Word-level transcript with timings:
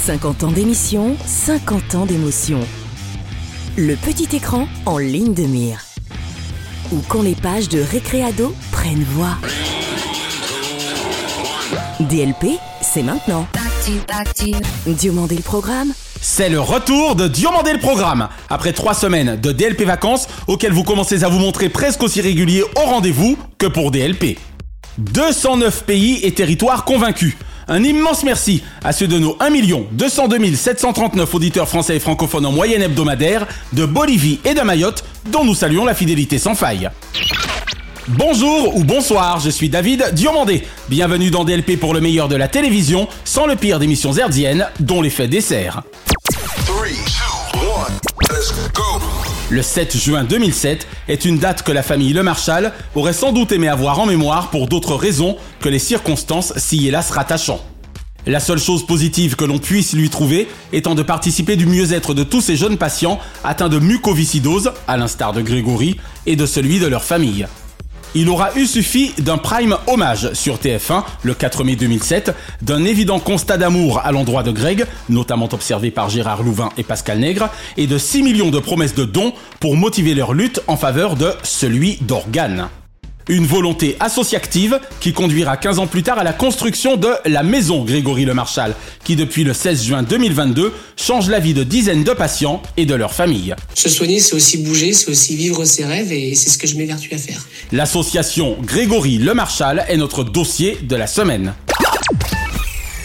50 0.00 0.44
ans 0.44 0.50
d'émission, 0.50 1.14
50 1.26 1.94
ans 1.94 2.06
d'émotion. 2.06 2.60
Le 3.76 3.96
petit 3.96 4.34
écran 4.34 4.66
en 4.86 4.96
ligne 4.96 5.34
de 5.34 5.42
mire. 5.42 5.78
Ou 6.90 7.00
quand 7.06 7.20
les 7.20 7.34
pages 7.34 7.68
de 7.68 7.82
Récréado 7.82 8.54
prennent 8.72 9.04
voix. 9.04 9.36
DLP, 12.00 12.58
c'est 12.80 13.02
maintenant. 13.02 13.46
Diomandé 14.86 15.36
le 15.36 15.42
programme 15.42 15.92
C'est 16.20 16.48
le 16.48 16.60
retour 16.60 17.14
de 17.14 17.28
Diomandé 17.28 17.74
le 17.74 17.78
programme. 17.78 18.28
Après 18.48 18.72
trois 18.72 18.94
semaines 18.94 19.36
de 19.36 19.52
DLP 19.52 19.82
vacances, 19.82 20.28
auxquelles 20.46 20.72
vous 20.72 20.84
commencez 20.84 21.24
à 21.24 21.28
vous 21.28 21.38
montrer 21.38 21.68
presque 21.68 22.02
aussi 22.02 22.22
régulier 22.22 22.62
au 22.62 22.86
rendez-vous 22.86 23.36
que 23.58 23.66
pour 23.66 23.90
DLP. 23.90 24.38
209 24.96 25.84
pays 25.84 26.20
et 26.24 26.32
territoires 26.32 26.86
convaincus. 26.86 27.36
Un 27.72 27.84
immense 27.84 28.24
merci 28.24 28.64
à 28.82 28.92
ceux 28.92 29.06
de 29.06 29.16
nos 29.16 29.36
1 29.38 29.50
202 29.92 30.56
739 30.56 31.32
auditeurs 31.36 31.68
français 31.68 31.96
et 31.96 32.00
francophones 32.00 32.44
en 32.44 32.50
moyenne 32.50 32.82
hebdomadaire 32.82 33.46
de 33.72 33.86
Bolivie 33.86 34.40
et 34.44 34.54
de 34.54 34.60
Mayotte, 34.60 35.04
dont 35.30 35.44
nous 35.44 35.54
saluons 35.54 35.84
la 35.84 35.94
fidélité 35.94 36.38
sans 36.38 36.56
faille. 36.56 36.90
Bonjour 38.08 38.76
ou 38.76 38.82
bonsoir, 38.82 39.38
je 39.38 39.50
suis 39.50 39.68
David 39.68 40.10
Diomandé. 40.14 40.66
Bienvenue 40.88 41.30
dans 41.30 41.44
DLP 41.44 41.78
pour 41.78 41.94
le 41.94 42.00
meilleur 42.00 42.26
de 42.26 42.34
la 42.34 42.48
télévision, 42.48 43.06
sans 43.24 43.46
le 43.46 43.54
pire 43.54 43.78
d'émissions 43.78 44.14
herdiennes, 44.14 44.66
dont 44.80 45.00
l'effet 45.00 45.28
dessert. 45.28 45.82
Le 49.50 49.62
7 49.62 49.96
juin 49.96 50.22
2007 50.22 50.86
est 51.08 51.24
une 51.24 51.38
date 51.38 51.64
que 51.64 51.72
la 51.72 51.82
famille 51.82 52.12
Le 52.12 52.22
Marchal 52.22 52.72
aurait 52.94 53.12
sans 53.12 53.32
doute 53.32 53.50
aimé 53.50 53.66
avoir 53.66 53.98
en 53.98 54.06
mémoire 54.06 54.50
pour 54.50 54.68
d'autres 54.68 54.94
raisons 54.94 55.36
que 55.60 55.68
les 55.68 55.80
circonstances 55.80 56.56
s'y 56.56 56.86
hélas 56.86 57.10
rattachant. 57.10 57.58
La 58.26 58.38
seule 58.38 58.60
chose 58.60 58.86
positive 58.86 59.34
que 59.34 59.44
l'on 59.44 59.58
puisse 59.58 59.92
lui 59.92 60.08
trouver 60.08 60.46
étant 60.72 60.94
de 60.94 61.02
participer 61.02 61.56
du 61.56 61.66
mieux-être 61.66 62.14
de 62.14 62.22
tous 62.22 62.40
ces 62.40 62.54
jeunes 62.54 62.78
patients 62.78 63.18
atteints 63.42 63.68
de 63.68 63.80
mucoviscidose, 63.80 64.70
à 64.86 64.96
l'instar 64.96 65.32
de 65.32 65.42
Grégory, 65.42 65.96
et 66.26 66.36
de 66.36 66.46
celui 66.46 66.78
de 66.78 66.86
leur 66.86 67.02
famille. 67.02 67.48
Il 68.14 68.28
aura 68.28 68.50
eu 68.56 68.66
suffi 68.66 69.12
d'un 69.18 69.38
prime 69.38 69.76
hommage 69.86 70.32
sur 70.32 70.56
TF1 70.56 71.04
le 71.22 71.32
4 71.32 71.62
mai 71.62 71.76
2007, 71.76 72.34
d'un 72.60 72.84
évident 72.84 73.20
constat 73.20 73.56
d'amour 73.56 74.00
à 74.04 74.10
l'endroit 74.10 74.42
de 74.42 74.50
Greg, 74.50 74.84
notamment 75.08 75.48
observé 75.52 75.92
par 75.92 76.10
Gérard 76.10 76.42
Louvain 76.42 76.70
et 76.76 76.82
Pascal 76.82 77.20
Nègre, 77.20 77.50
et 77.76 77.86
de 77.86 77.98
6 77.98 78.22
millions 78.24 78.50
de 78.50 78.58
promesses 78.58 78.96
de 78.96 79.04
dons 79.04 79.32
pour 79.60 79.76
motiver 79.76 80.14
leur 80.14 80.32
lutte 80.32 80.60
en 80.66 80.76
faveur 80.76 81.14
de 81.14 81.32
celui 81.44 81.98
d'organes. 82.00 82.68
Une 83.30 83.46
volonté 83.46 83.96
associative 84.00 84.80
qui 84.98 85.12
conduira 85.12 85.56
15 85.56 85.78
ans 85.78 85.86
plus 85.86 86.02
tard 86.02 86.18
à 86.18 86.24
la 86.24 86.32
construction 86.32 86.96
de 86.96 87.10
la 87.26 87.44
maison 87.44 87.84
Grégory 87.84 88.24
Le 88.24 88.34
Marchal, 88.34 88.74
qui 89.04 89.14
depuis 89.14 89.44
le 89.44 89.54
16 89.54 89.84
juin 89.84 90.02
2022 90.02 90.72
change 90.96 91.30
la 91.30 91.38
vie 91.38 91.54
de 91.54 91.62
dizaines 91.62 92.02
de 92.02 92.10
patients 92.10 92.60
et 92.76 92.86
de 92.86 92.94
leurs 92.96 93.14
familles. 93.14 93.54
Se 93.76 93.88
soigner, 93.88 94.18
c'est 94.18 94.34
aussi 94.34 94.58
bouger, 94.58 94.92
c'est 94.92 95.12
aussi 95.12 95.36
vivre 95.36 95.64
ses 95.64 95.84
rêves 95.84 96.10
et 96.12 96.34
c'est 96.34 96.50
ce 96.50 96.58
que 96.58 96.66
je 96.66 96.74
m'évertue 96.74 97.14
à 97.14 97.18
faire. 97.18 97.46
L'association 97.70 98.56
Grégory 98.62 99.18
Le 99.18 99.32
Marchal 99.32 99.84
est 99.88 99.96
notre 99.96 100.24
dossier 100.24 100.78
de 100.82 100.96
la 100.96 101.06
semaine. 101.06 101.54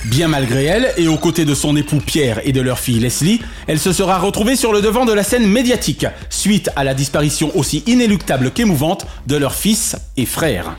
Bien 0.06 0.28
malgré 0.28 0.66
elle, 0.66 0.94
et 0.98 1.08
aux 1.08 1.18
côtés 1.18 1.46
de 1.46 1.56
son 1.56 1.76
époux 1.76 1.98
Pierre 1.98 2.40
et 2.44 2.52
de 2.52 2.62
leur 2.62 2.78
fille 2.78 3.00
Leslie, 3.00 3.42
elle 3.66 3.80
se 3.80 3.92
sera 3.92 4.20
retrouvée 4.20 4.56
sur 4.56 4.72
le 4.72 4.82
devant 4.82 5.04
de 5.04 5.12
la 5.12 5.24
scène 5.24 5.48
médiatique, 5.48 6.06
suite 6.30 6.70
à 6.76 6.84
la 6.84 6.94
disparition 6.94 7.52
aussi 7.58 7.84
inéluctable 7.88 8.52
qu'émouvante 8.52 9.08
de 9.26 9.36
leur 9.36 9.56
fils 9.56 9.96
et 10.16 10.28
frère. 10.28 10.78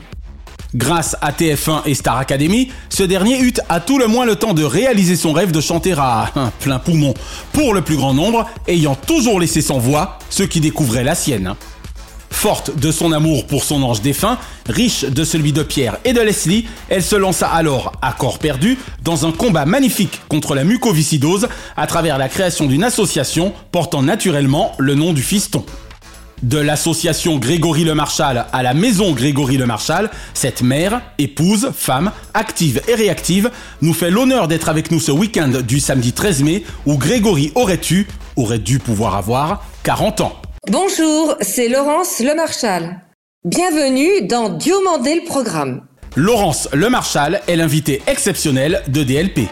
Grâce 0.75 1.17
à 1.21 1.31
TF1 1.31 1.81
et 1.85 1.93
Star 1.93 2.17
Academy, 2.17 2.71
ce 2.87 3.03
dernier 3.03 3.41
eut 3.41 3.53
à 3.67 3.81
tout 3.81 3.99
le 3.99 4.07
moins 4.07 4.25
le 4.25 4.37
temps 4.37 4.53
de 4.53 4.63
réaliser 4.63 5.17
son 5.17 5.33
rêve 5.33 5.51
de 5.51 5.59
chanter 5.59 5.93
à 5.97 6.31
plein 6.61 6.79
poumon, 6.79 7.13
pour 7.51 7.73
le 7.73 7.81
plus 7.81 7.97
grand 7.97 8.13
nombre, 8.13 8.45
ayant 8.67 8.95
toujours 8.95 9.41
laissé 9.41 9.61
sans 9.61 9.77
voix 9.77 10.19
ceux 10.29 10.45
qui 10.45 10.61
découvraient 10.61 11.03
la 11.03 11.15
sienne. 11.15 11.55
Forte 12.37 12.77
de 12.77 12.91
son 12.91 13.13
amour 13.13 13.47
pour 13.47 13.63
son 13.63 13.81
ange 13.81 14.03
défunt, 14.03 14.37
riche 14.69 15.05
de 15.05 15.23
celui 15.23 15.53
de 15.53 15.63
Pierre 15.63 15.97
et 16.05 16.13
de 16.13 16.21
Leslie, 16.21 16.67
elle 16.87 17.01
se 17.01 17.15
lança 17.15 17.47
alors, 17.47 17.93
à 18.03 18.13
corps 18.13 18.37
perdu, 18.37 18.77
dans 19.01 19.25
un 19.25 19.31
combat 19.31 19.65
magnifique 19.65 20.21
contre 20.29 20.53
la 20.53 20.63
mucoviscidose 20.63 21.47
à 21.75 21.87
travers 21.87 22.19
la 22.19 22.29
création 22.29 22.67
d'une 22.67 22.83
association 22.83 23.53
portant 23.71 24.03
naturellement 24.03 24.73
le 24.77 24.93
nom 24.93 25.13
du 25.13 25.23
fiston. 25.23 25.65
De 26.43 26.59
l'association 26.59 27.39
Grégory 27.39 27.83
Le 27.83 27.95
Marchal 27.95 28.45
à 28.53 28.61
la 28.61 28.75
maison 28.75 29.13
Grégory 29.13 29.57
Le 29.57 29.65
Marchal, 29.65 30.11
cette 30.35 30.61
mère, 30.61 31.01
épouse, 31.17 31.71
femme, 31.75 32.11
active 32.35 32.83
et 32.87 32.93
réactive, 32.93 33.49
nous 33.81 33.95
fait 33.95 34.11
l'honneur 34.11 34.47
d'être 34.47 34.69
avec 34.69 34.91
nous 34.91 34.99
ce 34.99 35.11
week-end 35.11 35.63
du 35.67 35.79
samedi 35.79 36.13
13 36.13 36.43
mai 36.43 36.63
où 36.85 36.99
Grégory 36.99 37.51
aurait 37.55 37.81
eu, 37.89 38.05
aurait 38.35 38.59
dû 38.59 38.77
pouvoir 38.77 39.15
avoir, 39.15 39.65
40 39.81 40.21
ans. 40.21 40.39
Bonjour, 40.69 41.37
c'est 41.39 41.69
Laurence 41.69 42.19
Lemarchal. 42.19 42.99
Bienvenue 43.45 44.27
dans 44.27 44.49
Diomandé 44.49 45.15
le 45.15 45.25
programme. 45.25 45.83
Laurence 46.17 46.67
Lemarchal 46.73 47.41
est 47.47 47.55
l'invité 47.55 48.01
exceptionnel 48.05 48.81
de 48.89 49.01
DLP. 49.03 49.47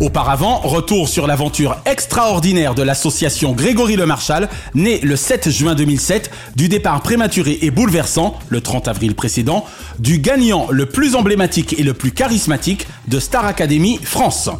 Auparavant, 0.00 0.58
retour 0.58 1.08
sur 1.08 1.28
l'aventure 1.28 1.76
extraordinaire 1.86 2.74
de 2.74 2.82
l'association 2.82 3.52
Grégory 3.52 3.94
Le 3.94 4.04
Marchal, 4.04 4.48
née 4.74 4.98
le 4.98 5.14
7 5.14 5.48
juin 5.48 5.76
2007 5.76 6.32
du 6.56 6.68
départ 6.68 7.00
prématuré 7.00 7.58
et 7.62 7.70
bouleversant, 7.70 8.36
le 8.48 8.60
30 8.60 8.88
avril 8.88 9.14
précédent, 9.14 9.64
du 10.00 10.18
gagnant 10.18 10.66
le 10.72 10.86
plus 10.86 11.14
emblématique 11.14 11.78
et 11.78 11.84
le 11.84 11.94
plus 11.94 12.10
charismatique 12.10 12.88
de 13.06 13.20
Star 13.20 13.46
Academy 13.46 14.00
France. 14.02 14.50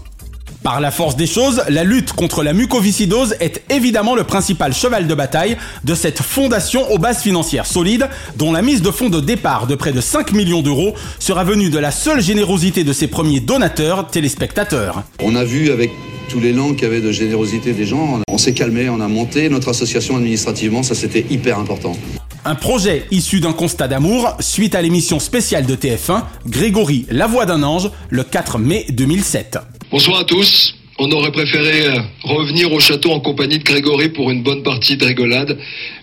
Par 0.62 0.82
la 0.82 0.90
force 0.90 1.16
des 1.16 1.26
choses, 1.26 1.62
la 1.70 1.84
lutte 1.84 2.12
contre 2.12 2.42
la 2.42 2.52
mucoviscidose 2.52 3.34
est 3.40 3.62
évidemment 3.70 4.14
le 4.14 4.24
principal 4.24 4.74
cheval 4.74 5.06
de 5.06 5.14
bataille 5.14 5.56
de 5.84 5.94
cette 5.94 6.20
fondation 6.20 6.90
aux 6.92 6.98
bases 6.98 7.22
financières 7.22 7.64
solides, 7.64 8.10
dont 8.36 8.52
la 8.52 8.60
mise 8.60 8.82
de 8.82 8.90
fonds 8.90 9.08
de 9.08 9.20
départ 9.20 9.66
de 9.66 9.74
près 9.74 9.92
de 9.92 10.02
5 10.02 10.32
millions 10.32 10.60
d'euros 10.60 10.94
sera 11.18 11.44
venue 11.44 11.70
de 11.70 11.78
la 11.78 11.90
seule 11.90 12.20
générosité 12.20 12.84
de 12.84 12.92
ses 12.92 13.06
premiers 13.06 13.40
donateurs, 13.40 14.08
téléspectateurs. 14.08 15.02
On 15.22 15.34
a 15.34 15.44
vu 15.44 15.70
avec 15.70 15.92
tous 16.28 16.40
l'élan 16.40 16.74
qu'il 16.74 16.82
y 16.82 16.86
avait 16.86 17.00
de 17.00 17.10
générosité 17.10 17.72
des 17.72 17.86
gens, 17.86 18.20
on 18.28 18.38
s'est 18.38 18.52
calmé, 18.52 18.90
on 18.90 19.00
a 19.00 19.08
monté 19.08 19.48
notre 19.48 19.70
association 19.70 20.16
administrativement, 20.16 20.82
ça 20.82 20.94
c'était 20.94 21.24
hyper 21.30 21.58
important. 21.58 21.96
Un 22.44 22.54
projet 22.54 23.06
issu 23.10 23.40
d'un 23.40 23.52
constat 23.54 23.88
d'amour 23.88 24.36
suite 24.40 24.74
à 24.74 24.82
l'émission 24.82 25.20
spéciale 25.20 25.64
de 25.64 25.74
TF1, 25.74 26.22
Grégory, 26.46 27.06
la 27.10 27.26
voix 27.26 27.46
d'un 27.46 27.62
ange, 27.62 27.90
le 28.10 28.24
4 28.24 28.58
mai 28.58 28.84
2007. 28.90 29.58
Bonsoir 29.90 30.20
à 30.20 30.24
tous. 30.24 30.76
On 31.00 31.10
aurait 31.10 31.32
préféré 31.32 31.88
euh, 31.88 32.00
revenir 32.22 32.70
au 32.72 32.78
château 32.78 33.10
en 33.10 33.18
compagnie 33.18 33.58
de 33.58 33.64
Grégory 33.64 34.08
pour 34.08 34.30
une 34.30 34.40
bonne 34.40 34.62
partie 34.62 34.96
de 34.96 35.04
rigolade, 35.04 35.58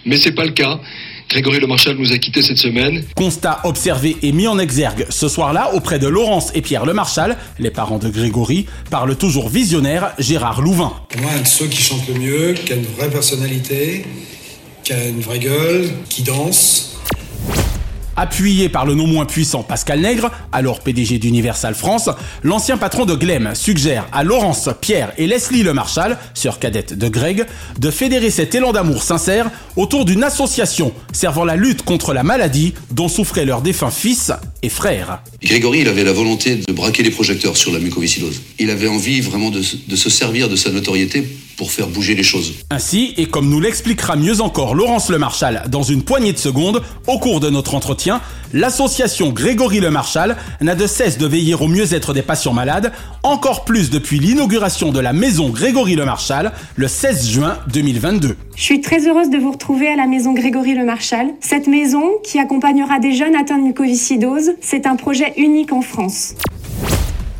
mais 0.05 0.17
c'est 0.17 0.33
pas 0.33 0.43
le 0.43 0.51
cas. 0.51 0.81
Grégory 1.29 1.61
Le 1.61 1.67
Marchal 1.67 1.95
nous 1.97 2.11
a 2.11 2.17
quittés 2.17 2.41
cette 2.41 2.57
semaine. 2.57 3.05
Constat 3.15 3.61
observé 3.63 4.17
et 4.23 4.33
mis 4.33 4.45
en 4.45 4.59
exergue 4.59 5.05
ce 5.09 5.29
soir-là 5.29 5.73
auprès 5.73 5.99
de 5.99 6.07
Laurence 6.07 6.51
et 6.53 6.61
Pierre 6.61 6.85
Le 6.85 6.93
Marchal, 6.93 7.37
les 7.59 7.71
parents 7.71 7.97
de 7.97 8.09
Grégory, 8.09 8.65
par 8.91 9.05
le 9.05 9.15
toujours 9.15 9.47
visionnaire 9.47 10.11
Gérard 10.19 10.61
Louvain. 10.61 10.91
Pour 11.07 11.21
moi, 11.21 11.31
un 11.37 11.41
de 11.43 11.47
ceux 11.47 11.67
qui 11.67 11.81
chante 11.81 12.05
le 12.09 12.15
mieux, 12.15 12.53
qui 12.53 12.73
a 12.73 12.75
une 12.75 12.87
vraie 12.97 13.09
personnalité, 13.09 14.03
qui 14.83 14.91
a 14.91 15.07
une 15.07 15.21
vraie 15.21 15.39
gueule, 15.39 15.91
qui 16.09 16.23
danse. 16.23 16.86
Appuyé 18.19 18.67
par 18.67 18.87
le 18.87 18.95
non 18.95 19.05
moins 19.05 19.25
puissant 19.25 19.61
Pascal 19.61 20.01
Nègre, 20.01 20.31
alors 20.51 20.79
PDG 20.79 21.19
d'Universal 21.19 21.75
France, 21.75 22.09
l'ancien 22.41 22.75
patron 22.75 23.05
de 23.05 23.13
Glem 23.13 23.53
suggère 23.53 24.07
à 24.11 24.23
Laurence, 24.23 24.69
Pierre 24.81 25.13
et 25.19 25.27
Leslie 25.27 25.61
Le 25.61 25.71
Marchal, 25.71 26.17
sœur 26.33 26.57
cadette 26.57 26.97
de 26.97 27.09
Greg, 27.09 27.45
de 27.77 27.91
fédérer 27.91 28.31
cet 28.31 28.55
élan 28.55 28.71
d'amour 28.71 29.03
sincère 29.03 29.51
autour 29.75 30.03
d'une 30.03 30.23
association 30.23 30.93
servant 31.13 31.45
la 31.45 31.55
lutte 31.55 31.83
contre 31.83 32.11
la 32.11 32.23
maladie 32.23 32.73
dont 32.89 33.07
souffrait 33.07 33.45
leur 33.45 33.61
défunt 33.61 33.91
fils 33.91 34.31
et 34.63 34.69
frère. 34.69 35.21
Grégory, 35.43 35.81
il 35.81 35.87
avait 35.87 36.03
la 36.03 36.13
volonté 36.13 36.55
de 36.55 36.73
braquer 36.73 37.03
les 37.03 37.11
projecteurs 37.11 37.55
sur 37.55 37.71
la 37.71 37.77
mucoviscidose. 37.77 38.41
Il 38.57 38.71
avait 38.71 38.87
envie 38.87 39.21
vraiment 39.21 39.51
de 39.51 39.61
se 39.61 40.09
servir 40.09 40.49
de 40.49 40.55
sa 40.55 40.71
notoriété 40.71 41.23
pour 41.57 41.71
faire 41.71 41.87
bouger 41.87 42.13
les 42.13 42.23
choses. 42.23 42.53
Ainsi, 42.69 43.13
et 43.17 43.25
comme 43.25 43.49
nous 43.49 43.59
l'expliquera 43.59 44.15
mieux 44.15 44.41
encore 44.41 44.75
Laurence 44.75 45.09
Le 45.09 45.17
Marchal 45.17 45.63
dans 45.69 45.81
une 45.81 46.03
poignée 46.03 46.31
de 46.31 46.37
secondes, 46.37 46.83
au 47.07 47.17
cours 47.17 47.39
de 47.39 47.49
notre 47.49 47.73
entretien, 47.73 48.21
l'association 48.53 49.31
Grégory 49.31 49.79
Le 49.79 49.89
Marchal 49.89 50.37
n'a 50.61 50.75
de 50.75 50.85
cesse 50.85 51.17
de 51.17 51.25
veiller 51.25 51.55
au 51.55 51.67
mieux-être 51.67 52.13
des 52.13 52.21
patients 52.21 52.53
malades, 52.53 52.93
encore 53.23 53.65
plus 53.65 53.89
depuis 53.89 54.19
l'inauguration 54.19 54.91
de 54.91 54.99
la 54.99 55.13
maison 55.13 55.49
Grégory 55.49 55.95
Le 55.95 56.05
Marchal 56.05 56.53
le 56.75 56.87
16 56.87 57.27
juin 57.27 57.57
2022. 57.73 58.37
Je 58.55 58.61
suis 58.61 58.81
très 58.81 59.07
heureuse 59.07 59.29
de 59.29 59.37
vous 59.37 59.51
retrouver 59.51 59.87
à 59.87 59.95
la 59.95 60.05
maison 60.05 60.33
Grégory 60.33 60.75
Le 60.75 60.85
Marchal. 60.85 61.27
Cette 61.41 61.67
maison, 61.67 62.03
qui 62.23 62.37
accompagnera 62.39 62.99
des 62.99 63.13
jeunes 63.13 63.35
atteints 63.35 63.57
de 63.57 63.63
mucoviscidose, 63.63 64.51
c'est 64.61 64.85
un 64.85 64.95
projet 64.95 65.33
unique 65.37 65.73
en 65.73 65.81
France. 65.81 66.35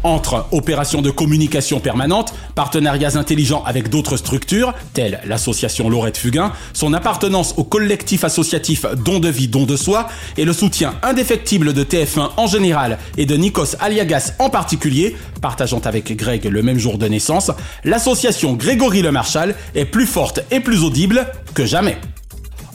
Entre 0.03 0.45
opérations 0.51 1.01
de 1.01 1.09
communication 1.09 1.79
permanente, 1.79 2.33
partenariats 2.55 3.17
intelligents 3.17 3.63
avec 3.65 3.89
d'autres 3.89 4.17
structures, 4.17 4.73
telles 4.93 5.19
l'association 5.25 5.89
Laurette 5.89 6.17
Fugain, 6.17 6.53
son 6.73 6.93
appartenance 6.93 7.53
au 7.57 7.63
collectif 7.63 8.23
associatif 8.23 8.85
Don 9.03 9.19
de 9.19 9.29
vie, 9.29 9.47
don 9.47 9.65
de 9.65 9.75
soi, 9.75 10.07
et 10.37 10.45
le 10.45 10.53
soutien 10.53 10.95
indéfectible 11.03 11.73
de 11.73 11.83
TF1 11.83 12.29
en 12.37 12.47
général 12.47 12.99
et 13.17 13.25
de 13.25 13.35
Nikos 13.35 13.75
Aliagas 13.79 14.33
en 14.39 14.49
particulier, 14.49 15.15
partageant 15.41 15.81
avec 15.85 16.15
Greg 16.15 16.45
le 16.45 16.61
même 16.61 16.79
jour 16.79 16.97
de 16.97 17.07
naissance, 17.07 17.51
l'association 17.83 18.53
Grégory 18.53 19.01
Le 19.01 19.11
Marchal 19.11 19.55
est 19.75 19.85
plus 19.85 20.05
forte 20.07 20.41
et 20.51 20.59
plus 20.59 20.83
audible 20.83 21.27
que 21.53 21.65
jamais. 21.65 21.97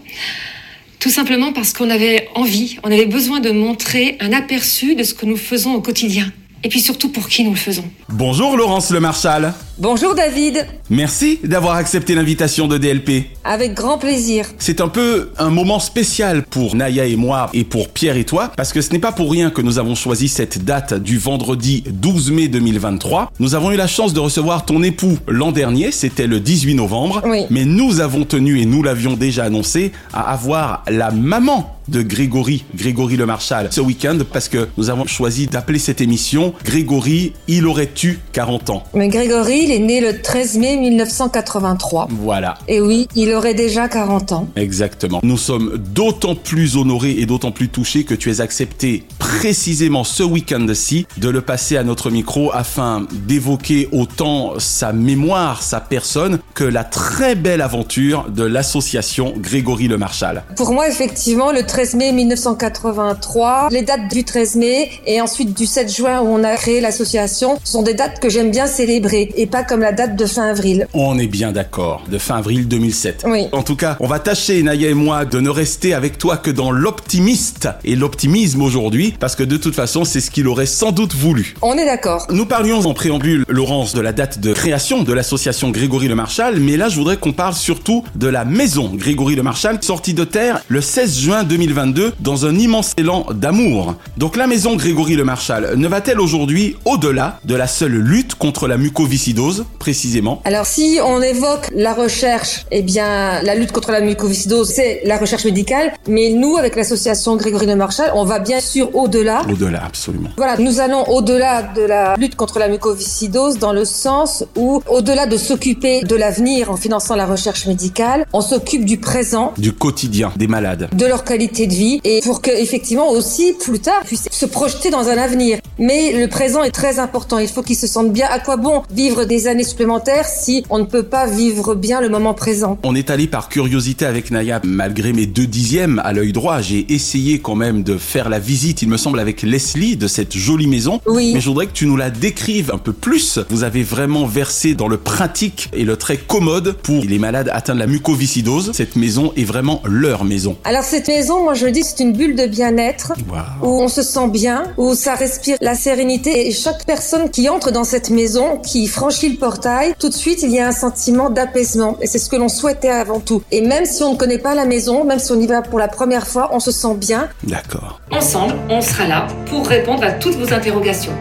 tout 0.99 1.09
simplement 1.09 1.51
parce 1.51 1.73
qu'on 1.73 1.89
avait 1.89 2.29
envie, 2.35 2.77
on 2.83 2.91
avait 2.91 3.05
besoin 3.05 3.41
de 3.41 3.51
montrer 3.51 4.17
un 4.21 4.31
aperçu 4.31 4.95
de 4.95 5.03
ce 5.03 5.13
que 5.13 5.25
nous 5.25 5.37
faisons 5.37 5.73
au 5.73 5.81
quotidien 5.81 6.31
et 6.63 6.69
puis 6.69 6.79
surtout 6.79 7.09
pour 7.09 7.27
qui 7.27 7.43
nous 7.43 7.51
le 7.51 7.57
faisons. 7.57 7.83
Bonjour 8.09 8.57
Laurence 8.57 8.89
Le 8.89 8.99
Marchal. 8.99 9.53
Bonjour 9.79 10.13
David. 10.13 10.67
Merci 10.91 11.39
d'avoir 11.43 11.77
accepté 11.77 12.13
l'invitation 12.13 12.67
de 12.67 12.77
DLP. 12.77 13.25
Avec 13.43 13.73
grand 13.73 13.97
plaisir. 13.97 14.45
C'est 14.59 14.81
un 14.81 14.87
peu 14.87 15.31
un 15.39 15.49
moment 15.49 15.79
spécial 15.79 16.43
pour 16.43 16.75
Naya 16.75 17.05
et 17.05 17.15
moi 17.15 17.49
et 17.55 17.63
pour 17.63 17.89
Pierre 17.89 18.15
et 18.15 18.23
toi 18.23 18.51
parce 18.55 18.71
que 18.71 18.81
ce 18.81 18.91
n'est 18.91 18.99
pas 18.99 19.11
pour 19.11 19.31
rien 19.31 19.49
que 19.49 19.63
nous 19.63 19.79
avons 19.79 19.95
choisi 19.95 20.27
cette 20.27 20.63
date 20.63 20.93
du 20.93 21.17
vendredi 21.17 21.83
12 21.87 22.31
mai 22.31 22.47
2023. 22.49 23.31
Nous 23.39 23.55
avons 23.55 23.71
eu 23.71 23.75
la 23.75 23.87
chance 23.87 24.13
de 24.13 24.19
recevoir 24.19 24.63
ton 24.63 24.83
époux 24.83 25.17
l'an 25.27 25.51
dernier, 25.51 25.91
c'était 25.91 26.27
le 26.27 26.39
18 26.39 26.75
novembre. 26.75 27.23
Oui. 27.25 27.47
Mais 27.49 27.65
nous 27.65 27.99
avons 27.99 28.25
tenu 28.25 28.61
et 28.61 28.65
nous 28.65 28.83
l'avions 28.83 29.13
déjà 29.13 29.45
annoncé 29.45 29.91
à 30.13 30.31
avoir 30.31 30.83
la 30.87 31.09
maman 31.09 31.73
de 31.87 32.01
Grégory, 32.01 32.63
Grégory 32.75 33.17
Le 33.17 33.25
Marchal, 33.25 33.67
ce 33.71 33.81
week-end 33.81 34.17
parce 34.31 34.47
que 34.49 34.69
nous 34.77 34.89
avons 34.89 35.05
choisi 35.05 35.47
d'appeler 35.47 35.79
cette 35.79 36.01
émission 36.01 36.53
Grégory, 36.63 37.33
il 37.47 37.65
aurait-tu 37.65 38.19
40 38.31 38.69
ans. 38.69 38.83
Mais 38.93 39.09
Grégory, 39.09 39.62
il 39.63 39.71
est 39.71 39.79
né 39.79 40.01
le 40.01 40.21
13 40.21 40.57
mai 40.57 40.75
1983. 40.75 42.09
Voilà. 42.11 42.55
Et 42.67 42.81
oui, 42.81 43.07
il 43.15 43.33
aurait 43.33 43.53
déjà 43.53 43.87
40 43.87 44.31
ans. 44.33 44.47
Exactement. 44.57 45.21
Nous 45.23 45.37
sommes 45.37 45.77
d'autant 45.77 46.35
plus 46.35 46.75
honorés 46.75 47.15
et 47.17 47.25
d'autant 47.25 47.51
plus 47.51 47.69
touchés 47.69 48.03
que 48.03 48.13
tu 48.13 48.29
aies 48.29 48.41
accepté 48.41 49.03
précisément 49.19 50.03
ce 50.03 50.23
week-end-ci 50.23 51.07
de 51.17 51.29
le 51.29 51.41
passer 51.41 51.77
à 51.77 51.83
notre 51.83 52.09
micro 52.09 52.51
afin 52.53 53.07
d'évoquer 53.25 53.87
autant 53.93 54.59
sa 54.59 54.91
mémoire, 54.91 55.63
sa 55.63 55.79
personne, 55.79 56.39
que 56.55 56.65
la 56.65 56.83
très 56.83 57.35
belle 57.35 57.61
aventure 57.61 58.25
de 58.29 58.43
l'association 58.43 59.33
Grégory 59.37 59.87
Le 59.87 59.97
Marchal. 59.97 60.43
Pour 60.57 60.73
moi, 60.73 60.89
effectivement, 60.89 61.51
le 61.51 61.63
13 61.63 61.95
mai 61.95 62.11
1983, 62.11 63.69
les 63.71 63.83
dates 63.83 64.11
du 64.11 64.25
13 64.25 64.55
mai 64.57 64.89
et 65.05 65.21
ensuite 65.21 65.55
du 65.55 65.65
7 65.65 65.89
juin 65.89 66.21
où 66.21 66.27
on 66.27 66.43
a 66.43 66.55
créé 66.55 66.81
l'association 66.81 67.59
sont 67.63 67.81
des 67.81 67.93
dates 67.93 68.19
que 68.19 68.29
j'aime 68.29 68.51
bien 68.51 68.67
célébrer 68.67 69.31
et 69.37 69.52
pas 69.53 69.63
comme 69.63 69.81
la 69.81 69.91
date 69.91 70.15
de 70.15 70.25
fin 70.25 70.49
avril. 70.49 70.87
On 70.95 71.19
est 71.19 71.27
bien 71.27 71.51
d'accord, 71.51 72.05
de 72.09 72.17
fin 72.17 72.37
avril 72.37 72.67
2007. 72.67 73.25
Oui. 73.27 73.49
En 73.51 73.61
tout 73.61 73.75
cas, 73.75 73.97
on 73.99 74.07
va 74.07 74.17
tâcher, 74.17 74.63
Naya 74.63 74.89
et 74.89 74.95
moi, 74.95 75.25
de 75.25 75.39
ne 75.39 75.49
rester 75.51 75.93
avec 75.93 76.17
toi 76.17 76.37
que 76.37 76.49
dans 76.49 76.71
l'optimiste 76.71 77.69
et 77.83 77.95
l'optimisme 77.95 78.63
aujourd'hui, 78.63 79.13
parce 79.19 79.35
que 79.35 79.43
de 79.43 79.57
toute 79.57 79.75
façon, 79.75 80.05
c'est 80.05 80.21
ce 80.21 80.31
qu'il 80.31 80.47
aurait 80.47 80.65
sans 80.65 80.91
doute 80.91 81.13
voulu. 81.13 81.53
On 81.61 81.77
est 81.77 81.85
d'accord. 81.85 82.25
Nous 82.31 82.47
parlions 82.47 82.79
en 82.79 82.95
préambule, 82.95 83.45
Laurence, 83.47 83.93
de 83.93 84.01
la 84.01 84.11
date 84.11 84.39
de 84.39 84.53
création 84.53 85.03
de 85.03 85.13
l'association 85.13 85.69
Grégory 85.69 86.07
Le 86.07 86.15
Marchal, 86.15 86.59
mais 86.59 86.75
là, 86.75 86.89
je 86.89 86.95
voudrais 86.95 87.17
qu'on 87.17 87.33
parle 87.33 87.53
surtout 87.53 88.03
de 88.15 88.27
la 88.27 88.45
maison 88.45 88.95
Grégory 88.95 89.35
Le 89.35 89.43
Marchal, 89.43 89.77
sortie 89.83 90.15
de 90.15 90.23
terre 90.23 90.63
le 90.67 90.81
16 90.81 91.19
juin 91.19 91.43
2022 91.43 92.13
dans 92.21 92.47
un 92.47 92.55
immense 92.55 92.93
élan 92.97 93.27
d'amour. 93.31 93.93
Donc 94.17 94.35
la 94.35 94.47
maison 94.47 94.75
Grégory 94.75 95.15
Le 95.15 95.25
Marchal 95.25 95.73
ne 95.75 95.87
va-t-elle 95.87 96.19
aujourd'hui 96.19 96.75
au-delà 96.85 97.39
de 97.45 97.53
la 97.53 97.67
seule 97.67 97.93
lutte 97.93 98.33
contre 98.33 98.67
la 98.67 98.77
mucoviscidose, 98.77 99.42
précisément 99.79 100.41
Alors 100.45 100.65
si 100.65 100.99
on 101.03 101.21
évoque 101.21 101.69
la 101.75 101.93
recherche, 101.93 102.65
eh 102.71 102.81
bien 102.81 103.41
la 103.41 103.55
lutte 103.55 103.71
contre 103.71 103.91
la 103.91 104.01
mucoviscidose, 104.01 104.69
c'est 104.69 105.01
la 105.05 105.17
recherche 105.17 105.45
médicale, 105.45 105.93
mais 106.07 106.29
nous 106.31 106.57
avec 106.57 106.75
l'association 106.75 107.35
Grégory 107.35 107.65
Le 107.65 107.75
Marchal, 107.75 108.11
on 108.15 108.23
va 108.25 108.39
bien 108.39 108.59
sûr 108.61 108.95
au-delà. 108.95 109.41
Au-delà, 109.49 109.83
absolument. 109.85 110.29
Voilà, 110.37 110.57
nous 110.57 110.79
allons 110.79 111.03
au-delà 111.09 111.63
de 111.75 111.81
la 111.81 112.15
lutte 112.17 112.35
contre 112.35 112.59
la 112.59 112.67
mucoviscidose 112.69 113.57
dans 113.59 113.73
le 113.73 113.85
sens 113.85 114.43
où 114.55 114.81
au-delà 114.89 115.25
de 115.25 115.37
s'occuper 115.37 116.01
de 116.01 116.15
l'avenir 116.15 116.71
en 116.71 116.77
finançant 116.77 117.15
la 117.15 117.25
recherche 117.25 117.65
médicale, 117.67 118.25
on 118.33 118.41
s'occupe 118.41 118.85
du 118.85 118.97
présent, 118.97 119.53
Du 119.57 119.73
quotidien 119.73 120.31
des 120.35 120.47
malades. 120.47 120.89
de 120.93 121.05
leur 121.05 121.23
qualité 121.23 121.67
de 121.67 121.73
vie 121.73 121.99
et 122.03 122.21
pour 122.23 122.41
que 122.41 122.51
effectivement 122.51 123.09
aussi 123.09 123.53
plus 123.53 123.79
tard 123.79 124.01
puissent 124.05 124.27
se 124.31 124.45
projeter 124.45 124.89
dans 124.89 125.07
un 125.09 125.17
avenir. 125.17 125.59
Mais 125.79 126.13
le 126.13 126.27
présent 126.27 126.63
est 126.63 126.71
très 126.71 126.99
important. 126.99 127.39
Il 127.39 127.47
faut 127.47 127.63
qu'ils 127.63 127.77
se 127.77 127.87
sentent 127.87 128.11
bien. 128.13 128.27
À 128.29 128.39
quoi 128.39 128.57
bon 128.57 128.83
vivre 128.91 129.25
des 129.25 129.32
années 129.47 129.63
supplémentaires 129.63 130.25
si 130.27 130.63
on 130.69 130.79
ne 130.79 130.85
peut 130.85 131.03
pas 131.03 131.27
vivre 131.27 131.75
bien 131.75 132.01
le 132.01 132.09
moment 132.09 132.33
présent 132.33 132.77
On 132.83 132.95
est 132.95 133.09
allé 133.09 133.27
par 133.27 133.49
curiosité 133.49 134.05
avec 134.05 134.31
Naya, 134.31 134.61
malgré 134.63 135.13
mes 135.13 135.25
deux 135.25 135.45
dixièmes 135.47 136.01
à 136.03 136.13
l'œil 136.13 136.31
droit. 136.31 136.61
J'ai 136.61 136.85
essayé 136.93 137.39
quand 137.39 137.55
même 137.55 137.83
de 137.83 137.97
faire 137.97 138.29
la 138.29 138.39
visite, 138.39 138.81
il 138.81 138.89
me 138.89 138.97
semble, 138.97 139.19
avec 139.19 139.41
Leslie 139.41 139.97
de 139.97 140.07
cette 140.07 140.35
jolie 140.35 140.67
maison. 140.67 141.01
Oui. 141.05 141.31
Mais 141.33 141.41
je 141.41 141.47
voudrais 141.49 141.67
que 141.67 141.73
tu 141.73 141.85
nous 141.85 141.97
la 141.97 142.09
décrives 142.09 142.71
un 142.73 142.77
peu 142.77 142.93
plus. 142.93 143.39
Vous 143.49 143.63
avez 143.63 143.83
vraiment 143.83 144.25
versé 144.25 144.75
dans 144.75 144.87
le 144.87 144.97
pratique 144.97 145.69
et 145.73 145.83
le 145.83 145.97
très 145.97 146.17
commode 146.17 146.73
pour 146.83 147.03
les 147.03 147.19
malades 147.19 147.49
atteints 147.53 147.75
de 147.75 147.79
la 147.79 147.87
mucoviscidose. 147.87 148.71
Cette 148.73 148.95
maison 148.95 149.33
est 149.35 149.43
vraiment 149.43 149.81
leur 149.85 150.23
maison. 150.23 150.57
Alors 150.63 150.83
cette 150.83 151.07
maison, 151.07 151.43
moi 151.43 151.53
je 151.53 151.65
le 151.65 151.71
dis, 151.71 151.83
c'est 151.83 152.01
une 152.03 152.13
bulle 152.13 152.35
de 152.35 152.45
bien-être 152.47 153.13
Waouh. 153.29 153.43
où 153.61 153.81
on 153.81 153.87
se 153.87 154.01
sent 154.01 154.27
bien, 154.29 154.63
où 154.77 154.95
ça 154.95 155.15
respire 155.15 155.57
la 155.61 155.75
sérénité 155.75 156.47
et 156.47 156.51
chaque 156.51 156.85
personne 156.85 157.29
qui 157.29 157.49
entre 157.49 157.71
dans 157.71 157.83
cette 157.83 158.09
maison, 158.09 158.57
qui 158.57 158.87
franchit 158.87 159.22
le 159.29 159.37
portail, 159.37 159.93
tout 159.99 160.09
de 160.09 160.13
suite 160.13 160.41
il 160.43 160.51
y 160.51 160.59
a 160.59 160.67
un 160.67 160.71
sentiment 160.71 161.29
d'apaisement 161.29 161.97
et 162.01 162.07
c'est 162.07 162.19
ce 162.19 162.29
que 162.29 162.35
l'on 162.35 162.49
souhaitait 162.49 162.89
avant 162.89 163.19
tout. 163.19 163.43
Et 163.51 163.61
même 163.61 163.85
si 163.85 164.03
on 164.03 164.13
ne 164.13 164.17
connaît 164.17 164.37
pas 164.37 164.55
la 164.55 164.65
maison, 164.65 165.03
même 165.03 165.19
si 165.19 165.31
on 165.31 165.39
y 165.39 165.47
va 165.47 165.61
pour 165.61 165.79
la 165.79 165.87
première 165.87 166.27
fois, 166.27 166.49
on 166.53 166.59
se 166.59 166.71
sent 166.71 166.95
bien. 166.95 167.29
D'accord. 167.43 167.99
Ensemble, 168.11 168.55
on 168.69 168.81
sera 168.81 169.07
là 169.07 169.27
pour 169.47 169.67
répondre 169.67 170.03
à 170.03 170.11
toutes 170.11 170.35
vos 170.35 170.53
interrogations. 170.53 171.13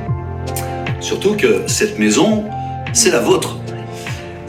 Surtout 1.00 1.36
que 1.36 1.62
cette 1.66 1.98
maison, 1.98 2.44
c'est 2.92 3.10
la 3.10 3.20
vôtre. 3.20 3.56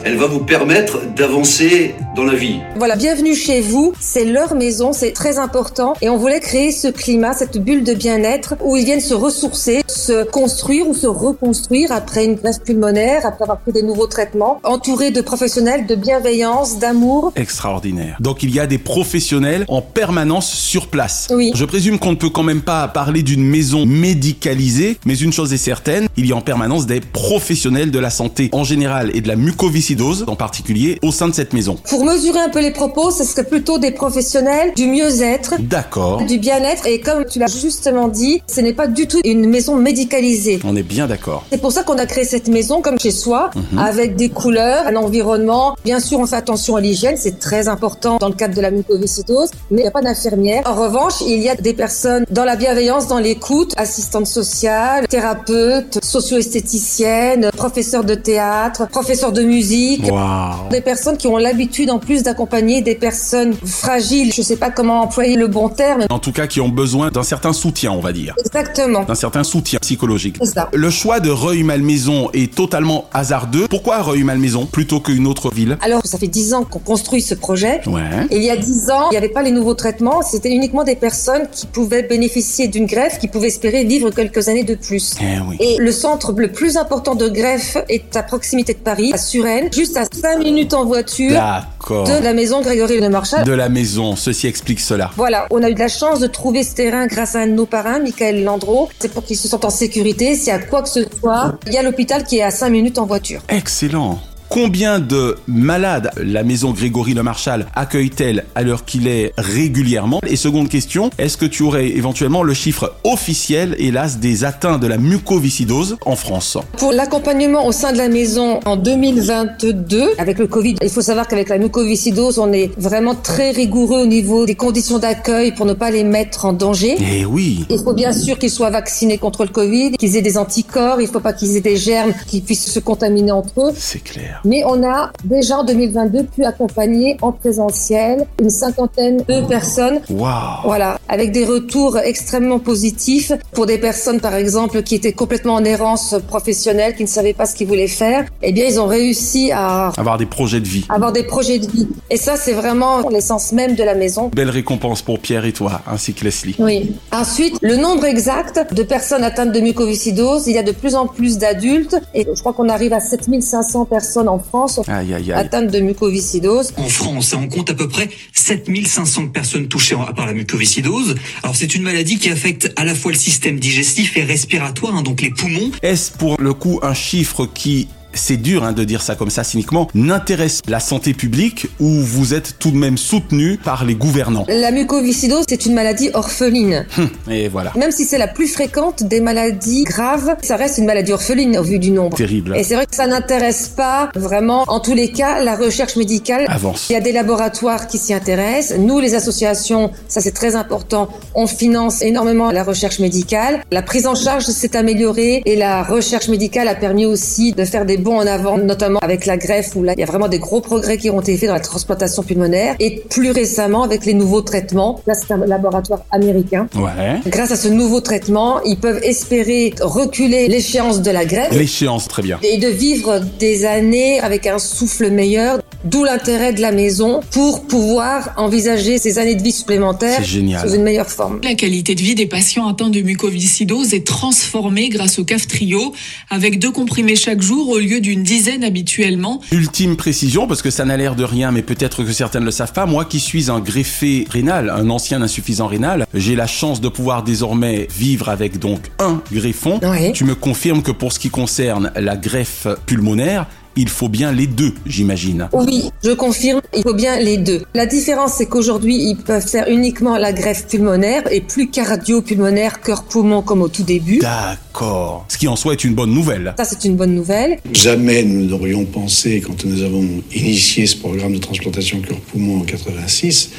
Elle 0.04 0.16
va 0.16 0.26
vous 0.26 0.44
permettre 0.44 1.00
d'avancer 1.16 1.94
dans 2.14 2.24
la 2.24 2.34
vie. 2.34 2.60
Voilà, 2.76 2.96
bienvenue 2.96 3.34
chez 3.34 3.60
vous. 3.60 3.92
C'est 3.98 4.24
leur 4.24 4.54
maison, 4.54 4.92
c'est 4.92 5.12
très 5.12 5.38
important. 5.38 5.94
Et 6.00 6.08
on 6.08 6.16
voulait 6.16 6.40
créer 6.40 6.70
ce 6.70 6.88
climat, 6.88 7.32
cette 7.32 7.58
bulle 7.58 7.82
de 7.82 7.94
bien-être 7.94 8.54
où 8.62 8.76
ils 8.76 8.84
viennent 8.84 9.00
se 9.00 9.14
ressourcer, 9.14 9.82
se 9.88 10.24
construire 10.24 10.88
ou 10.88 10.94
se 10.94 11.06
reconstruire 11.06 11.90
après 11.92 12.24
une 12.24 12.34
greffe 12.34 12.60
pulmonaire, 12.60 13.26
après 13.26 13.42
avoir 13.42 13.58
pris 13.58 13.72
des 13.72 13.82
nouveaux 13.82 14.06
traitements, 14.06 14.60
entourés 14.62 15.10
de 15.10 15.20
professionnels 15.20 15.86
de 15.86 15.94
bienveillance, 15.94 16.78
d'amour. 16.78 17.32
Extraordinaire. 17.36 18.16
Donc 18.20 18.42
il 18.42 18.54
y 18.54 18.60
a 18.60 18.66
des 18.66 18.78
professionnels 18.78 19.64
en 19.68 19.82
permanence 19.82 20.52
sur 20.52 20.88
place. 20.88 21.28
Oui. 21.30 21.52
Je 21.54 21.64
présume 21.64 21.98
qu'on 21.98 22.12
ne 22.12 22.16
peut 22.16 22.30
quand 22.30 22.42
même 22.42 22.62
pas 22.62 22.86
parler 22.88 23.22
d'une 23.22 23.44
maison 23.44 23.86
médicalisée, 23.86 24.98
mais 25.04 25.16
une 25.16 25.32
chose 25.32 25.52
est 25.52 25.58
certaine, 25.58 26.06
il 26.16 26.26
y 26.26 26.32
a 26.32 26.36
en 26.36 26.42
permanence 26.42 26.86
des 26.86 27.00
professionnels 27.00 27.90
de 27.90 27.98
la 27.98 28.10
santé 28.10 28.50
en 28.52 28.62
général 28.62 29.10
et 29.14 29.20
de 29.20 29.28
la 29.28 29.36
mucoviscidose 29.36 30.24
en 30.28 30.36
particulier 30.36 30.98
au 31.02 31.10
sein 31.10 31.28
de 31.28 31.34
cette 31.34 31.52
maison. 31.52 31.78
Pour 32.04 32.12
mesurer 32.12 32.38
un 32.40 32.50
peu 32.50 32.60
les 32.60 32.70
propos, 32.70 33.10
ce 33.10 33.24
serait 33.24 33.44
plutôt 33.44 33.78
des 33.78 33.90
professionnels 33.90 34.74
du 34.76 34.86
mieux-être, 34.88 35.54
D'accord. 35.58 36.20
du 36.26 36.36
bien-être. 36.36 36.86
Et 36.86 37.00
comme 37.00 37.24
tu 37.24 37.38
l'as 37.38 37.46
justement 37.46 38.08
dit, 38.08 38.42
ce 38.46 38.60
n'est 38.60 38.74
pas 38.74 38.86
du 38.88 39.06
tout 39.06 39.20
une 39.24 39.48
maison 39.48 39.74
médicalisée. 39.76 40.60
On 40.64 40.76
est 40.76 40.82
bien 40.82 41.06
d'accord. 41.06 41.44
C'est 41.50 41.62
pour 41.62 41.72
ça 41.72 41.82
qu'on 41.82 41.96
a 41.96 42.04
créé 42.04 42.24
cette 42.26 42.48
maison 42.48 42.82
comme 42.82 42.98
chez 43.00 43.10
soi, 43.10 43.48
Mhm. 43.72 43.78
avec 43.78 44.16
des 44.16 44.28
couleurs, 44.28 44.86
un 44.86 44.96
environnement. 44.96 45.76
Bien 45.82 45.98
sûr, 45.98 46.18
on 46.20 46.26
fait 46.26 46.36
attention 46.36 46.76
à 46.76 46.82
l'hygiène, 46.82 47.14
c'est 47.16 47.38
très 47.38 47.68
important 47.68 48.18
dans 48.20 48.28
le 48.28 48.34
cadre 48.34 48.54
de 48.54 48.60
la 48.60 48.70
mucoviscidose, 48.70 49.48
mais 49.70 49.78
il 49.78 49.82
n'y 49.84 49.88
a 49.88 49.90
pas 49.90 50.02
d'infirmière. 50.02 50.62
En 50.66 50.74
revanche, 50.74 51.22
il 51.26 51.40
y 51.40 51.48
a 51.48 51.54
des 51.54 51.72
personnes 51.72 52.26
dans 52.30 52.44
la 52.44 52.56
bienveillance, 52.56 53.06
dans 53.06 53.18
l'écoute, 53.18 53.72
assistantes 53.78 54.26
sociales, 54.26 55.06
thérapeutes, 55.08 56.00
socio-esthéticiennes, 56.04 57.48
professeurs 57.56 58.04
de 58.04 58.14
théâtre, 58.14 58.88
professeurs 58.90 59.32
de 59.32 59.40
musique. 59.42 60.04
Waouh. 60.12 60.68
Des 60.70 60.82
personnes 60.82 61.16
qui 61.16 61.28
ont 61.28 61.38
l'habitude 61.38 61.92
en 61.94 61.98
plus 61.98 62.24
d'accompagner 62.24 62.82
des 62.82 62.96
personnes 62.96 63.54
fragiles. 63.64 64.32
Je 64.32 64.42
sais 64.42 64.56
pas 64.56 64.70
comment 64.70 65.02
employer 65.02 65.36
le 65.36 65.46
bon 65.46 65.68
terme. 65.68 66.04
En 66.10 66.18
tout 66.18 66.32
cas, 66.32 66.46
qui 66.46 66.60
ont 66.60 66.68
besoin 66.68 67.10
d'un 67.10 67.22
certain 67.22 67.52
soutien, 67.52 67.92
on 67.92 68.00
va 68.00 68.12
dire. 68.12 68.34
Exactement. 68.44 69.04
D'un 69.04 69.14
certain 69.14 69.44
soutien 69.44 69.78
psychologique. 69.80 70.36
Ça. 70.44 70.68
Le 70.72 70.90
choix 70.90 71.20
de 71.20 71.30
Reuil-Malmaison 71.30 72.30
est 72.32 72.52
totalement 72.54 73.06
hasardeux. 73.12 73.66
Pourquoi 73.68 74.02
Reuil-Malmaison 74.02 74.66
plutôt 74.66 75.00
qu'une 75.00 75.26
autre 75.26 75.54
ville? 75.54 75.78
Alors, 75.82 76.04
ça 76.04 76.18
fait 76.18 76.26
dix 76.26 76.52
ans 76.52 76.64
qu'on 76.64 76.80
construit 76.80 77.22
ce 77.22 77.34
projet. 77.34 77.80
Ouais. 77.86 78.02
Et 78.30 78.38
il 78.38 78.42
y 78.42 78.50
a 78.50 78.56
dix 78.56 78.90
ans, 78.90 79.08
il 79.10 79.12
n'y 79.12 79.16
avait 79.16 79.28
pas 79.28 79.42
les 79.42 79.52
nouveaux 79.52 79.74
traitements. 79.74 80.22
C'était 80.22 80.50
uniquement 80.50 80.84
des 80.84 80.96
personnes 80.96 81.46
qui 81.52 81.66
pouvaient 81.66 82.02
bénéficier 82.02 82.66
d'une 82.66 82.86
greffe, 82.86 83.18
qui 83.18 83.28
pouvaient 83.28 83.48
espérer 83.48 83.84
vivre 83.84 84.10
quelques 84.10 84.48
années 84.48 84.64
de 84.64 84.74
plus. 84.74 85.14
Eh 85.20 85.40
oui. 85.48 85.56
Et 85.60 85.76
le 85.78 85.92
centre 85.92 86.32
le 86.32 86.50
plus 86.50 86.76
important 86.76 87.14
de 87.14 87.28
greffe 87.28 87.78
est 87.88 88.16
à 88.16 88.22
proximité 88.22 88.74
de 88.74 88.78
Paris, 88.78 89.12
à 89.14 89.18
Suresnes, 89.18 89.68
juste 89.72 89.96
à 89.96 90.04
5 90.04 90.38
minutes 90.38 90.74
en 90.74 90.84
voiture 90.84 91.40
D'accord. 91.84 92.08
de 92.08 92.24
la 92.24 92.32
maison 92.32 92.62
Grégory 92.62 92.98
Le 92.98 93.10
Marchal. 93.10 93.44
De 93.44 93.52
la 93.52 93.68
maison, 93.68 94.16
ceci 94.16 94.46
explique 94.46 94.80
cela. 94.80 95.10
Voilà, 95.16 95.46
on 95.50 95.62
a 95.62 95.68
eu 95.68 95.74
de 95.74 95.78
la 95.78 95.88
chance 95.88 96.18
de 96.18 96.26
trouver 96.26 96.62
ce 96.62 96.74
terrain 96.74 97.06
grâce 97.06 97.34
à 97.34 97.40
un 97.40 97.46
de 97.46 97.52
nos 97.52 97.66
parrains, 97.66 97.98
Michael 97.98 98.42
Landreau. 98.42 98.88
C'est 98.98 99.12
pour 99.12 99.24
qu'ils 99.24 99.36
se 99.36 99.48
sentent 99.48 99.66
en 99.66 99.70
sécurité. 99.70 100.34
S'il 100.34 100.48
y 100.48 100.50
a 100.50 100.58
quoi 100.58 100.82
que 100.82 100.88
ce 100.88 101.04
soit, 101.20 101.58
il 101.66 101.74
y 101.74 101.76
a 101.76 101.82
l'hôpital 101.82 102.24
qui 102.24 102.38
est 102.38 102.42
à 102.42 102.50
5 102.50 102.70
minutes 102.70 102.98
en 102.98 103.06
voiture. 103.06 103.42
Excellent. 103.48 104.18
Combien 104.48 105.00
de 105.00 105.36
malades 105.46 106.10
la 106.16 106.44
maison 106.44 106.70
Grégory 106.70 107.14
Le 107.14 107.22
Marchal 107.22 107.66
accueille-t-elle 107.74 108.44
à 108.54 108.62
l'heure 108.62 108.84
qu'il 108.84 109.08
est 109.08 109.32
régulièrement? 109.36 110.20
Et 110.26 110.36
seconde 110.36 110.68
question, 110.68 111.10
est-ce 111.18 111.36
que 111.36 111.46
tu 111.46 111.62
aurais 111.62 111.88
éventuellement 111.88 112.42
le 112.42 112.54
chiffre 112.54 112.94
officiel, 113.04 113.74
hélas, 113.78 114.18
des 114.18 114.44
atteints 114.44 114.78
de 114.78 114.86
la 114.86 114.98
mucoviscidose 114.98 115.96
en 116.06 116.14
France? 116.14 116.56
Pour 116.78 116.92
l'accompagnement 116.92 117.66
au 117.66 117.72
sein 117.72 117.92
de 117.92 117.98
la 117.98 118.08
maison 118.08 118.60
en 118.64 118.76
2022, 118.76 120.12
avec 120.18 120.38
le 120.38 120.46
Covid, 120.46 120.76
il 120.82 120.90
faut 120.90 121.02
savoir 121.02 121.26
qu'avec 121.26 121.48
la 121.48 121.58
mucoviscidose, 121.58 122.38
on 122.38 122.52
est 122.52 122.70
vraiment 122.78 123.14
très 123.14 123.50
rigoureux 123.50 124.02
au 124.02 124.06
niveau 124.06 124.46
des 124.46 124.54
conditions 124.54 124.98
d'accueil 124.98 125.52
pour 125.52 125.66
ne 125.66 125.72
pas 125.72 125.90
les 125.90 126.04
mettre 126.04 126.44
en 126.44 126.52
danger. 126.52 126.96
Eh 127.00 127.24
oui. 127.24 127.64
Il 127.70 127.78
faut 127.78 127.94
bien 127.94 128.12
sûr 128.12 128.38
qu'ils 128.38 128.50
soient 128.50 128.70
vaccinés 128.70 129.18
contre 129.18 129.44
le 129.44 129.50
Covid, 129.50 129.92
qu'ils 129.92 130.16
aient 130.16 130.22
des 130.22 130.38
anticorps, 130.38 131.00
il 131.00 131.08
faut 131.08 131.20
pas 131.20 131.32
qu'ils 131.32 131.56
aient 131.56 131.60
des 131.60 131.76
germes 131.76 132.12
qui 132.26 132.40
puissent 132.40 132.70
se 132.70 132.80
contaminer 132.80 133.32
entre 133.32 133.60
eux. 133.60 133.72
C'est 133.76 134.02
clair. 134.02 134.33
Mais 134.44 134.62
on 134.66 134.82
a 134.84 135.10
déjà 135.24 135.58
en 135.58 135.64
2022 135.64 136.24
pu 136.24 136.44
accompagner 136.44 137.16
en 137.22 137.32
présentiel 137.32 138.26
une 138.40 138.50
cinquantaine 138.50 139.18
de 139.28 139.46
personnes. 139.46 140.00
Waouh. 140.10 140.30
Voilà, 140.64 140.98
avec 141.08 141.32
des 141.32 141.44
retours 141.44 141.98
extrêmement 141.98 142.58
positifs 142.58 143.32
pour 143.52 143.66
des 143.66 143.78
personnes 143.78 144.20
par 144.20 144.34
exemple 144.34 144.82
qui 144.82 144.94
étaient 144.94 145.12
complètement 145.12 145.54
en 145.54 145.64
errance 145.64 146.14
professionnelle, 146.26 146.94
qui 146.94 147.02
ne 147.02 147.08
savaient 147.08 147.32
pas 147.32 147.46
ce 147.46 147.54
qu'ils 147.54 147.66
voulaient 147.66 147.86
faire. 147.88 148.24
Eh 148.42 148.52
bien, 148.52 148.64
ils 148.66 148.80
ont 148.80 148.86
réussi 148.86 149.50
à 149.52 149.92
Avoir 149.96 150.18
des 150.18 150.26
projets 150.26 150.60
de 150.60 150.66
vie. 150.68 150.84
avoir 150.88 151.12
des 151.12 151.22
projets 151.22 151.58
de 151.58 151.66
vie. 151.66 151.88
Et 152.10 152.16
ça, 152.16 152.36
c'est 152.36 152.52
vraiment 152.52 153.08
l'essence 153.08 153.52
même 153.52 153.74
de 153.74 153.82
la 153.82 153.94
maison. 153.94 154.30
Belle 154.34 154.50
récompense 154.50 155.02
pour 155.02 155.18
Pierre 155.18 155.44
et 155.44 155.52
toi, 155.52 155.80
ainsi 155.86 156.14
que 156.14 156.24
Leslie. 156.24 156.56
Oui. 156.58 156.92
Ensuite, 157.12 157.56
le 157.62 157.76
nombre 157.76 158.04
exact 158.04 158.72
de 158.74 158.82
personnes 158.82 159.22
atteintes 159.24 159.52
de 159.52 159.60
mucoviscidose, 159.60 160.46
il 160.46 160.54
y 160.54 160.58
a 160.58 160.62
de 160.62 160.72
plus 160.72 160.94
en 160.94 161.06
plus 161.06 161.38
d'adultes 161.38 161.96
et 162.14 162.26
je 162.34 162.40
crois 162.40 162.52
qu'on 162.52 162.68
arrive 162.68 162.92
à 162.92 163.00
7500 163.00 163.84
personnes 163.86 164.23
en 164.28 164.38
France 164.38 164.80
Aïe, 164.88 165.14
aïe, 165.14 165.32
aïe. 165.32 165.32
atteintes 165.32 165.70
de 165.70 165.80
mucoviscidose. 165.80 166.72
En 166.76 166.88
France, 166.88 167.34
on 167.38 167.48
compte 167.48 167.70
à 167.70 167.74
peu 167.74 167.88
près 167.88 168.08
7500 168.32 169.28
personnes 169.28 169.68
touchées 169.68 169.96
par 170.16 170.26
la 170.26 170.32
mucoviscidose. 170.32 171.14
Alors 171.42 171.56
c'est 171.56 171.74
une 171.74 171.82
maladie 171.82 172.18
qui 172.18 172.30
affecte 172.30 172.72
à 172.76 172.84
la 172.84 172.94
fois 172.94 173.12
le 173.12 173.18
système 173.18 173.58
digestif 173.58 174.16
et 174.16 174.24
respiratoire, 174.24 174.94
hein, 174.96 175.02
donc 175.02 175.20
les 175.20 175.30
poumons. 175.30 175.70
Est-ce 175.82 176.12
pour 176.12 176.40
le 176.40 176.54
coup 176.54 176.80
un 176.82 176.94
chiffre 176.94 177.46
qui 177.46 177.88
c'est 178.14 178.36
dur 178.36 178.64
hein, 178.64 178.72
de 178.72 178.84
dire 178.84 179.02
ça 179.02 179.14
comme 179.14 179.30
ça 179.30 179.44
cyniquement, 179.44 179.88
n'intéresse 179.94 180.60
la 180.68 180.80
santé 180.80 181.14
publique 181.14 181.68
ou 181.80 181.88
vous 181.88 182.34
êtes 182.34 182.58
tout 182.58 182.70
de 182.70 182.76
même 182.76 182.98
soutenu 182.98 183.58
par 183.62 183.84
les 183.84 183.94
gouvernants 183.94 184.46
La 184.48 184.70
mucoviscidose, 184.70 185.44
c'est 185.48 185.66
une 185.66 185.74
maladie 185.74 186.10
orpheline. 186.14 186.86
Hum, 186.98 187.08
Et 187.30 187.48
voilà. 187.48 187.72
Même 187.76 187.90
si 187.90 188.04
c'est 188.04 188.18
la 188.18 188.28
plus 188.28 188.48
fréquente 188.48 189.02
des 189.04 189.20
maladies 189.20 189.84
graves, 189.84 190.36
ça 190.42 190.56
reste 190.56 190.78
une 190.78 190.86
maladie 190.86 191.12
orpheline 191.12 191.56
au 191.58 191.62
vu 191.62 191.78
du 191.78 191.90
nombre. 191.90 192.16
Terrible. 192.16 192.56
Et 192.56 192.64
c'est 192.64 192.74
vrai 192.74 192.86
que 192.86 192.94
ça 192.94 193.06
n'intéresse 193.06 193.68
pas 193.68 194.10
vraiment, 194.14 194.64
en 194.68 194.80
tous 194.80 194.94
les 194.94 195.10
cas, 195.12 195.42
la 195.42 195.56
recherche 195.56 195.96
médicale. 195.96 196.46
Avance. 196.48 196.86
Il 196.90 196.92
y 196.92 196.96
a 196.96 197.00
des 197.00 197.12
laboratoires 197.12 197.86
qui 197.86 197.98
s'y 197.98 198.14
intéressent. 198.14 198.78
Nous, 198.78 199.00
les 199.00 199.14
associations, 199.14 199.90
ça 200.08 200.20
c'est 200.20 200.32
très 200.32 200.56
important, 200.56 201.08
on 201.34 201.46
finance 201.46 202.02
énormément 202.02 202.50
la 202.50 202.64
recherche 202.64 202.98
médicale. 202.98 203.62
La 203.70 203.82
prise 203.82 204.06
en 204.06 204.14
charge 204.14 204.44
s'est 204.44 204.76
améliorée 204.76 205.42
et 205.44 205.56
la 205.56 205.82
recherche 205.82 206.28
médicale 206.28 206.68
a 206.68 206.74
permis 206.74 207.06
aussi 207.06 207.52
de 207.52 207.64
faire 207.64 207.84
des 207.84 207.96
bons 208.04 208.18
en 208.18 208.26
avant, 208.26 208.58
notamment 208.58 209.00
avec 209.00 209.26
la 209.26 209.36
greffe 209.36 209.74
où 209.74 209.82
là, 209.82 209.94
il 209.96 210.00
y 210.00 210.02
a 210.02 210.06
vraiment 210.06 210.28
des 210.28 210.38
gros 210.38 210.60
progrès 210.60 210.98
qui 210.98 211.10
ont 211.10 211.20
été 211.20 211.36
faits 211.36 211.48
dans 211.48 211.54
la 211.54 211.60
transplantation 211.60 212.22
pulmonaire 212.22 212.76
et 212.78 213.02
plus 213.10 213.30
récemment 213.32 213.82
avec 213.82 214.04
les 214.04 214.14
nouveaux 214.14 214.42
traitements. 214.42 215.00
Là, 215.06 215.14
c'est 215.14 215.32
un 215.32 215.38
laboratoire 215.38 216.04
américain. 216.12 216.68
Ouais. 216.76 217.20
Grâce 217.26 217.50
à 217.50 217.56
ce 217.56 217.68
nouveau 217.68 218.00
traitement, 218.00 218.60
ils 218.62 218.76
peuvent 218.76 219.00
espérer 219.02 219.74
reculer 219.80 220.46
l'échéance 220.48 221.02
de 221.02 221.10
la 221.10 221.24
greffe 221.24 221.52
L'échéance, 221.52 222.06
très 222.06 222.22
bien. 222.22 222.38
et 222.42 222.58
de 222.58 222.68
vivre 222.68 223.20
des 223.40 223.64
années 223.64 224.20
avec 224.20 224.46
un 224.46 224.58
souffle 224.58 225.10
meilleur. 225.10 225.58
D'où 225.84 226.02
l'intérêt 226.02 226.54
de 226.54 226.62
la 226.62 226.72
maison 226.72 227.20
pour 227.30 227.66
pouvoir 227.66 228.32
envisager 228.38 228.96
ces 228.96 229.18
années 229.18 229.34
de 229.34 229.42
vie 229.42 229.52
supplémentaires 229.52 230.24
sous 230.24 230.74
une 230.74 230.82
meilleure 230.82 231.10
forme. 231.10 231.40
La 231.44 231.54
qualité 231.54 231.94
de 231.94 232.00
vie 232.00 232.14
des 232.14 232.24
patients 232.24 232.66
atteints 232.68 232.88
de 232.88 233.02
mucoviscidose 233.02 233.92
est 233.92 234.06
transformée 234.06 234.88
grâce 234.88 235.18
au 235.18 235.24
CAF 235.24 235.46
Trio, 235.46 235.92
avec 236.30 236.58
deux 236.58 236.70
comprimés 236.70 237.16
chaque 237.16 237.42
jour 237.42 237.68
au 237.68 237.78
lieu 237.78 237.93
d'une 238.00 238.22
dizaine 238.22 238.64
habituellement. 238.64 239.40
Ultime 239.52 239.96
précision, 239.96 240.46
parce 240.46 240.62
que 240.62 240.70
ça 240.70 240.84
n'a 240.84 240.96
l'air 240.96 241.14
de 241.14 241.24
rien, 241.24 241.50
mais 241.50 241.62
peut-être 241.62 242.04
que 242.04 242.12
certains 242.12 242.40
ne 242.40 242.44
le 242.44 242.50
savent 242.50 242.72
pas. 242.72 242.86
Moi 242.86 243.04
qui 243.04 243.20
suis 243.20 243.50
un 243.50 243.60
greffé 243.60 244.26
rénal, 244.30 244.70
un 244.70 244.90
ancien 244.90 245.22
insuffisant 245.22 245.66
rénal, 245.66 246.06
j'ai 246.14 246.36
la 246.36 246.46
chance 246.46 246.80
de 246.80 246.88
pouvoir 246.88 247.22
désormais 247.22 247.88
vivre 247.96 248.28
avec 248.28 248.58
donc 248.58 248.90
un 248.98 249.22
greffon. 249.32 249.80
Oui. 249.82 250.12
Tu 250.12 250.24
me 250.24 250.34
confirmes 250.34 250.82
que 250.82 250.92
pour 250.92 251.12
ce 251.12 251.18
qui 251.18 251.30
concerne 251.30 251.90
la 251.96 252.16
greffe 252.16 252.66
pulmonaire, 252.86 253.46
il 253.76 253.88
faut 253.88 254.08
bien 254.08 254.32
les 254.32 254.46
deux, 254.46 254.74
j'imagine. 254.86 255.48
Oui, 255.52 255.90
je 256.02 256.12
confirme, 256.12 256.60
il 256.76 256.82
faut 256.82 256.94
bien 256.94 257.18
les 257.18 257.36
deux. 257.36 257.62
La 257.74 257.86
différence, 257.86 258.34
c'est 258.34 258.46
qu'aujourd'hui, 258.46 258.96
ils 258.96 259.16
peuvent 259.16 259.46
faire 259.46 259.68
uniquement 259.68 260.16
la 260.16 260.32
greffe 260.32 260.66
pulmonaire 260.66 261.22
et 261.30 261.40
plus 261.40 261.68
cardio-pulmonaire, 261.68 262.80
cœur-poumon 262.80 263.42
comme 263.42 263.62
au 263.62 263.68
tout 263.68 263.82
début. 263.82 264.18
D'accord. 264.18 265.26
Ce 265.28 265.38
qui 265.38 265.48
en 265.48 265.56
soi 265.56 265.72
est 265.72 265.84
une 265.84 265.94
bonne 265.94 266.12
nouvelle. 266.12 266.54
Ça, 266.56 266.64
c'est 266.64 266.84
une 266.84 266.96
bonne 266.96 267.14
nouvelle. 267.14 267.58
Jamais 267.72 268.22
nous 268.22 268.46
n'aurions 268.46 268.84
pensé, 268.84 269.40
quand 269.40 269.64
nous 269.64 269.82
avons 269.82 270.06
initié 270.34 270.86
ce 270.86 270.96
programme 270.96 271.32
de 271.32 271.38
transplantation 271.38 272.00
cœur-poumon 272.00 272.60
en 272.60 272.64
86, 272.64 273.50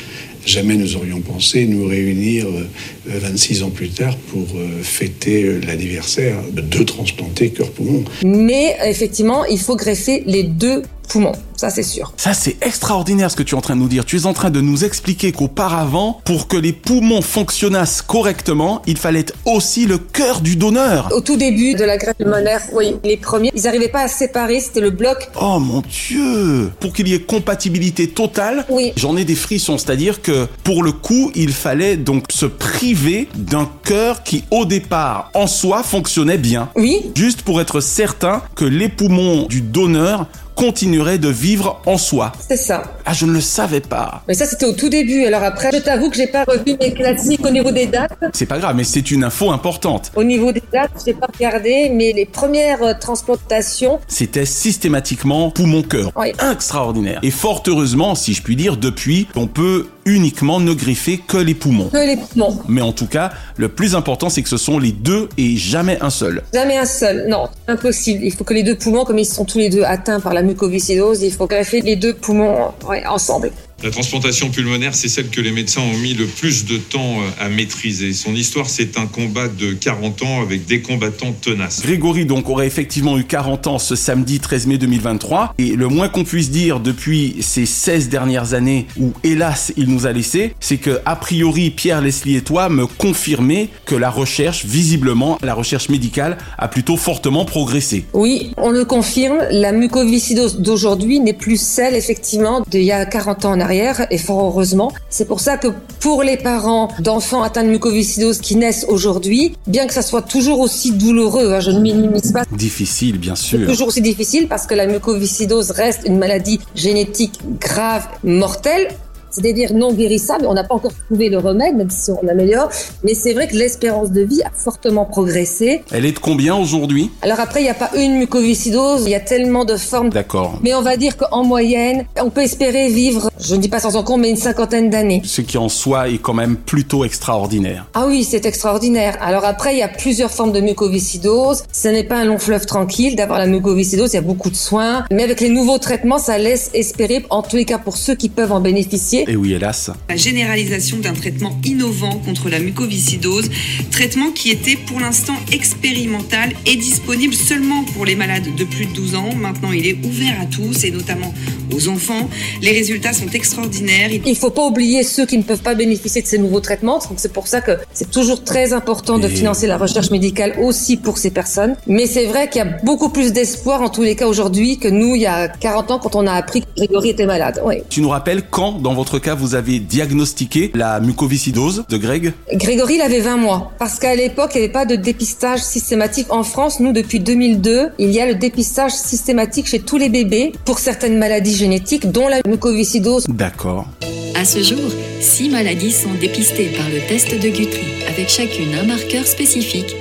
jamais 0.46 0.76
nous 0.76 0.96
aurions 0.96 1.22
pensé 1.22 1.66
nous 1.66 1.86
réunir 1.86 2.46
euh, 2.48 2.68
26 3.08 3.64
ans 3.64 3.70
plus 3.70 3.90
tard 3.90 4.16
pour 4.32 4.48
euh, 4.56 4.82
fêter 4.82 5.44
euh, 5.44 5.60
l'anniversaire 5.66 6.38
de 6.52 6.62
deux 6.62 6.86
transplantés 6.86 7.50
cœur-poumon. 7.50 8.04
Mais 8.24 8.78
effectivement, 8.86 9.46
il 9.46 9.60
faut 9.60 9.76
greffer 9.76 10.24
les 10.26 10.44
deux 10.44 10.84
poumons. 11.10 11.36
Ça 11.58 11.70
c'est 11.70 11.84
sûr. 11.84 12.14
Ça, 12.18 12.34
c'est 12.34 12.58
extraordinaire 12.66 13.30
ce 13.32 13.36
que 13.36 13.44
tu 13.44 13.56
es 13.56 13.58
en 13.58 13.62
train 13.62 13.76
de 13.76 13.82
nous 13.82 13.88
dire. 13.88 14.06
Tu 14.06 14.18
es 14.18 14.26
en 14.26 14.34
train 14.34 14.50
de 14.50 14.62
nous 14.62 14.84
expliquer 14.84 15.32
qu'auparavant, 15.32 16.22
pour 16.26 16.48
que 16.48 16.58
les 16.58 16.74
poumons 16.74 17.22
fonctionnassent 17.22 18.02
correctement, 18.02 18.82
il 18.88 18.98
fallait 18.98 19.26
aussi 19.46 19.86
le 19.86 19.98
cœur 19.98 20.42
du 20.42 20.56
donneur. 20.56 21.10
Au 21.12 21.22
tout 21.22 21.38
début 21.38 21.74
de 21.76 21.84
la 21.84 21.98
greffe 21.98 22.18
pulmonaire, 22.18 22.62
oui, 22.74 22.96
les 23.04 23.18
premiers, 23.18 23.52
ils 23.56 23.64
n'arrivaient 23.64 23.90
pas 23.90 24.02
à 24.04 24.08
séparer, 24.08 24.60
c'était 24.60 24.82
le 24.82 24.92
bloc. 24.92 25.30
Oh 25.42 25.60
mon 25.60 25.82
dieu 25.82 26.72
Pour 26.80 26.94
qu'il 26.94 27.08
y 27.08 27.14
ait 27.14 27.20
compatibilité 27.22 28.08
totale, 28.08 28.66
oui. 28.70 28.94
j'en 28.98 29.18
ai 29.18 29.26
des 29.26 29.36
frissons. 29.36 29.78
C'est-à-dire 29.78 30.22
que 30.22 30.48
pour 30.64 30.84
le 30.84 30.92
coup, 30.92 31.32
il 31.36 31.54
fallait 31.54 31.98
donc 31.98 32.26
se 32.32 32.46
priver 32.46 33.28
d'un 33.36 33.70
cœur 33.84 34.24
qui 34.24 34.44
au 34.52 34.66
départ 34.66 35.32
en 35.34 35.48
soi 35.48 35.84
fonctionnait 35.84 36.38
bien. 36.38 36.70
Oui. 36.76 37.02
Juste 37.16 37.42
pour 37.42 37.62
être 37.62 37.82
certain 37.82 38.42
que 38.56 38.66
les 38.66 38.90
poumons 38.90 39.46
du 39.48 39.62
donneur 39.62 40.28
continuerait 40.56 41.18
de 41.18 41.30
vivre 41.30 41.82
en 41.86 41.98
soi. 41.98 42.32
C'est 42.48 42.58
ça. 42.58 42.84
Ah, 43.06 43.14
je 43.14 43.26
ne 43.26 43.34
le 43.34 43.42
savais 43.42 43.82
pas. 43.82 44.24
Mais 44.28 44.34
ça, 44.34 44.46
c'était 44.46 44.66
au 44.66 44.74
tout 44.74 44.90
début. 44.90 45.26
Alors 45.26 45.44
après, 45.44 45.70
je 45.72 45.78
t'avoue 45.78 46.10
que 46.10 46.16
j'ai 46.16 46.28
pas 46.28 46.44
revu 46.46 46.76
mes 46.80 46.94
classiques 46.94 47.46
au 47.46 47.52
niveau 47.52 47.72
des 47.72 47.86
dates. 47.86 48.14
C'est 48.34 48.46
pas 48.46 48.58
grave, 48.58 48.76
mais 48.76 48.84
c'est 48.84 49.12
une 49.12 49.24
info 49.24 49.52
importante. 49.52 50.12
Au 50.16 50.24
niveau 50.24 50.52
des 50.52 50.64
dates, 50.72 50.92
j'ai 51.06 51.14
pas 51.14 51.28
regardé, 51.34 51.90
mais 51.94 52.14
les 52.14 52.26
premières 52.26 52.82
euh, 52.84 52.94
transplantations. 53.00 54.00
C'était 54.08 54.46
systématiquement 54.46 55.52
poumon-cœur. 55.52 56.12
Oui. 56.16 56.32
Extraordinaire. 56.52 57.20
Et 57.22 57.32
fort 57.32 57.64
heureusement, 57.68 58.16
si 58.16 58.34
je 58.34 58.42
puis 58.42 58.56
dire, 58.56 58.78
depuis, 58.78 59.28
on 59.36 59.48
peut 59.48 59.88
uniquement 60.06 60.60
ne 60.60 60.74
greffer 60.74 61.18
que 61.18 61.38
les 61.38 61.56
poumons. 61.56 61.90
Que 61.90 62.06
les 62.06 62.18
poumons. 62.18 62.60
Mais 62.68 62.82
en 62.82 62.92
tout 62.92 63.08
cas, 63.08 63.32
le 63.58 63.70
plus 63.70 63.96
important, 63.96 64.30
c'est 64.30 64.44
que 64.44 64.50
ce 64.50 64.58
sont 64.58 64.78
les 64.78 64.92
deux 64.92 65.30
et 65.38 65.58
jamais 65.58 65.98
un 66.02 66.12
seul. 66.12 66.44
Jamais 66.54 66.78
un 66.78 66.86
seul. 66.86 67.28
Non, 67.28 67.48
impossible. 67.68 68.24
Il 68.24 68.32
faut 68.32 68.44
que 68.44 68.54
les 68.54 68.64
deux 68.64 68.76
poumons, 68.76 69.04
comme 69.04 69.18
ils 69.18 69.26
sont 69.26 69.46
tous 69.46 69.58
les 69.58 69.70
deux 69.70 69.84
atteints 69.84 70.20
par 70.20 70.34
la 70.34 70.44
mucoviscidose, 70.44 71.24
il 71.24 71.32
faut 71.32 71.48
greffer 71.48 71.82
les 71.82 71.96
deux 71.96 72.14
poumons 72.14 72.72
ouais, 72.88 73.06
ensemble. 73.06 73.52
La 73.86 73.92
transplantation 73.92 74.50
pulmonaire, 74.50 74.96
c'est 74.96 75.10
celle 75.10 75.30
que 75.30 75.40
les 75.40 75.52
médecins 75.52 75.82
ont 75.82 75.98
mis 76.00 76.16
le 76.16 76.26
plus 76.26 76.66
de 76.66 76.78
temps 76.78 77.20
euh, 77.20 77.46
à 77.46 77.50
maîtriser. 77.50 78.14
Son 78.14 78.34
histoire, 78.34 78.68
c'est 78.68 78.98
un 78.98 79.06
combat 79.06 79.48
de 79.48 79.74
40 79.74 80.24
ans 80.24 80.42
avec 80.42 80.66
des 80.66 80.82
combattants 80.82 81.34
tenaces. 81.34 81.84
Grégory 81.84 82.26
donc 82.26 82.50
aurait 82.50 82.66
effectivement 82.66 83.16
eu 83.20 83.26
40 83.26 83.68
ans 83.68 83.78
ce 83.78 83.96
samedi 83.96 84.40
13 84.40 84.66
mai 84.66 84.80
2023 84.80 85.54
et 85.60 85.76
le 85.76 85.88
moins 85.88 86.10
qu'on 86.10 86.24
puisse 86.24 86.50
dire 86.50 86.80
depuis 86.80 87.36
ces 87.42 87.68
16 87.68 88.10
dernières 88.10 88.56
années 88.56 88.88
où 89.00 89.14
hélas 89.24 89.72
il 89.78 89.88
nous 89.90 90.08
a 90.08 90.12
laissé, 90.12 90.56
c'est 90.60 90.78
que 90.78 91.00
a 91.06 91.16
priori 91.16 91.70
Pierre 91.70 92.02
Leslie 92.02 92.38
et 92.38 92.42
toi 92.42 92.70
me 92.70 92.88
confirmez 92.88 93.70
que 93.86 93.94
la 93.94 94.10
recherche 94.10 94.66
visiblement 94.66 95.38
la 95.44 95.54
recherche 95.54 95.90
médicale 95.90 96.40
a 96.58 96.68
plutôt 96.70 96.98
fortement 96.98 97.46
progressé. 97.46 98.06
Oui, 98.14 98.52
on 98.58 98.72
le 98.72 98.84
confirme, 98.84 99.44
la 99.52 99.72
mucoviscidose 99.72 100.60
d'aujourd'hui 100.60 101.20
n'est 101.20 101.34
plus 101.34 101.62
celle 101.62 101.94
effectivement 101.94 102.66
d'il 102.68 102.82
y 102.82 102.92
a 102.92 103.06
40 103.06 103.46
ans 103.46 103.52
en 103.52 103.60
arrière 103.60 103.75
et 104.10 104.18
fort 104.18 104.46
heureusement. 104.46 104.92
C'est 105.10 105.28
pour 105.28 105.40
ça 105.40 105.58
que 105.58 105.68
pour 106.00 106.24
les 106.24 106.38
parents 106.38 106.90
d'enfants 107.00 107.44
atteints 107.44 107.64
de 107.64 107.70
mucoviscidose 107.70 108.40
qui 108.40 108.56
naissent 108.56 108.86
aujourd'hui, 108.88 109.56
bien 109.68 109.88
que 109.88 109.94
ça 109.94 110.02
soit 110.02 110.22
toujours 110.22 110.60
aussi 110.60 110.92
douloureux, 110.92 111.54
hein, 111.54 111.60
je 111.60 111.72
ne 111.72 111.80
minimise 111.80 112.32
pas. 112.32 112.44
Difficile, 112.52 113.18
bien 113.18 113.36
sûr. 113.36 113.68
Toujours 113.68 113.88
aussi 113.88 114.02
difficile 114.02 114.48
parce 114.48 114.68
que 114.68 114.76
la 114.76 114.88
mucoviscidose 114.88 115.72
reste 115.72 116.02
une 116.06 116.18
maladie 116.18 116.60
génétique 116.76 117.40
grave, 117.60 118.08
mortelle 118.24 118.90
c'est-à-dire 119.36 119.74
non 119.74 119.94
guérissable. 119.94 120.46
On 120.48 120.54
n'a 120.54 120.64
pas 120.64 120.76
encore 120.76 120.94
trouvé 121.08 121.30
le 121.30 121.38
remède, 121.38 121.76
même 121.76 121.90
si 121.90 122.12
on 122.12 122.28
améliore. 122.28 122.70
Mais 123.04 123.14
c'est 123.14 123.34
vrai 123.34 123.48
que 123.48 123.56
l'espérance 123.56 124.12
de 124.12 124.22
vie 124.22 124.42
a 124.44 124.52
fortement 124.54 125.06
progressé. 125.06 125.84
Elle 125.92 126.06
est 126.06 126.14
de 126.14 126.20
combien 126.20 126.56
aujourd'hui? 126.56 127.12
Alors 127.22 127.40
après, 127.40 127.62
il 127.62 127.64
n'y 127.64 127.70
a 127.70 127.76
pas 127.76 127.92
une 127.96 128.18
mucoviscidose, 128.18 129.04
il 129.06 129.10
y 129.12 129.16
a 129.16 129.20
tellement 129.20 129.66
de 129.66 129.76
formes. 129.76 130.10
D'accord. 130.10 130.60
Mais 130.64 130.74
on 130.74 130.82
va 130.82 130.98
dire 130.98 131.18
qu'en 131.18 131.44
moyenne, 131.44 132.06
on 132.22 132.30
peut 132.30 132.42
espérer 132.42 132.90
vivre, 132.90 133.30
je 133.40 133.56
ne 133.56 133.62
dis 133.62 133.70
pas 133.70 133.80
sans 133.80 133.96
en 133.96 134.04
compte, 134.04 134.22
mais 134.22 134.30
une 134.30 134.36
cinquantaine 134.38 134.90
d'années. 134.90 135.22
Ce 135.26 135.42
qui 135.42 135.58
en 135.58 135.70
soi 135.70 136.10
est 136.10 136.18
quand 136.18 136.34
même 136.34 136.56
plutôt 136.56 137.04
extraordinaire. 137.06 137.88
Ah 137.94 138.06
oui, 138.08 138.24
c'est 138.24 138.46
extraordinaire. 138.46 139.18
Alors 139.22 139.46
après, 139.46 139.76
il 139.76 139.80
y 139.80 139.84
a 139.84 139.88
plusieurs 139.88 140.32
formes 140.32 140.52
de 140.52 140.62
mucoviscidose. 140.62 141.64
Ce 141.72 141.88
n'est 141.88 142.04
pas 142.04 142.18
un 142.18 142.26
long 142.26 142.38
fleuve 142.38 142.66
tranquille 142.66 143.16
d'avoir 143.16 143.40
la 143.40 143.48
mucoviscidose, 143.48 144.14
il 144.14 144.16
y 144.16 144.20
a 144.20 144.22
beaucoup 144.22 144.50
de 144.50 144.56
soins. 144.56 145.06
Mais 145.12 145.24
avec 145.24 145.42
les 145.42 145.50
nouveaux 145.50 145.78
traitements, 145.78 146.20
ça 146.20 146.38
laisse 146.38 146.70
espérer, 146.74 147.26
en 147.30 147.42
tous 147.42 147.56
les 147.58 147.66
cas 147.66 147.78
pour 147.78 147.98
ceux 147.98 148.16
qui 148.16 148.30
peuvent 148.30 148.52
en 148.52 148.62
bénéficier, 148.62 149.25
et 149.28 149.36
oui, 149.36 149.54
hélas. 149.54 149.92
La 150.10 150.16
généralisation 150.16 150.98
d'un 150.98 151.14
traitement 151.14 151.58
innovant 151.64 152.18
contre 152.26 152.50
la 152.50 152.60
mucoviscidose, 152.60 153.50
traitement 153.92 154.32
qui 154.32 154.52
était 154.52 154.76
pour 154.76 155.00
l'instant 155.00 155.36
expérimental 155.52 156.54
et 156.66 156.76
disponible 156.76 157.34
seulement 157.34 157.84
pour 157.94 158.06
les 158.06 158.16
malades 158.16 158.56
de 158.56 158.64
plus 158.64 158.86
de 158.86 158.94
12 158.94 159.16
ans. 159.16 159.36
Maintenant, 159.36 159.72
il 159.72 159.88
est 159.88 159.98
ouvert 160.06 160.40
à 160.42 160.46
tous 160.46 160.84
et 160.84 160.92
notamment 160.92 161.34
aux 161.74 161.88
enfants. 161.88 162.30
Les 162.62 162.72
résultats 162.72 163.14
sont 163.14 163.30
extraordinaires. 163.30 164.12
Il 164.12 164.30
ne 164.30 164.36
faut 164.36 164.50
pas 164.50 164.66
oublier 164.66 165.04
ceux 165.04 165.26
qui 165.26 165.38
ne 165.38 165.44
peuvent 165.44 165.62
pas 165.62 165.76
bénéficier 165.76 166.22
de 166.22 166.28
ces 166.28 166.38
nouveaux 166.38 166.60
traitements. 166.60 167.00
Donc 167.00 167.18
c'est 167.18 167.34
pour 167.34 167.48
ça 167.48 167.62
que 167.62 167.72
c'est 167.94 168.12
toujours 168.12 168.44
très 168.44 168.74
important 168.74 169.20
de 169.20 169.28
et... 169.28 169.30
financer 169.30 169.68
la 169.68 169.78
recherche 169.78 170.12
médicale 170.12 170.56
aussi 170.62 170.98
pour 170.98 171.18
ces 171.18 171.32
personnes. 171.32 171.76
Mais 171.88 172.06
c'est 172.06 172.26
vrai 172.26 172.50
qu'il 172.50 172.60
y 172.60 172.66
a 172.66 172.78
beaucoup 172.84 173.10
plus 173.10 173.34
d'espoir 173.34 173.82
en 173.82 173.90
tous 173.90 174.04
les 174.04 174.16
cas 174.16 174.28
aujourd'hui 174.28 174.78
que 174.78 174.88
nous 174.88 175.16
il 175.16 175.22
y 175.22 175.26
a 175.26 175.48
40 175.48 175.92
ans 175.92 176.00
quand 176.00 176.16
on 176.16 176.28
a 176.28 176.34
appris 176.34 176.62
que 176.62 176.68
Grégory 176.78 177.10
était 177.10 177.26
malade. 177.26 177.62
Oui. 177.66 177.76
Tu 177.90 178.02
nous 178.02 178.10
rappelles 178.10 178.44
quand 178.50 178.74
dans 178.74 178.94
votre 178.94 179.15
cas 179.20 179.36
vous 179.36 179.56
avez 179.56 179.80
diagnostiqué 179.80 180.72
la 180.74 181.00
mucoviscidose 181.00 181.86
de 181.90 181.98
Greg 181.98 182.34
Grégory 182.54 182.96
il 182.96 183.02
avait 183.02 183.20
20 183.20 183.38
mois 183.38 183.72
parce 183.80 184.00
qu'à 184.00 184.16
l'époque 184.16 184.52
il 184.56 184.60
n'y 184.60 184.64
avait 184.66 184.74
pas 184.74 184.86
de 184.86 184.96
dépistage 184.96 185.60
systématique 185.60 186.32
en 186.32 186.44
France. 186.44 186.80
Nous 186.80 186.94
depuis 186.94 187.20
2002 187.20 187.90
il 188.00 188.12
y 188.12 188.20
a 188.20 188.26
le 188.26 188.36
dépistage 188.36 188.94
systématique 188.94 189.68
chez 189.68 189.80
tous 189.80 189.98
les 189.98 190.10
bébés 190.10 190.54
pour 190.66 190.80
certaines 190.80 191.18
maladies 191.18 191.56
génétiques 191.56 192.12
dont 192.12 192.28
la 192.28 192.40
mucoviscidose. 192.48 193.26
D'accord. 193.28 193.88
À 194.36 194.44
ce 194.44 194.62
jour, 194.62 194.92
six 195.22 195.50
maladies 195.50 195.92
sont 195.92 196.14
dépistées 196.20 196.72
par 196.76 196.88
le 196.90 197.00
test 197.08 197.32
de 197.32 197.50
Guthrie, 197.50 198.04
avec 198.08 198.30
chacune 198.30 198.76
un 198.76 198.84
marqueur 198.84 199.26
spécifique. 199.26 199.96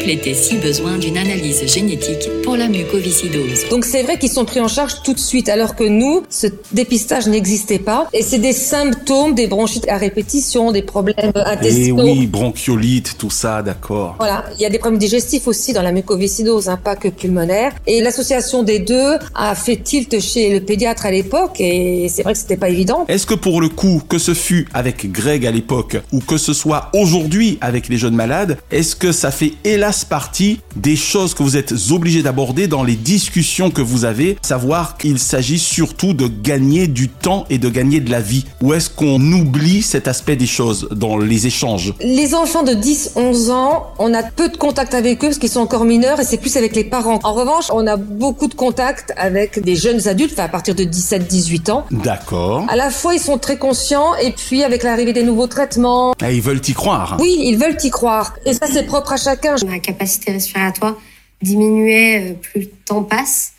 Complétez 0.00 0.32
si 0.32 0.56
besoin 0.56 0.96
d'une 0.96 1.18
analyse 1.18 1.62
génétique 1.66 2.30
pour 2.42 2.56
la 2.56 2.68
mucoviscidose. 2.68 3.68
Donc 3.68 3.84
c'est 3.84 4.02
vrai 4.02 4.18
qu'ils 4.18 4.30
sont 4.30 4.46
pris 4.46 4.58
en 4.58 4.66
charge 4.66 5.02
tout 5.02 5.12
de 5.12 5.18
suite, 5.18 5.50
alors 5.50 5.76
que 5.76 5.84
nous, 5.84 6.22
ce 6.30 6.46
dépistage 6.72 7.26
n'existait 7.26 7.78
pas. 7.78 8.08
Et 8.14 8.22
c'est 8.22 8.38
des 8.38 8.54
symptômes 8.54 9.34
des 9.34 9.46
bronchites 9.46 9.86
à 9.90 9.98
répétition, 9.98 10.72
des 10.72 10.80
problèmes 10.80 11.32
intestinaux. 11.34 12.06
Et 12.06 12.12
oui, 12.12 12.26
bronchiolite, 12.26 13.18
tout 13.18 13.28
ça, 13.28 13.60
d'accord. 13.60 14.14
Voilà, 14.18 14.46
il 14.56 14.62
y 14.62 14.64
a 14.64 14.70
des 14.70 14.78
problèmes 14.78 14.98
digestifs 14.98 15.46
aussi 15.46 15.74
dans 15.74 15.82
la 15.82 15.92
mucoviscidose, 15.92 16.70
hein, 16.70 16.78
pas 16.82 16.96
que 16.96 17.08
pulmonaire. 17.08 17.74
Et 17.86 18.00
l'association 18.00 18.62
des 18.62 18.78
deux 18.78 19.18
a 19.34 19.54
fait 19.54 19.76
tilt 19.76 20.18
chez 20.18 20.48
le 20.48 20.60
pédiatre 20.60 21.04
à 21.04 21.10
l'époque, 21.10 21.60
et 21.60 22.08
c'est 22.08 22.22
vrai 22.22 22.32
que 22.32 22.38
c'était 22.38 22.56
pas 22.56 22.70
évident. 22.70 23.04
Est-ce 23.06 23.26
que 23.26 23.34
pour 23.34 23.60
le 23.60 23.68
coup, 23.68 24.00
que 24.08 24.16
ce 24.16 24.32
fut 24.32 24.66
avec 24.72 25.12
Greg 25.12 25.44
à 25.44 25.50
l'époque, 25.50 25.98
ou 26.10 26.20
que 26.20 26.38
ce 26.38 26.54
soit 26.54 26.88
aujourd'hui 26.94 27.58
avec 27.60 27.90
les 27.90 27.98
jeunes 27.98 28.16
malades, 28.16 28.56
est-ce 28.70 28.96
que 28.96 29.12
ça 29.12 29.30
fait 29.30 29.52
hélas 29.62 29.89
partie 30.08 30.60
des 30.76 30.96
choses 30.96 31.34
que 31.34 31.42
vous 31.42 31.56
êtes 31.56 31.74
obligés 31.90 32.22
d'aborder 32.22 32.68
dans 32.68 32.82
les 32.82 32.96
discussions 32.96 33.70
que 33.70 33.82
vous 33.82 34.04
avez, 34.04 34.38
savoir 34.42 34.96
qu'il 34.96 35.18
s'agit 35.18 35.58
surtout 35.58 36.14
de 36.14 36.26
gagner 36.26 36.86
du 36.86 37.08
temps 37.08 37.44
et 37.50 37.58
de 37.58 37.68
gagner 37.68 38.00
de 38.00 38.10
la 38.10 38.20
vie 38.20 38.44
Ou 38.62 38.74
est-ce 38.74 38.90
qu'on 38.90 39.20
oublie 39.32 39.82
cet 39.82 40.08
aspect 40.08 40.36
des 40.36 40.46
choses 40.46 40.88
dans 40.92 41.18
les 41.18 41.46
échanges? 41.46 41.94
Les 42.00 42.34
enfants 42.34 42.62
de 42.62 42.72
10-11 42.72 43.50
ans, 43.50 43.86
on 43.98 44.14
a 44.14 44.22
peu 44.22 44.48
de 44.48 44.56
contact 44.56 44.94
avec 44.94 45.22
eux 45.24 45.28
parce 45.28 45.38
qu'ils 45.38 45.50
sont 45.50 45.60
encore 45.60 45.84
mineurs 45.84 46.20
et 46.20 46.24
c'est 46.24 46.38
plus 46.38 46.56
avec 46.56 46.74
les 46.76 46.84
parents. 46.84 47.18
En 47.24 47.32
revanche, 47.32 47.66
on 47.72 47.86
a 47.86 47.96
beaucoup 47.96 48.46
de 48.46 48.54
contact 48.54 49.12
avec 49.16 49.62
des 49.62 49.76
jeunes 49.76 50.08
adultes, 50.08 50.32
enfin 50.34 50.44
à 50.44 50.48
partir 50.48 50.74
de 50.74 50.84
17-18 50.84 51.70
ans. 51.70 51.84
D'accord. 51.90 52.66
À 52.68 52.76
la 52.76 52.90
fois, 52.90 53.14
ils 53.14 53.20
sont 53.20 53.38
très 53.38 53.58
conscients 53.58 54.14
et 54.16 54.32
puis 54.32 54.62
avec 54.62 54.82
l'arrivée 54.82 55.12
des 55.12 55.22
nouveaux 55.22 55.46
traitements... 55.46 56.14
Et 56.24 56.34
ils 56.34 56.42
veulent 56.42 56.62
y 56.66 56.72
croire. 56.72 57.16
Oui, 57.20 57.36
ils 57.40 57.56
veulent 57.56 57.76
y 57.82 57.90
croire. 57.90 58.34
Et 58.46 58.54
ça, 58.54 58.66
c'est 58.72 58.84
propre 58.84 59.12
à 59.12 59.16
chacun. 59.16 59.56
Capacité 59.82 60.32
respiratoire 60.32 60.96
diminuait 61.42 62.36
plus 62.40 62.62
le 62.62 62.66
temps 62.66 63.02
passe. 63.02 63.52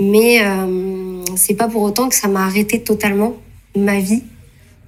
Mais 0.00 0.42
euh, 0.42 1.24
c'est 1.36 1.54
pas 1.54 1.68
pour 1.68 1.82
autant 1.82 2.08
que 2.08 2.14
ça 2.14 2.28
m'a 2.28 2.44
arrêté 2.44 2.82
totalement 2.82 3.36
ma 3.74 3.98
vie. 3.98 4.22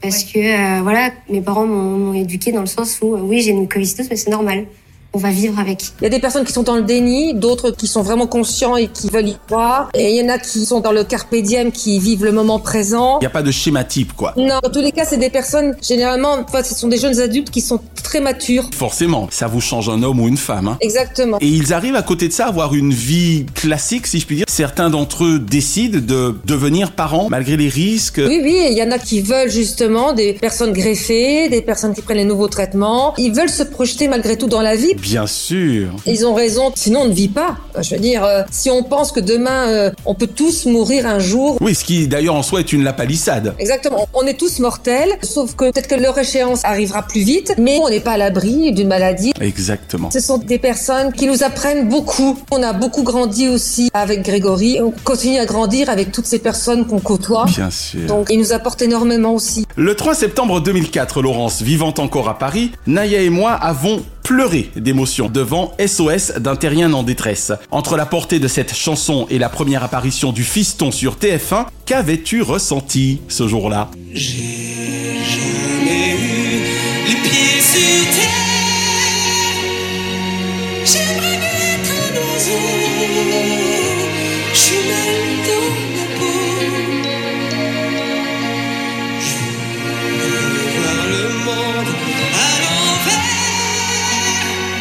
Parce 0.01 0.25
ouais. 0.25 0.31
que 0.33 0.39
euh, 0.39 0.83
voilà, 0.83 1.11
mes 1.29 1.41
parents 1.41 1.67
m'ont 1.67 2.15
éduqué 2.15 2.53
dans 2.53 2.61
le 2.61 2.67
sens 2.67 3.01
où 3.03 3.17
oui, 3.17 3.41
j'ai 3.41 3.51
une 3.51 3.61
mucoviscidose, 3.61 4.09
mais 4.11 4.17
c'est 4.17 4.31
normal. 4.31 4.67
On 5.15 5.19
va 5.19 5.31
vivre 5.31 5.59
avec. 5.59 5.85
Il 6.01 6.05
y 6.05 6.07
a 6.07 6.11
des 6.11 6.19
personnes 6.19 6.45
qui 6.45 6.53
sont 6.53 6.63
dans 6.63 6.77
le 6.77 6.83
déni, 6.83 7.33
d'autres 7.33 7.71
qui 7.71 7.87
sont 7.87 8.03
vraiment 8.03 8.27
conscients 8.27 8.77
et 8.77 8.89
qui 8.89 9.09
veulent 9.09 9.29
y 9.29 9.37
croire. 9.47 9.89
Et 9.95 10.11
il 10.11 10.17
y 10.17 10.23
en 10.23 10.29
a 10.29 10.39
qui 10.39 10.67
sont 10.67 10.81
dans 10.81 10.93
le 10.93 11.03
carpe 11.03 11.35
diem, 11.35 11.73
qui 11.73 11.99
vivent 11.99 12.25
le 12.25 12.33
moment 12.33 12.59
présent. 12.59 13.17
Il 13.21 13.23
n'y 13.23 13.27
a 13.27 13.31
pas 13.31 13.43
de 13.43 13.51
schéma 13.51 13.85
type, 13.85 14.13
quoi. 14.13 14.35
Non, 14.37 14.59
dans 14.63 14.71
tous 14.71 14.83
les 14.83 14.93
cas, 14.93 15.07
c'est 15.07 15.17
des 15.17 15.31
personnes, 15.31 15.75
généralement, 15.81 16.37
enfin, 16.47 16.63
ce 16.63 16.75
sont 16.75 16.89
des 16.89 16.99
jeunes 16.99 17.19
adultes 17.21 17.51
qui 17.51 17.63
sont 17.63 17.81
très 18.03 18.21
matures. 18.21 18.69
Forcément, 18.75 19.29
ça 19.31 19.47
vous 19.47 19.63
change 19.63 19.89
un 19.89 20.03
homme 20.03 20.21
ou 20.21 20.29
une 20.29 20.37
femme. 20.37 20.69
Hein. 20.69 20.79
Exactement. 20.83 21.39
Et 21.41 21.49
ils 21.49 21.73
arrivent 21.73 21.97
à 21.97 22.03
côté 22.03 22.29
de 22.29 22.33
ça 22.35 22.45
à 22.45 22.49
avoir 22.49 22.75
une 22.75 22.93
vie 22.93 23.47
classique, 23.55 24.07
si 24.07 24.21
je 24.21 24.27
puis 24.27 24.37
dire. 24.37 24.45
Certains 24.47 24.91
d'entre 24.91 25.25
eux 25.25 25.39
décident 25.39 26.01
de 26.01 26.37
devenir 26.45 26.93
parents 26.93 27.29
malgré 27.31 27.57
les 27.57 27.69
risques. 27.69 28.21
Oui, 28.23 28.41
oui, 28.43 28.67
il 28.71 28.77
y 28.77 28.83
en 28.83 28.91
a 28.91 28.99
qui 28.99 29.23
veulent 29.23 29.51
justement 29.51 30.13
des 30.13 30.35
personnes 30.35 30.75
greffées, 30.75 31.49
des 31.49 31.63
personnes 31.63 31.95
qui 31.95 32.03
prennent 32.03 32.19
les 32.19 32.25
nouveaux 32.25 32.49
traitements. 32.49 33.15
Ils 33.17 33.33
veulent 33.33 33.49
se 33.49 33.63
projeter 33.63 34.09
malgré 34.09 34.37
tout 34.37 34.49
dans 34.49 34.61
la 34.61 34.77
vie 34.77 34.95
Bien 35.01 35.27
sûr. 35.27 35.89
Ils 36.07 36.27
ont 36.27 36.35
raison, 36.35 36.73
sinon 36.75 37.01
on 37.03 37.09
ne 37.09 37.13
vit 37.13 37.29
pas. 37.29 37.57
Je 37.81 37.95
veux 37.95 38.01
dire, 38.01 38.25
euh, 38.25 38.43
si 38.51 38.71
on 38.71 38.83
pense 38.83 39.13
que 39.13 39.21
demain, 39.21 39.69
euh, 39.69 39.91
on 40.05 40.15
peut 40.15 40.27
tous 40.27 40.67
mourir 40.67 41.07
un 41.07 41.19
jour. 41.19 41.57
Oui, 41.61 41.75
ce 41.75 41.85
qui 41.85 42.09
d'ailleurs 42.09 42.35
en 42.35 42.43
soi 42.43 42.61
est 42.61 42.73
une 42.73 42.85
lapalissade. 42.85 43.55
Exactement, 43.59 44.09
on 44.15 44.27
est 44.27 44.39
tous 44.39 44.59
mortels, 44.59 45.11
sauf 45.23 45.55
que 45.55 45.71
peut-être 45.71 45.89
que 45.89 45.95
leur 45.95 46.19
échéance 46.19 46.65
arrivera 46.65 47.03
plus 47.03 47.21
vite, 47.21 47.55
mais 47.59 47.79
on 47.83 47.89
n'est 47.89 48.01
pas 48.01 48.13
à 48.13 48.17
l'abri 48.17 48.73
d'une 48.73 48.89
maladie. 48.89 49.33
Exactement. 49.41 50.11
Ce 50.11 50.21
sont 50.21 50.39
des 50.39 50.59
personnes 50.59 51.13
qui 51.13 51.27
nous 51.27 51.43
apprennent 51.43 51.89
beaucoup. 51.89 52.39
On 52.51 52.63
a 52.63 52.73
beaucoup 52.73 53.03
grandi 53.03 53.49
aussi 53.49 53.91
avec 53.95 54.23
Grégory, 54.23 54.81
on 54.83 54.93
continue 55.05 55.39
à 55.39 55.47
grandir 55.47 55.91
avec 55.91 56.13
toutes 56.13 56.27
ces 56.27 56.39
personnes 56.39 56.87
qu'on 56.87 57.01
côtoie. 57.01 57.47
Bien 57.47 57.71
sûr. 57.71 58.07
Donc 58.07 58.29
ils 58.31 58.39
nous 58.39 58.53
apportent 58.53 58.83
énormément 58.83 59.35
aussi. 59.35 59.67
Le 59.77 59.95
3 59.95 60.15
septembre 60.15 60.61
2004, 60.61 61.23
Laurence, 61.23 61.63
vivant 61.63 61.95
encore 61.99 62.29
à 62.29 62.39
Paris, 62.39 62.73
Naya 62.87 63.21
et 63.21 63.31
moi 63.31 63.53
avons 63.53 64.03
pleuré 64.23 64.71
d'émotion 64.89 65.29
devant 65.29 65.75
SOS 65.87 66.39
d'un 66.39 66.57
terrien 66.57 66.95
en 66.95 67.03
détresse. 67.03 67.53
Entre 67.71 67.99
la 67.99 68.07
portée 68.07 68.39
de 68.39 68.49
cette 68.49 68.75
chanson 68.75 69.27
et 69.29 69.39
la 69.39 69.51
première 69.51 69.85
apparition 69.85 70.33
du 70.33 70.45
fiston 70.45 70.91
sur 70.91 71.17
TF1, 71.17 71.67
qu'avais-tu 71.85 72.41
ressenti 72.41 73.21
ce 73.29 73.47
jour-là? 73.47 73.91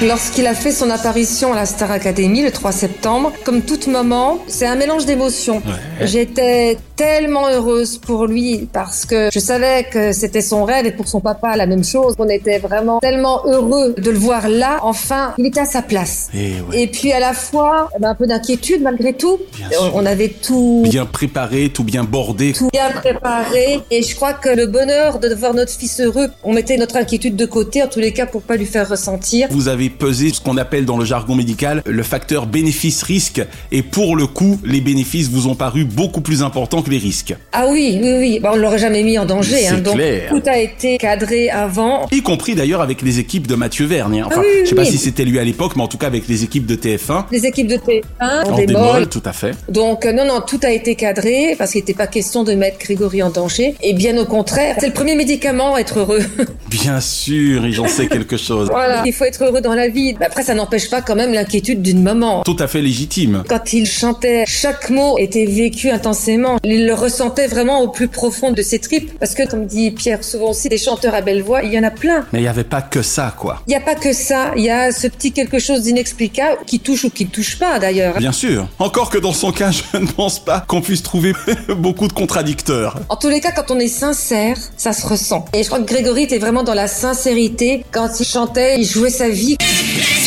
Lorsqu'il 0.04 0.46
a 0.46 0.54
fait 0.54 0.72
son 0.72 0.92
apparition 0.92 1.54
à 1.54 1.56
la 1.56 1.66
Star 1.66 1.90
Academy 1.90 2.44
le 2.44 2.52
3 2.52 2.72
septembre, 2.72 3.34
comme 3.44 3.64
toute 3.64 3.88
maman, 3.88 4.38
c'est 4.48 4.68
un 4.68 4.76
mélange 4.76 5.06
d'émotions. 5.08 5.64
J'étais 6.02 6.78
tellement 6.96 7.48
heureuse 7.48 7.98
pour 7.98 8.26
lui 8.26 8.68
parce 8.72 9.06
que 9.06 9.30
je 9.32 9.40
savais 9.40 9.86
que 9.92 10.12
c'était 10.14 10.42
son 10.42 10.66
rêve 10.66 10.86
et 10.86 10.92
pour 10.92 11.08
son 11.08 11.20
papa 11.20 11.56
la 11.56 11.66
même 11.66 11.84
chose. 11.84 12.16
On 12.20 12.28
était 12.30 12.60
vraiment 12.60 13.00
tellement 13.00 13.42
heureux 13.46 13.96
de 13.98 14.12
le 14.12 14.18
voir 14.18 14.50
là. 14.50 14.78
Enfin, 14.82 15.34
il 15.38 15.46
était 15.46 15.62
à 15.62 15.66
sa 15.66 15.82
place. 15.82 16.30
Et, 16.34 16.54
ouais. 16.62 16.82
Et 16.82 16.88
puis 16.88 17.12
à 17.12 17.20
la 17.20 17.34
fois, 17.34 17.90
eh 17.96 18.02
ben, 18.02 18.10
un 18.10 18.16
peu 18.16 18.28
d'inquiétude 18.28 18.82
malgré 18.82 19.14
tout. 19.14 19.38
On, 19.80 20.02
on 20.02 20.06
avait 20.06 20.30
tout 20.30 20.82
Bien 20.86 21.06
préparé, 21.06 21.70
tout 21.70 21.84
bien 21.84 22.04
bordé. 22.04 22.54
tout 22.54 22.70
bien 22.72 22.90
préparé 22.92 23.82
et 23.92 24.02
je 24.04 24.16
crois 24.16 24.34
que 24.34 24.50
le 24.50 24.68
bonheur 24.68 25.20
de 25.20 25.34
voir 25.34 25.54
notre 25.54 25.72
fils 25.72 26.00
heureux, 26.00 26.30
on 26.44 26.54
mettait 26.54 26.78
notre 26.78 26.98
inquiétude 26.98 27.36
de 27.36 27.46
côté 27.46 27.82
en 27.84 27.88
tous 27.88 28.00
les 28.00 28.14
cas 28.14 28.26
pour 28.26 28.42
pas 28.42 28.56
lui 28.58 28.66
faire 28.66 28.90
ressentir. 28.90 29.48
Vous 29.52 29.68
avez 29.68 29.87
pesé 29.90 30.32
ce 30.34 30.42
qu'on 30.42 30.58
appelle 30.58 30.86
dans 30.86 30.98
le 30.98 31.06
jargon 31.06 31.36
médical 31.36 31.82
le 31.86 32.04
facteur 32.04 32.46
bénéfice-risque 32.48 33.42
et 33.72 33.82
pour 33.82 34.16
le 34.16 34.28
coup, 34.28 34.60
les 34.64 34.82
bénéfices 34.82 35.30
vous 35.30 35.48
ont 35.48 35.56
paru 35.56 35.86
beaucoup 35.86 36.22
plus 36.22 36.42
importants 36.44 36.82
que 36.82 36.90
les 36.90 36.98
risques. 36.98 37.36
Ah 37.54 37.66
oui, 37.70 37.98
oui, 38.02 38.14
oui, 38.20 38.40
bah, 38.42 38.52
on 38.54 38.58
l'aurait 38.58 38.78
jamais 38.80 39.04
mis 39.04 39.18
en 39.18 39.26
danger. 39.26 39.68
Hein, 39.68 39.80
donc 39.80 39.96
clair. 39.96 40.30
tout 40.30 40.42
a 40.46 40.58
été 40.58 40.98
cadré 40.98 41.50
avant. 41.50 42.08
Y 42.12 42.22
compris 42.22 42.56
d'ailleurs 42.56 42.82
avec 42.82 43.02
les 43.02 43.20
équipes 43.20 43.48
de 43.48 43.56
Mathieu 43.56 43.86
Vergne. 43.86 44.22
hein. 44.22 44.28
Enfin, 44.28 44.42
Ah 44.42 44.46
oui, 44.46 44.60
je 44.64 44.70
sais 44.70 44.76
pas 44.76 44.84
oui. 44.84 44.92
si 44.92 44.98
c'était 44.98 45.26
lui 45.26 45.40
à 45.40 45.44
l'époque, 45.44 45.74
mais 45.76 45.84
en 45.84 45.88
tout 45.88 45.98
cas 45.98 46.08
avec 46.08 46.28
les 46.28 46.44
équipes 46.44 46.66
de 46.66 46.76
TF1. 46.76 47.26
Les 47.32 47.46
équipes 47.46 47.68
de 47.68 47.78
T1 47.78 48.02
En 48.46 48.56
démol, 48.56 49.08
tout 49.10 49.24
à 49.26 49.34
fait. 49.34 49.52
Donc 49.70 50.06
euh, 50.06 50.12
non, 50.14 50.26
non, 50.26 50.42
tout 50.46 50.60
a 50.64 50.72
été 50.72 50.96
cadré 50.96 51.56
parce 51.58 51.72
qu'il 51.72 51.82
n'était 51.82 51.94
pas 51.94 52.08
question 52.08 52.44
de 52.44 52.54
mettre 52.54 52.78
Grégory 52.80 53.24
en 53.24 53.30
danger. 53.30 53.76
Et 53.82 53.94
bien 53.94 54.18
au 54.18 54.26
contraire, 54.26 54.76
c'est 54.80 54.88
le 54.88 54.94
premier 54.94 55.16
médicament 55.16 55.76
à 55.76 55.80
être 55.80 56.00
heureux. 56.00 56.22
Bien 56.70 57.00
sûr, 57.02 57.66
et 57.66 57.72
j'en 57.72 57.88
sais 57.88 58.08
quelque 58.08 58.38
chose. 58.38 58.68
voilà, 58.72 59.04
il 59.06 59.14
faut 59.14 59.26
être 59.26 59.44
heureux 59.44 59.62
dans 59.62 59.74
la 59.78 59.88
vie. 59.88 60.16
Mais 60.20 60.26
Après, 60.26 60.44
ça 60.44 60.54
n'empêche 60.54 60.90
pas 60.90 61.02
quand 61.02 61.16
même 61.16 61.32
l'inquiétude 61.34 61.82
d'une 61.82 62.04
maman. 62.04 62.44
Tout 62.44 62.58
à 62.60 62.68
fait 62.68 62.82
légitime. 62.82 63.44
Quand 63.48 63.72
il 63.74 63.86
chantait, 63.88 64.44
chaque 64.46 64.90
mot 64.90 65.18
était 65.18 65.46
vécu 65.46 65.90
intensément. 65.90 66.58
Il 66.64 66.86
le 66.86 66.94
ressentait 66.94 67.48
vraiment 67.48 67.82
au 67.82 67.88
plus 67.88 68.08
profond 68.08 68.52
de 68.52 68.62
ses 68.62 68.80
tripes. 68.80 69.18
Parce 69.20 69.34
que, 69.34 69.48
comme 69.48 69.66
dit 69.66 69.92
Pierre 69.92 70.24
souvent 70.24 70.50
aussi, 70.50 70.68
des 70.70 70.78
chanteurs 70.78 71.14
à 71.16 71.22
belle 71.22 71.42
voix, 71.42 71.64
il 71.64 71.72
y 71.74 71.80
en 71.80 71.84
a 71.84 71.92
plein. 71.92 72.26
Mais 72.34 72.40
il 72.40 72.44
n'y 72.44 72.48
avait 72.48 72.64
pas 72.64 72.82
que 72.82 73.02
ça, 73.02 73.34
quoi. 73.38 73.62
Il 73.68 73.70
n'y 73.70 73.76
a 73.76 73.82
pas 73.82 73.96
que 73.96 74.12
ça. 74.14 74.52
Il 74.58 74.64
y 74.64 74.70
a 74.70 74.92
ce 74.92 75.08
petit 75.08 75.32
quelque 75.32 75.60
chose 75.60 75.84
d'inexplicable 75.84 76.60
qui 76.66 76.80
touche 76.80 77.06
ou 77.06 77.10
qui 77.10 77.26
ne 77.26 77.30
touche 77.30 77.58
pas 77.60 77.80
d'ailleurs. 77.80 78.18
Bien 78.18 78.32
sûr. 78.32 78.68
Encore 78.80 79.10
que 79.10 79.18
dans 79.18 79.34
son 79.34 79.52
cas, 79.52 79.72
je 79.72 79.98
ne 79.98 80.08
pense 80.08 80.40
pas 80.44 80.66
qu'on 80.68 80.82
puisse 80.82 81.04
trouver 81.04 81.34
beaucoup 81.78 82.08
de 82.08 82.14
contradicteurs. 82.14 83.00
En 83.10 83.16
tous 83.16 83.30
les 83.30 83.40
cas, 83.40 83.52
quand 83.52 83.72
on 83.72 83.80
est 83.80 83.88
sincère, 83.88 84.58
ça 84.78 84.94
se 84.94 85.06
ressent. 85.06 85.46
Et 85.54 85.64
je 85.64 85.68
crois 85.68 85.80
que 85.80 85.86
Grégory 85.86 86.24
était 86.24 86.40
vraiment 86.40 86.64
dans 86.64 86.74
la 86.74 86.88
sincérité. 86.88 87.86
Quand 87.92 88.10
il 88.20 88.26
chantait, 88.26 88.80
il 88.80 88.86
jouait 88.86 89.10
sa 89.10 89.30
vie. 89.30 89.58
Plaisir 89.78 90.27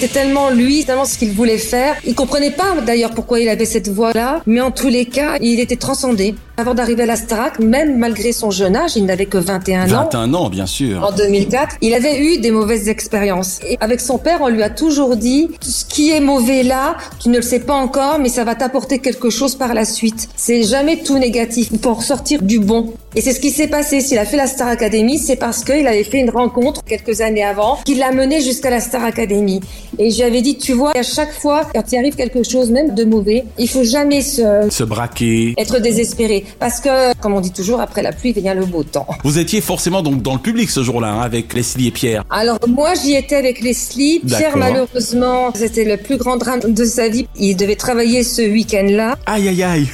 C'était 0.00 0.20
tellement 0.20 0.50
lui, 0.50 0.84
tellement 0.84 1.04
ce 1.04 1.18
qu'il 1.18 1.32
voulait 1.32 1.58
faire. 1.58 1.96
Il 2.06 2.14
comprenait 2.14 2.52
pas 2.52 2.76
d'ailleurs 2.86 3.10
pourquoi 3.10 3.40
il 3.40 3.48
avait 3.48 3.64
cette 3.64 3.88
voix-là, 3.88 4.42
mais 4.46 4.60
en 4.60 4.70
tous 4.70 4.86
les 4.86 5.06
cas, 5.06 5.38
il 5.40 5.58
était 5.58 5.74
transcendé. 5.74 6.36
Avant 6.56 6.74
d'arriver 6.74 7.02
à 7.02 7.06
la 7.06 7.16
Starac, 7.16 7.58
même 7.58 7.98
malgré 7.98 8.32
son 8.32 8.50
jeune 8.50 8.76
âge, 8.76 8.96
il 8.96 9.06
n'avait 9.06 9.26
que 9.26 9.38
21 9.38 9.92
ans. 9.92 10.04
21 10.04 10.34
ans, 10.34 10.50
bien 10.50 10.66
sûr. 10.66 11.04
En 11.04 11.12
2004, 11.12 11.76
il 11.82 11.94
avait 11.94 12.20
eu 12.20 12.38
des 12.38 12.52
mauvaises 12.52 12.88
expériences. 12.88 13.58
Et 13.68 13.76
avec 13.80 14.00
son 14.00 14.18
père, 14.18 14.38
on 14.40 14.48
lui 14.48 14.62
a 14.62 14.70
toujours 14.70 15.16
dit, 15.16 15.50
ce 15.60 15.84
qui 15.84 16.10
est 16.10 16.20
mauvais 16.20 16.62
là, 16.62 16.96
tu 17.20 17.28
ne 17.28 17.36
le 17.36 17.42
sais 17.42 17.60
pas 17.60 17.74
encore, 17.74 18.18
mais 18.20 18.28
ça 18.28 18.44
va 18.44 18.54
t'apporter 18.54 19.00
quelque 19.00 19.30
chose 19.30 19.56
par 19.56 19.74
la 19.74 19.84
suite. 19.84 20.28
C'est 20.36 20.62
jamais 20.62 20.98
tout 20.98 21.18
négatif. 21.18 21.68
Il 21.72 21.78
faut 21.78 21.90
en 21.90 21.94
ressortir 21.94 22.42
du 22.42 22.60
bon. 22.60 22.92
Et 23.14 23.20
c'est 23.20 23.32
ce 23.32 23.40
qui 23.40 23.50
s'est 23.50 23.68
passé. 23.68 24.00
S'il 24.00 24.18
a 24.18 24.24
fait 24.24 24.36
la 24.36 24.46
Star 24.46 24.68
Academy, 24.68 25.18
c'est 25.18 25.36
parce 25.36 25.64
qu'il 25.64 25.86
avait 25.86 26.04
fait 26.04 26.18
une 26.18 26.30
rencontre 26.30 26.82
quelques 26.84 27.20
années 27.20 27.44
avant 27.44 27.78
qui 27.84 27.94
l'a 27.94 28.12
mené 28.12 28.40
jusqu'à 28.40 28.70
la 28.70 28.80
Star 28.80 29.02
Academy. 29.04 29.60
Et 29.98 30.10
je 30.10 30.16
lui 30.16 30.22
avais 30.24 30.42
dit, 30.42 30.56
tu 30.58 30.72
vois, 30.72 30.92
à 30.96 31.02
chaque 31.02 31.32
fois, 31.32 31.62
quand 31.74 31.82
il 31.92 31.98
arrive 31.98 32.14
quelque 32.16 32.42
chose, 32.42 32.70
même 32.70 32.94
de 32.94 33.04
mauvais, 33.04 33.44
il 33.58 33.68
faut 33.68 33.84
jamais 33.84 34.22
se, 34.22 34.68
Se 34.70 34.84
braquer. 34.84 35.54
être 35.56 35.78
désespéré. 35.80 36.44
Parce 36.58 36.80
que, 36.80 37.14
comme 37.20 37.34
on 37.34 37.40
dit 37.40 37.52
toujours, 37.52 37.80
après 37.80 38.02
la 38.02 38.12
pluie 38.12 38.32
vient 38.32 38.54
le 38.54 38.66
beau 38.66 38.82
temps. 38.82 39.06
Vous 39.24 39.38
étiez 39.38 39.60
forcément 39.60 40.02
donc 40.02 40.22
dans 40.22 40.34
le 40.34 40.40
public 40.40 40.70
ce 40.70 40.82
jour-là, 40.82 41.08
hein, 41.08 41.20
avec 41.20 41.52
Leslie 41.54 41.88
et 41.88 41.90
Pierre. 41.90 42.24
Alors 42.30 42.58
moi 42.68 42.92
j'y 42.94 43.14
étais 43.14 43.36
avec 43.36 43.60
Leslie. 43.60 44.20
Pierre 44.26 44.56
malheureusement 44.56 45.50
c'était 45.54 45.84
le 45.84 45.96
plus 45.96 46.16
grand 46.16 46.36
drame 46.36 46.60
de 46.60 46.84
sa 46.84 47.08
vie. 47.08 47.26
Il 47.38 47.56
devait 47.56 47.76
travailler 47.76 48.22
ce 48.22 48.42
week-end-là. 48.42 49.16
Aïe 49.26 49.48
aïe 49.48 49.62
aïe. 49.62 49.86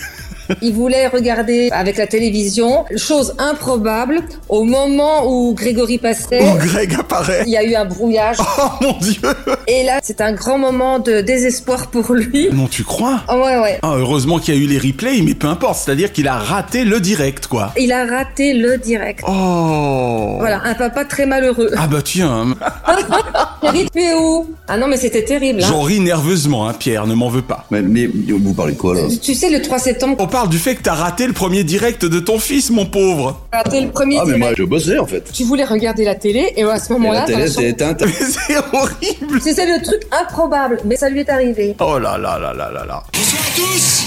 Il 0.63 0.73
voulait 0.75 1.07
regarder 1.09 1.69
avec 1.73 1.97
la 1.97 2.07
télévision. 2.07 2.85
Chose 2.97 3.35
improbable, 3.39 4.21
au 4.49 4.65
moment 4.65 5.27
où 5.27 5.55
Grégory 5.55 5.99
passait, 5.99 6.43
Où 6.43 6.57
Greg 6.59 6.95
apparaît. 6.99 7.45
il 7.47 7.53
y 7.53 7.57
a 7.57 7.65
eu 7.65 7.75
un 7.75 7.85
brouillage. 7.85 8.37
Oh 8.59 8.69
mon 8.83 8.93
dieu. 8.99 9.21
Et 9.67 9.83
là 9.85 9.99
c'est 10.03 10.21
un 10.21 10.33
grand 10.33 10.59
moment 10.59 10.99
de 10.99 11.21
désespoir 11.21 11.89
pour 11.89 12.13
lui. 12.15 12.49
Non, 12.53 12.67
tu 12.67 12.83
crois? 12.85 13.21
Ah 13.29 13.37
ouais 13.37 13.59
ouais. 13.59 13.79
Ah, 13.83 13.95
heureusement 13.97 14.39
qu'il 14.39 14.55
y 14.55 14.59
a 14.59 14.61
eu 14.61 14.67
les 14.67 14.79
replays, 14.79 15.21
mais 15.23 15.35
peu 15.35 15.47
importe. 15.49 15.79
C'est-à-dire 15.85 16.13
qu'il 16.13 16.29
a 16.29 16.39
raté 16.39 16.85
le 16.85 17.01
direct, 17.01 17.47
quoi. 17.47 17.73
Il 17.79 17.93
a 17.93 18.07
raté 18.07 18.55
le 18.55 18.79
direct. 18.79 19.23
Oh. 19.27 20.37
Voilà, 20.39 20.61
un 20.65 20.75
papa 20.75 21.05
très 21.05 21.27
malheureux. 21.27 21.71
Ah 21.77 21.87
bah 21.87 21.99
tiens, 22.03 22.55
Thierry, 23.61 23.89
tu 23.93 24.01
es 24.03 24.15
où? 24.15 24.51
Ah 24.69 24.77
non 24.77 24.87
mais 24.89 24.97
c'était 24.97 25.25
terrible. 25.25 25.63
hein. 25.63 25.67
j'en 25.69 25.83
ris 25.83 26.01
nerveusement, 26.01 26.69
hein, 26.69 26.75
Pierre, 26.79 27.07
ne 27.07 27.15
m'en 27.15 27.29
veux 27.29 27.43
pas. 27.43 27.67
Mais, 27.71 27.83
mais 27.83 28.07
vous 28.07 28.55
parlez 28.55 28.73
de 28.75 28.79
quoi 28.79 28.95
là? 28.95 29.03
Tu 29.23 29.35
sais 29.35 29.51
le 29.51 29.61
3 29.63 29.79
septembre, 29.79 30.17
parle 30.35 30.49
du 30.49 30.59
fait 30.59 30.75
que 30.75 30.83
t'as 30.83 30.95
raté 30.95 31.29
le 31.29 31.33
premier 31.33 31.63
direct 31.63 32.05
de 32.05 32.19
ton 32.19 32.41
fils, 32.41 32.71
mon 32.71 32.87
pauvre. 32.87 33.39
raté 33.53 33.81
le 33.83 33.93
premier 33.93 34.17
Ah 34.19 34.23
mais 34.27 34.33
direct. 34.35 34.41
moi 34.41 34.53
je 34.59 34.65
bossais 34.65 34.99
en 34.99 35.07
fait. 35.07 35.31
Tu 35.33 35.45
voulais 35.45 35.63
regarder 35.63 36.05
la 36.05 36.17
télé 36.17 36.53
et 36.57 36.65
à 36.65 36.77
ce 36.81 36.93
moment-là, 36.95 37.21
la 37.21 37.27
télé 37.27 37.49
était 37.53 37.69
éteinte. 37.69 38.03
Mais 38.05 38.13
c'est 38.49 38.57
horrible. 38.73 39.41
C'est 39.41 39.55
c'est 39.55 39.65
le 39.65 39.81
truc 39.81 40.03
improbable, 40.11 40.81
mais 40.87 40.97
ça 40.97 41.09
lui 41.09 41.21
est 41.21 41.31
arrivé. 41.31 41.77
Oh 41.79 42.01
là 42.01 42.19
là 42.19 42.37
là 42.41 42.53
là 42.53 42.69
là 42.73 42.85
là. 42.85 43.05
Bonsoir 43.13 43.43
à 43.47 43.57
tous. 43.57 44.03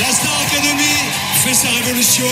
La 0.00 0.12
Star 0.12 0.40
Academy 0.44 0.96
fait 1.44 1.54
sa 1.54 1.68
révolution. 1.68 2.26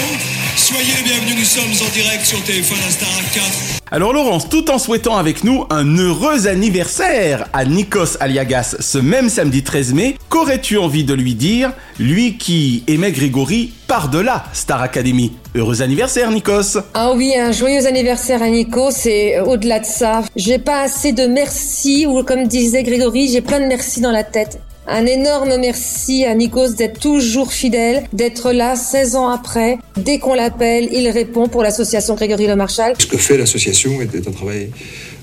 Soyez 0.64 0.94
les 0.96 1.02
bienvenus, 1.02 1.36
nous 1.40 1.44
sommes 1.44 1.86
en 1.86 1.92
direct 1.92 2.24
sur 2.24 2.38
TF1 2.38 2.82
La 2.82 2.90
Star 2.90 3.08
4. 3.34 3.44
Alors 3.90 4.14
Laurence, 4.14 4.48
tout 4.48 4.70
en 4.70 4.78
souhaitant 4.78 5.18
avec 5.18 5.44
nous 5.44 5.66
un 5.68 5.98
heureux 5.98 6.46
anniversaire 6.46 7.46
à 7.52 7.66
Nikos 7.66 8.16
Aliagas 8.18 8.76
ce 8.80 8.96
même 8.96 9.28
samedi 9.28 9.62
13 9.62 9.92
mai, 9.92 10.16
qu'aurais-tu 10.30 10.78
envie 10.78 11.04
de 11.04 11.12
lui 11.12 11.34
dire, 11.34 11.70
lui 11.98 12.38
qui 12.38 12.82
aimait 12.88 13.12
Grégory 13.12 13.74
par-delà 13.88 14.46
Star 14.54 14.80
Academy? 14.80 15.32
Heureux 15.54 15.82
anniversaire 15.82 16.30
Nikos 16.30 16.78
Ah 16.94 17.12
oui, 17.12 17.34
un 17.38 17.52
joyeux 17.52 17.86
anniversaire 17.86 18.42
à 18.42 18.48
Nico, 18.48 18.90
c'est 18.90 19.36
euh, 19.36 19.44
au-delà 19.44 19.80
de 19.80 19.84
ça. 19.84 20.22
J'ai 20.34 20.58
pas 20.58 20.80
assez 20.80 21.12
de 21.12 21.26
merci, 21.26 22.06
ou 22.06 22.22
comme 22.24 22.46
disait 22.46 22.84
Grégory, 22.84 23.28
j'ai 23.28 23.42
plein 23.42 23.60
de 23.60 23.66
merci 23.66 24.00
dans 24.00 24.12
la 24.12 24.24
tête. 24.24 24.58
Un 24.86 25.06
énorme 25.06 25.56
merci 25.58 26.24
à 26.24 26.34
Nikos 26.34 26.74
d'être 26.74 27.00
toujours 27.00 27.52
fidèle, 27.52 28.04
d'être 28.12 28.52
là 28.52 28.76
16 28.76 29.16
ans 29.16 29.28
après. 29.28 29.78
Dès 29.96 30.18
qu'on 30.18 30.34
l'appelle, 30.34 30.88
il 30.92 31.08
répond 31.08 31.48
pour 31.48 31.62
l'association 31.62 32.14
Grégory 32.14 32.46
Le 32.46 32.56
Marchal. 32.56 32.94
Ce 32.98 33.06
que 33.06 33.16
fait 33.16 33.38
l'association 33.38 33.92
est 34.02 34.28
un 34.28 34.30
travail 34.30 34.70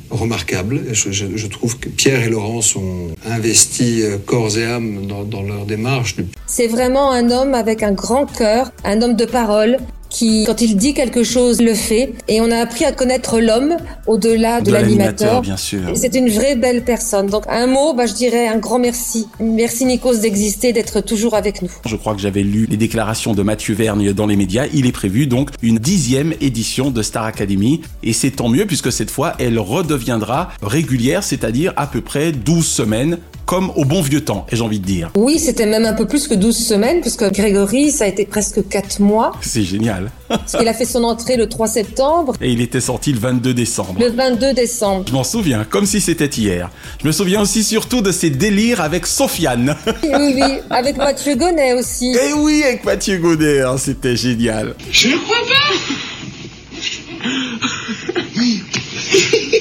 remarquable. 0.09 0.81
Je, 0.91 1.11
je- 1.11 1.35
je 1.37 1.47
trouve 1.47 1.77
que 1.77 1.89
Pierre 1.89 2.23
et 2.23 2.29
Laurence 2.29 2.75
ont 2.75 3.09
investi 3.25 4.01
euh, 4.01 4.17
corps 4.17 4.57
et 4.57 4.65
âme 4.65 5.05
dans, 5.07 5.23
dans 5.23 5.43
leur 5.43 5.65
démarche. 5.65 6.15
C'est 6.47 6.67
vraiment 6.67 7.11
un 7.11 7.29
homme 7.31 7.53
avec 7.53 7.81
un 7.83 7.91
grand 7.93 8.25
cœur, 8.25 8.71
un 8.83 9.01
homme 9.01 9.15
de 9.15 9.25
parole 9.25 9.77
qui, 10.11 10.43
quand 10.45 10.61
il 10.61 10.75
dit 10.77 10.93
quelque 10.93 11.23
chose, 11.23 11.61
le 11.61 11.73
fait. 11.73 12.13
Et 12.27 12.41
on 12.41 12.51
a 12.51 12.57
appris 12.57 12.85
à 12.85 12.91
connaître 12.91 13.39
l'homme 13.39 13.77
au-delà 14.05 14.61
de, 14.61 14.67
De 14.67 14.71
l'animateur, 14.71 15.41
bien 15.41 15.57
sûr. 15.57 15.89
Et 15.89 15.95
C'est 15.95 16.13
une 16.15 16.29
vraie 16.29 16.55
belle 16.55 16.83
personne. 16.83 17.27
Donc 17.27 17.45
un 17.49 17.65
mot, 17.65 17.93
bah, 17.93 18.05
je 18.05 18.13
dirais 18.13 18.47
un 18.47 18.57
grand 18.57 18.77
merci. 18.77 19.27
Merci 19.39 19.85
Nikos 19.85 20.17
d'exister, 20.17 20.73
d'être 20.73 21.01
toujours 21.01 21.35
avec 21.35 21.61
nous. 21.61 21.71
Je 21.85 21.95
crois 21.95 22.13
que 22.13 22.21
j'avais 22.21 22.43
lu 22.43 22.67
les 22.69 22.77
déclarations 22.77 23.33
de 23.33 23.41
Mathieu 23.41 23.73
Vergne 23.73 24.13
dans 24.13 24.27
les 24.27 24.35
médias. 24.35 24.67
Il 24.73 24.85
est 24.85 24.91
prévu 24.91 25.25
donc 25.25 25.49
une 25.61 25.79
dixième 25.79 26.33
édition 26.41 26.91
de 26.91 27.01
Star 27.01 27.23
Academy. 27.23 27.81
Et 28.03 28.13
c'est 28.13 28.31
tant 28.31 28.49
mieux 28.49 28.65
puisque 28.65 28.91
cette 28.91 29.09
fois, 29.09 29.33
elle 29.39 29.57
redeviendra 29.57 30.49
régulière, 30.61 31.23
c'est-à-dire 31.23 31.73
à 31.77 31.87
peu 31.87 32.01
près 32.01 32.33
12 32.33 32.65
semaines, 32.65 33.17
comme 33.45 33.71
au 33.75 33.85
bon 33.85 34.01
vieux 34.01 34.21
temps, 34.21 34.45
ai-je 34.51 34.63
envie 34.63 34.79
de 34.79 34.85
dire. 34.85 35.11
Oui, 35.15 35.37
c'était 35.39 35.65
même 35.65 35.85
un 35.85 35.93
peu 35.93 36.05
plus 36.07 36.27
que 36.27 36.33
12 36.35 36.55
semaines, 36.55 37.01
puisque 37.01 37.29
Grégory, 37.31 37.91
ça 37.91 38.05
a 38.05 38.07
été 38.07 38.25
presque 38.25 38.67
4 38.67 38.99
mois. 39.01 39.31
C'est 39.41 39.63
génial. 39.63 40.11
Parce 40.29 40.53
qu'il 40.57 40.67
a 40.67 40.73
fait 40.73 40.85
son 40.85 41.03
entrée 41.03 41.35
le 41.35 41.49
3 41.49 41.67
septembre, 41.67 42.33
Et 42.41 42.51
il 42.51 42.61
était 42.61 42.79
sorti 42.79 43.11
le 43.11 43.19
22 43.19 43.53
décembre. 43.53 43.95
le 43.99 44.09
22 44.09 44.53
décembre. 44.53 45.05
Je 45.07 45.13
m'en 45.13 45.23
souviens, 45.25 45.65
comme 45.69 45.85
si 45.85 45.99
c'était 45.99 46.27
hier. 46.27 46.69
Je 47.01 47.07
me 47.07 47.11
souviens 47.11 47.41
aussi 47.41 47.63
surtout 47.63 48.01
de 48.01 48.11
ses 48.11 48.29
délires 48.29 48.79
avec 48.81 49.05
Sofiane. 49.07 49.75
Oui, 50.03 50.33
oui, 50.35 50.59
avec 50.69 50.97
Mathieu 50.97 51.35
Gonnet 51.35 51.73
aussi. 51.73 52.11
Et 52.13 52.33
oui, 52.33 52.63
avec 52.63 52.85
Mathieu 52.85 53.17
Godet, 53.17 53.61
hein, 53.61 53.75
c'était 53.77 54.15
génial. 54.15 54.75
Je 54.91 55.09
ne 55.09 55.17
crois 55.17 55.35
pas 55.47 55.75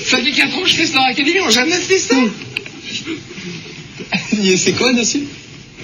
Ça 0.04 0.16
fait 0.18 0.30
4 0.32 0.56
ans 0.56 0.62
que 0.62 0.68
je 0.68 0.74
fais 0.76 0.86
Star 0.86 1.04
Academy, 1.04 1.40
on 1.40 1.44
n'a 1.46 1.50
jamais 1.50 1.72
fait 1.72 1.98
ça 1.98 2.14
C'est 4.56 4.72
quoi 4.72 4.92
dessus 4.92 5.26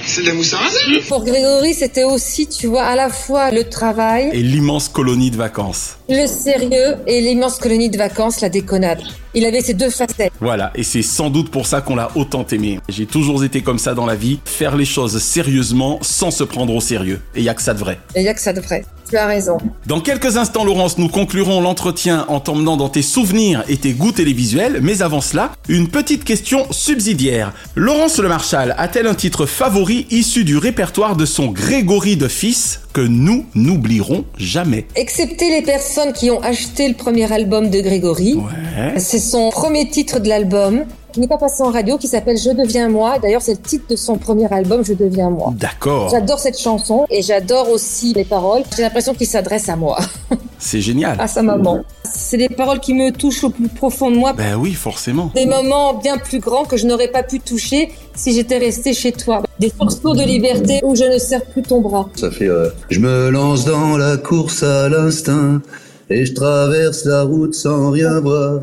C'est 0.05 0.23
de 0.23 0.29
la 0.29 0.35
mousse 0.35 0.53
à 0.55 0.59
raser 0.59 1.01
Pour 1.09 1.25
Grégory, 1.25 1.75
c'était 1.75 2.05
aussi, 2.05 2.47
tu 2.47 2.67
vois, 2.67 2.83
à 2.85 2.97
la 2.97 3.09
fois 3.09 3.51
le 3.51 3.65
travail, 3.65 4.31
Et 4.33 4.43
l'immense 4.43 4.89
colonie 4.89 5.31
de 5.31 5.37
vacances. 5.37 5.97
le 6.09 6.27
sérieux 6.27 6.97
et 7.07 7.21
l'immense 7.21 7.59
colonie 7.59 7.89
de 7.91 7.99
vacances, 7.99 8.41
la 8.41 8.49
déconnade. 8.49 9.03
Il 9.39 9.45
avait 9.45 9.61
ces 9.61 9.75
deux 9.75 9.91
facettes. 9.91 10.33
Voilà, 10.41 10.73
et 10.75 10.83
c'est 10.83 11.03
sans 11.03 11.29
doute 11.29 11.51
pour 11.51 11.67
ça 11.67 11.83
qu'on 11.83 11.95
l'a 11.95 12.09
autant 12.15 12.47
aimé. 12.53 12.81
J'ai 12.89 13.05
toujours 13.05 13.45
été 13.45 13.61
comme 13.61 13.79
ça 13.79 13.93
dans 13.93 14.07
la 14.07 14.15
vie, 14.15 14.41
faire 14.47 14.77
les 14.77 14.87
choses 14.87 15.19
sérieusement 15.19 15.99
sans 16.01 16.31
se 16.31 16.43
prendre 16.43 16.75
au 16.75 16.81
sérieux. 16.81 17.21
Et 17.35 17.43
y 17.43 17.51
a 17.51 17.55
que 17.55 17.61
ça 17.61 17.75
de 17.75 17.79
vrai. 17.79 17.99
Il 18.17 18.23
n'y 18.23 18.29
a 18.29 18.35
que 18.35 18.41
ça 18.41 18.55
de 18.55 18.63
vrai. 18.63 18.87
Tu 19.11 19.17
as 19.19 19.27
raison. 19.27 19.59
Dans 19.85 20.01
quelques 20.01 20.39
instants, 20.39 20.65
Laurence, 20.65 20.97
nous 20.97 21.09
conclurons 21.09 21.61
l'entretien 21.61 22.25
en 22.29 22.41
t'emmenant 22.41 22.79
dans 22.79 22.89
tes 22.89 23.03
souvenirs 23.03 23.63
et 23.69 23.77
tes 23.77 23.93
goûts 23.93 24.11
télévisuels, 24.11 24.81
mais 24.81 25.03
avant 25.03 25.21
cela, 25.21 25.53
une 25.69 25.89
petite 25.89 26.25
question 26.25 26.67
subsidiaire. 26.73 27.53
Laurence 27.75 28.19
Le 28.19 28.29
Marchal 28.29 28.75
a-t-elle 28.79 29.07
un 29.07 29.15
titre 29.15 29.45
favori 29.45 30.07
issu 30.11 30.45
du 30.45 30.57
répertoire 30.57 31.15
de 31.15 31.27
son 31.27 31.49
Grégory 31.49 32.17
de 32.17 32.27
fils? 32.27 32.81
Que 32.97 33.03
nous 33.03 33.45
n'oublierons 33.55 34.25
jamais 34.39 34.87
Excepté 34.97 35.51
les 35.51 35.61
personnes 35.61 36.15
qui 36.15 36.31
ont 36.31 36.41
acheté 36.41 36.89
le 36.89 36.95
premier 36.95 37.31
album 37.31 37.69
de 37.69 37.83
Grégory. 37.83 38.37
Ouais. 38.37 38.99
C'est 38.99 39.19
son 39.19 39.51
premier 39.51 39.87
titre 39.87 40.19
de 40.19 40.31
l'album, 40.31 40.87
qui 41.17 41.21
n'est 41.21 41.29
pas 41.29 41.39
passé 41.39 41.63
en 41.63 41.71
radio, 41.71 41.97
qui 41.97 42.09
s'appelle 42.09 42.37
Je 42.37 42.51
deviens 42.51 42.91
moi. 42.91 43.19
D'ailleurs, 43.19 43.41
c'est 43.41 43.53
le 43.55 43.59
titre 43.63 43.87
de 43.89 43.97
son 43.97 44.19
premier 44.19 44.53
album, 44.53 44.85
Je 44.85 44.93
deviens 44.93 45.31
moi. 45.31 45.55
D'accord. 45.57 46.11
J'adore 46.11 46.39
cette 46.39 46.59
chanson 46.61 47.07
et 47.09 47.23
j'adore 47.23 47.71
aussi 47.71 48.13
les 48.13 48.27
paroles. 48.27 48.65
J'ai 48.77 48.83
l'impression 48.83 49.15
qu'il 49.15 49.27
s'adresse 49.27 49.71
à 49.71 49.77
moi, 49.77 49.97
C'est 50.59 50.83
génial. 50.83 51.19
à 51.19 51.27
sa 51.27 51.41
maman. 51.43 51.81
C'est 52.05 52.37
des 52.37 52.51
paroles 52.51 52.81
qui 52.81 52.93
me 52.93 53.13
touchent 53.13 53.45
au 53.45 53.49
plus 53.49 53.69
profond 53.69 54.11
de 54.11 54.17
moi. 54.17 54.35
Ben 54.35 54.57
oui, 54.57 54.75
forcément. 54.75 55.31
Des 55.35 55.47
moments 55.47 55.95
bien 55.95 56.19
plus 56.19 56.39
grands 56.39 56.65
que 56.67 56.77
je 56.77 56.87
n'aurais 56.87 57.09
pas 57.09 57.23
pu 57.23 57.41
toucher 57.41 57.89
si 58.15 58.35
j'étais 58.35 58.59
restée 58.59 58.93
chez 58.93 59.13
toi. 59.13 59.43
Des 59.59 59.71
sursaut 59.81 60.15
de 60.15 60.23
liberté 60.23 60.81
où 60.83 60.95
je 60.95 61.05
ne 61.05 61.17
serre 61.19 61.47
plus 61.47 61.63
ton 61.63 61.81
bras. 61.81 62.11
Ça 62.15 62.31
fait 62.31 62.47
euh, 62.49 62.69
Je 62.91 63.01
me 63.01 63.31
lance 63.31 63.65
dans 63.65 63.97
la 63.97 64.19
course 64.19 64.63
à 64.63 64.91
l'instinct 64.91 65.63
et 66.11 66.27
je 66.27 66.35
traverse 66.35 67.07
la 67.07 67.23
route 67.23 67.55
sans 67.55 67.91
rien 67.91 68.21
voir. 68.21 68.61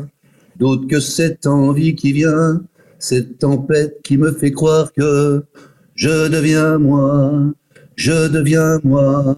D'autre 0.56 0.86
que 0.86 1.00
cette 1.00 1.46
envie 1.46 1.94
qui 1.94 2.12
vient, 2.12 2.62
cette 2.98 3.38
tempête 3.38 3.98
qui 4.02 4.16
me 4.16 4.32
fait 4.32 4.52
croire 4.52 4.92
que 4.92 5.42
je 5.94 6.28
deviens 6.28 6.78
moi, 6.78 7.32
je 7.96 8.28
deviens 8.28 8.80
moi. 8.84 9.34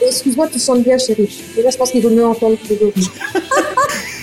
Excuse-moi, 0.00 0.48
tu 0.48 0.58
sens 0.58 0.82
bien, 0.82 0.98
chérie. 0.98 1.42
Et 1.58 1.62
là, 1.62 1.70
je 1.70 1.76
pense 1.76 1.90
qu'il 1.90 2.02
vaut 2.02 2.10
mieux 2.10 2.24
entendre 2.24 2.56
Grégory. 2.64 2.92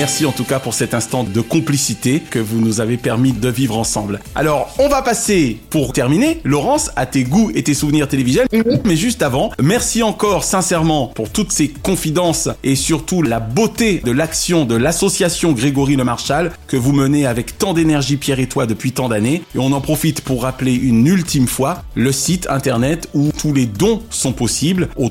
Merci 0.00 0.24
en 0.24 0.32
tout 0.32 0.44
cas 0.44 0.58
pour 0.58 0.72
cet 0.72 0.94
instant 0.94 1.24
de 1.24 1.40
complicité 1.42 2.20
que 2.20 2.38
vous 2.38 2.58
nous 2.58 2.80
avez 2.80 2.96
permis 2.96 3.34
de 3.34 3.50
vivre 3.50 3.76
ensemble. 3.76 4.18
Alors, 4.34 4.74
on 4.78 4.88
va 4.88 5.02
passer, 5.02 5.58
pour 5.68 5.92
terminer, 5.92 6.40
Laurence, 6.42 6.90
à 6.96 7.04
tes 7.04 7.22
goûts 7.22 7.50
et 7.54 7.62
tes 7.62 7.74
souvenirs 7.74 8.08
télévisuels. 8.08 8.46
Mais 8.86 8.96
juste 8.96 9.20
avant, 9.20 9.50
merci 9.62 10.02
encore 10.02 10.42
sincèrement 10.44 11.08
pour 11.08 11.28
toutes 11.28 11.52
ces 11.52 11.68
confidences 11.68 12.48
et 12.64 12.76
surtout 12.76 13.20
la 13.20 13.40
beauté 13.40 14.00
de 14.02 14.10
l'action 14.10 14.64
de 14.64 14.74
l'association 14.74 15.52
Grégory 15.52 15.96
Le 15.96 16.04
Marchal 16.04 16.52
que 16.66 16.78
vous 16.78 16.92
menez 16.92 17.26
avec 17.26 17.58
tant 17.58 17.74
d'énergie 17.74 18.16
Pierre 18.16 18.40
et 18.40 18.48
toi 18.48 18.64
depuis 18.64 18.92
tant 18.92 19.10
d'années. 19.10 19.42
Et 19.54 19.58
on 19.58 19.70
en 19.72 19.82
profite 19.82 20.22
pour 20.22 20.44
rappeler 20.44 20.72
une 20.72 21.06
ultime 21.06 21.46
fois 21.46 21.82
le 21.94 22.10
site 22.10 22.46
internet 22.48 23.10
où 23.12 23.32
tous 23.38 23.52
les 23.52 23.66
dons 23.66 24.00
sont 24.08 24.32
possibles 24.32 24.88
au 24.96 25.10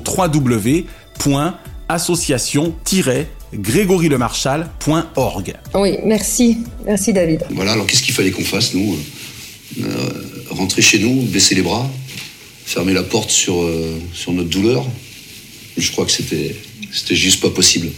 www.association-grégorylemarchal.org. 3.52 5.54
Oui, 5.74 5.98
merci. 6.04 6.58
Merci, 6.84 7.12
David. 7.12 7.44
Voilà, 7.50 7.72
alors 7.72 7.86
qu'est-ce 7.86 8.02
qu'il 8.02 8.14
fallait 8.14 8.30
qu'on 8.30 8.44
fasse, 8.44 8.74
nous 8.74 8.96
Euh, 9.80 9.84
Rentrer 10.50 10.82
chez 10.82 10.98
nous, 10.98 11.22
baisser 11.22 11.54
les 11.54 11.62
bras, 11.62 11.88
fermer 12.64 12.92
la 12.92 13.04
porte 13.04 13.30
sur, 13.30 13.62
euh, 13.62 14.00
sur 14.12 14.32
notre 14.32 14.48
douleur? 14.48 14.84
Je 15.76 15.92
crois 15.92 16.04
que 16.04 16.10
c'était 16.10 16.56
c'était 16.92 17.14
juste 17.14 17.40
pas 17.40 17.50
possible. 17.50 17.88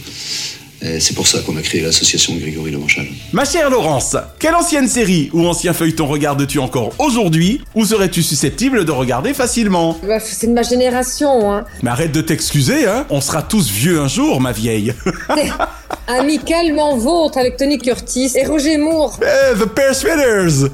C'est 0.99 1.15
pour 1.15 1.27
ça 1.27 1.39
qu'on 1.39 1.55
a 1.55 1.61
créé 1.61 1.79
l'association 1.81 2.35
Grégory 2.35 2.71
Le 2.71 2.77
Marchal. 2.77 3.05
Ma 3.31 3.45
chère 3.45 3.69
Laurence, 3.69 4.17
quelle 4.37 4.53
ancienne 4.53 4.89
série 4.89 5.29
ou 5.31 5.47
ancien 5.47 5.71
feuilleton 5.73 6.07
regardes-tu 6.07 6.59
encore 6.59 6.91
aujourd'hui 6.99 7.61
ou 7.73 7.85
serais-tu 7.85 8.21
susceptible 8.21 8.83
de 8.83 8.91
regarder 8.91 9.33
facilement? 9.33 9.97
Bah, 10.05 10.19
C'est 10.19 10.47
de 10.47 10.51
ma 10.53 10.63
génération, 10.63 11.53
hein. 11.53 11.63
Mais 11.83 11.89
arrête 11.89 12.11
de 12.11 12.19
t'excuser, 12.19 12.85
hein 12.85 13.05
On 13.09 13.21
sera 13.21 13.41
tous 13.41 13.71
vieux 13.71 14.01
un 14.01 14.09
jour, 14.09 14.41
ma 14.41 14.51
vieille. 14.51 14.93
Amicalement 16.07 16.97
vôtre 16.97 17.37
avec 17.37 17.55
Tony 17.55 17.77
Curtis 17.77 18.33
et 18.35 18.45
Roger 18.45 18.77
Moore. 18.77 19.17
Eh, 19.21 19.57
the 19.57 19.65
Persuaders 19.65 20.69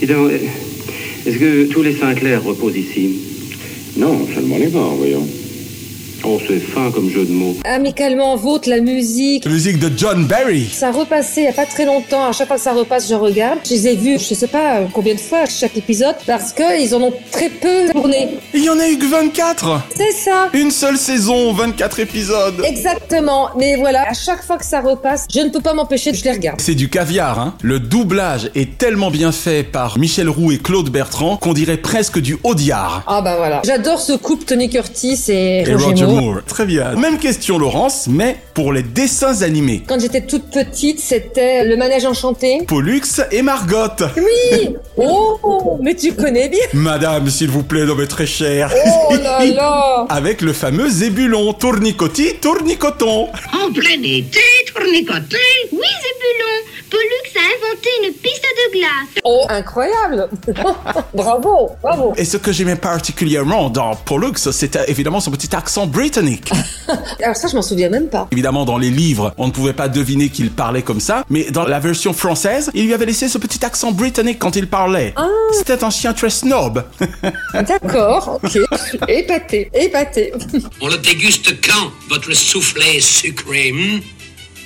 Dis 0.00 0.06
donc, 0.08 0.32
est-ce 1.26 1.38
que 1.38 1.66
tous 1.72 1.82
les 1.82 1.96
Sinclair 1.96 2.42
reposent 2.42 2.76
ici? 2.76 3.20
Non, 3.96 4.26
seulement 4.34 4.58
les 4.58 4.68
morts, 4.68 4.96
voyons. 4.96 5.26
Oh, 6.24 6.38
c'est 6.46 6.58
fin 6.58 6.90
comme 6.90 7.08
jeu 7.08 7.24
de 7.24 7.32
mots. 7.32 7.56
Amicalement 7.64 8.36
vôtre, 8.36 8.68
la 8.68 8.80
musique. 8.80 9.46
Musique 9.46 9.78
de 9.78 9.90
John 9.96 10.26
Barry. 10.26 10.68
Ça 10.72 10.90
repassait 10.90 11.42
il 11.42 11.44
y 11.44 11.48
a 11.48 11.52
pas 11.52 11.66
très 11.66 11.86
longtemps. 11.86 12.26
À 12.28 12.32
chaque 12.32 12.48
fois 12.48 12.56
que 12.56 12.62
ça 12.62 12.72
repasse, 12.72 13.08
je 13.08 13.14
regarde. 13.14 13.58
Je 13.64 13.70
les 13.70 13.88
ai 13.88 13.96
vus, 13.96 14.18
je 14.18 14.34
sais 14.34 14.46
pas 14.46 14.76
euh, 14.80 14.86
combien 14.92 15.14
de 15.14 15.20
fois 15.20 15.46
chaque 15.46 15.76
épisode, 15.78 16.16
parce 16.26 16.52
que 16.52 16.82
ils 16.82 16.94
en 16.94 17.02
ont 17.02 17.12
très 17.32 17.48
peu 17.48 17.90
tourné. 17.92 18.28
Il 18.52 18.62
y 18.64 18.68
en 18.68 18.78
a 18.78 18.88
eu 18.88 18.98
que 18.98 19.06
24 19.06 19.80
C'est 19.96 20.12
ça. 20.12 20.48
Une 20.52 20.70
seule 20.70 20.98
saison, 20.98 21.52
24 21.52 22.00
épisodes 22.00 22.62
Exactement. 22.66 23.48
Mais 23.56 23.76
voilà, 23.76 24.02
à 24.08 24.14
chaque 24.14 24.42
fois 24.42 24.58
que 24.58 24.64
ça 24.66 24.80
repasse, 24.80 25.26
je 25.32 25.40
ne 25.40 25.48
peux 25.48 25.60
pas 25.60 25.72
m'empêcher 25.74 26.12
de 26.12 26.16
je 26.16 26.24
les 26.24 26.32
regarde. 26.32 26.60
C'est 26.60 26.74
du 26.74 26.88
caviar, 26.90 27.38
hein 27.38 27.54
Le 27.62 27.80
doublage 27.80 28.50
est 28.54 28.76
tellement 28.76 29.10
bien 29.10 29.32
fait 29.32 29.62
par 29.62 29.98
Michel 29.98 30.28
Roux 30.28 30.52
et 30.52 30.58
Claude 30.58 30.90
Bertrand 30.90 31.36
qu'on 31.38 31.54
dirait 31.54 31.78
presque 31.78 32.18
du 32.18 32.36
Audiard. 32.44 33.04
Ah 33.06 33.22
bah 33.22 33.36
voilà. 33.38 33.62
J'adore 33.64 34.00
ce 34.00 34.12
couple 34.12 34.44
Tony 34.44 34.68
Curtis 34.68 35.18
et, 35.28 35.60
Et 35.60 35.74
Roger, 35.74 35.84
Roger 35.86 36.04
Moore. 36.06 36.09
Moore. 36.10 36.42
Très 36.46 36.66
bien. 36.66 36.94
Même 36.96 37.18
question, 37.18 37.58
Laurence, 37.58 38.06
mais 38.08 38.36
pour 38.54 38.72
les 38.72 38.82
dessins 38.82 39.42
animés. 39.42 39.82
Quand 39.86 40.00
j'étais 40.00 40.22
toute 40.22 40.50
petite, 40.50 41.00
c'était 41.00 41.64
le 41.64 41.76
manège 41.76 42.04
enchanté. 42.04 42.62
Pollux 42.66 43.02
et 43.30 43.42
Margot. 43.42 43.76
Oui. 44.16 44.76
Oh, 45.02 45.78
mais 45.80 45.94
tu 45.94 46.12
connais 46.12 46.50
bien. 46.50 46.60
Madame, 46.74 47.30
s'il 47.30 47.48
vous 47.48 47.62
plaît, 47.62 47.86
non 47.86 47.94
mais 47.94 48.06
très 48.06 48.26
cher. 48.26 48.70
Oh 49.08 49.14
là 49.14 49.44
là. 49.54 50.06
Avec 50.10 50.42
le 50.42 50.52
fameux 50.52 50.90
Zébulon, 50.90 51.54
tournicoti, 51.54 52.34
tournicoton. 52.40 53.28
En 53.54 53.72
plein 53.72 54.02
été, 54.02 54.40
tournicoté. 54.74 55.38
Oui, 55.72 55.78
Zébulon. 55.78 56.60
Pollux 56.90 57.36
a 57.36 57.68
inventé 57.68 57.88
une 58.04 58.12
piste 58.14 58.42
de 58.42 58.78
glace. 58.78 59.22
Oh, 59.24 59.46
incroyable 59.48 60.28
Bravo, 61.14 61.70
bravo 61.82 62.12
Et 62.16 62.24
ce 62.24 62.36
que 62.36 62.52
j'aimais 62.52 62.76
particulièrement 62.76 63.70
dans 63.70 63.94
Pollux, 63.94 64.36
c'était 64.52 64.84
évidemment 64.90 65.20
son 65.20 65.30
petit 65.30 65.54
accent 65.54 65.86
britannique. 65.86 65.99
Alors 67.22 67.36
ça, 67.36 67.48
je 67.48 67.54
m'en 67.54 67.62
souviens 67.62 67.90
même 67.90 68.08
pas. 68.08 68.28
Évidemment, 68.32 68.64
dans 68.64 68.78
les 68.78 68.90
livres, 68.90 69.34
on 69.36 69.46
ne 69.46 69.52
pouvait 69.52 69.72
pas 69.72 69.88
deviner 69.88 70.30
qu'il 70.30 70.50
parlait 70.50 70.82
comme 70.82 71.00
ça, 71.00 71.24
mais 71.28 71.50
dans 71.50 71.64
la 71.64 71.78
version 71.78 72.12
française, 72.12 72.70
il 72.74 72.86
lui 72.86 72.94
avait 72.94 73.06
laissé 73.06 73.28
ce 73.28 73.38
petit 73.38 73.64
accent 73.64 73.92
britannique 73.92 74.38
quand 74.38 74.56
il 74.56 74.66
parlait. 74.66 75.12
Ah. 75.16 75.26
C'était 75.52 75.84
un 75.84 75.90
chien 75.90 76.12
très 76.14 76.30
snob. 76.30 76.84
D'accord, 77.54 78.40
ok. 78.42 78.58
Épaté, 79.08 79.70
épaté. 79.74 80.32
On 80.80 80.88
le 80.88 80.96
déguste 80.98 81.60
quand, 81.60 81.90
votre 82.08 82.32
soufflé 82.32 83.00
sucré 83.00 83.72
hmm? 83.72 84.00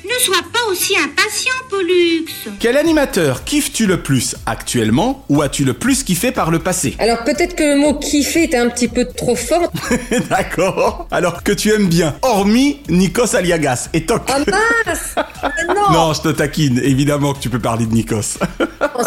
Ne 0.04 0.20
sois 0.22 0.42
pas 0.52 0.70
aussi 0.70 0.94
impatient, 0.96 1.52
Pollux. 1.70 2.26
Quel 2.60 2.76
animateur 2.76 3.42
kiffes-tu 3.44 3.86
le 3.86 4.02
plus 4.02 4.36
actuellement 4.46 5.24
ou 5.30 5.40
as-tu 5.42 5.64
le 5.64 5.72
plus 5.72 6.02
kiffé 6.02 6.30
par 6.30 6.50
le 6.50 6.58
passé? 6.58 6.94
Alors 6.98 7.24
peut-être 7.24 7.56
que 7.56 7.62
le 7.64 7.76
mot 7.76 7.94
kiffer 7.94 8.44
était 8.44 8.58
un 8.58 8.68
petit 8.68 8.88
peu 8.88 9.06
trop 9.06 9.34
fort. 9.34 9.70
D'accord. 10.30 11.06
Alors 11.10 11.42
que 11.42 11.52
tu 11.52 11.70
aimes 11.72 11.88
bien, 11.88 12.14
hormis 12.22 12.80
Nikos 12.88 13.34
Aliagas 13.34 13.88
et 13.94 14.04
Toc. 14.04 14.22
Ah 14.28 14.38
mince 14.40 15.14
Ah, 15.42 15.50
Non, 15.68 15.90
Non, 15.92 16.12
je 16.12 16.20
te 16.22 16.28
taquine. 16.28 16.80
Évidemment 16.82 17.32
que 17.32 17.40
tu 17.40 17.48
peux 17.48 17.58
parler 17.58 17.86
de 17.86 17.92
Nikos. 17.92 18.38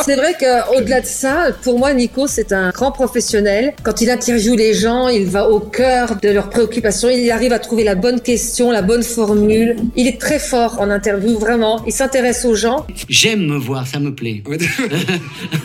C'est 0.04 0.16
vrai 0.16 0.36
qu'au-delà 0.40 1.02
de 1.02 1.06
ça, 1.06 1.48
pour 1.64 1.80
moi, 1.80 1.94
Nico, 1.94 2.28
c'est 2.28 2.52
un 2.52 2.70
grand 2.72 2.92
professionnel. 2.92 3.74
Quand 3.84 4.02
il 4.02 4.10
interviewe 4.10 4.56
les 4.56 4.74
gens, 4.74 5.08
il 5.08 5.26
va 5.28 5.50
au 5.50 5.60
cœur 5.60 6.16
de 6.22 6.30
leurs 6.30 6.50
préoccupations. 6.50 7.10
Il 7.10 7.30
arrive 7.32 7.54
à 7.54 7.60
trouver 7.60 7.84
la 7.84 7.96
bonne 7.96 8.20
question, 8.22 8.72
la 8.72 8.82
bonne 8.82 9.04
formule. 9.04 9.78
Il 9.96 10.08
est 10.08 10.20
très 10.20 10.40
fort 10.40 10.80
en 10.80 10.87
interview, 10.92 11.38
vraiment. 11.40 11.84
Il 11.86 11.92
s'intéresse 11.94 12.46
aux 12.46 12.56
gens. 12.56 12.86
J'aime 13.10 13.46
me 13.48 13.58
voir, 13.58 13.86
ça 13.88 14.00
me 14.00 14.14
plaît. 14.14 14.44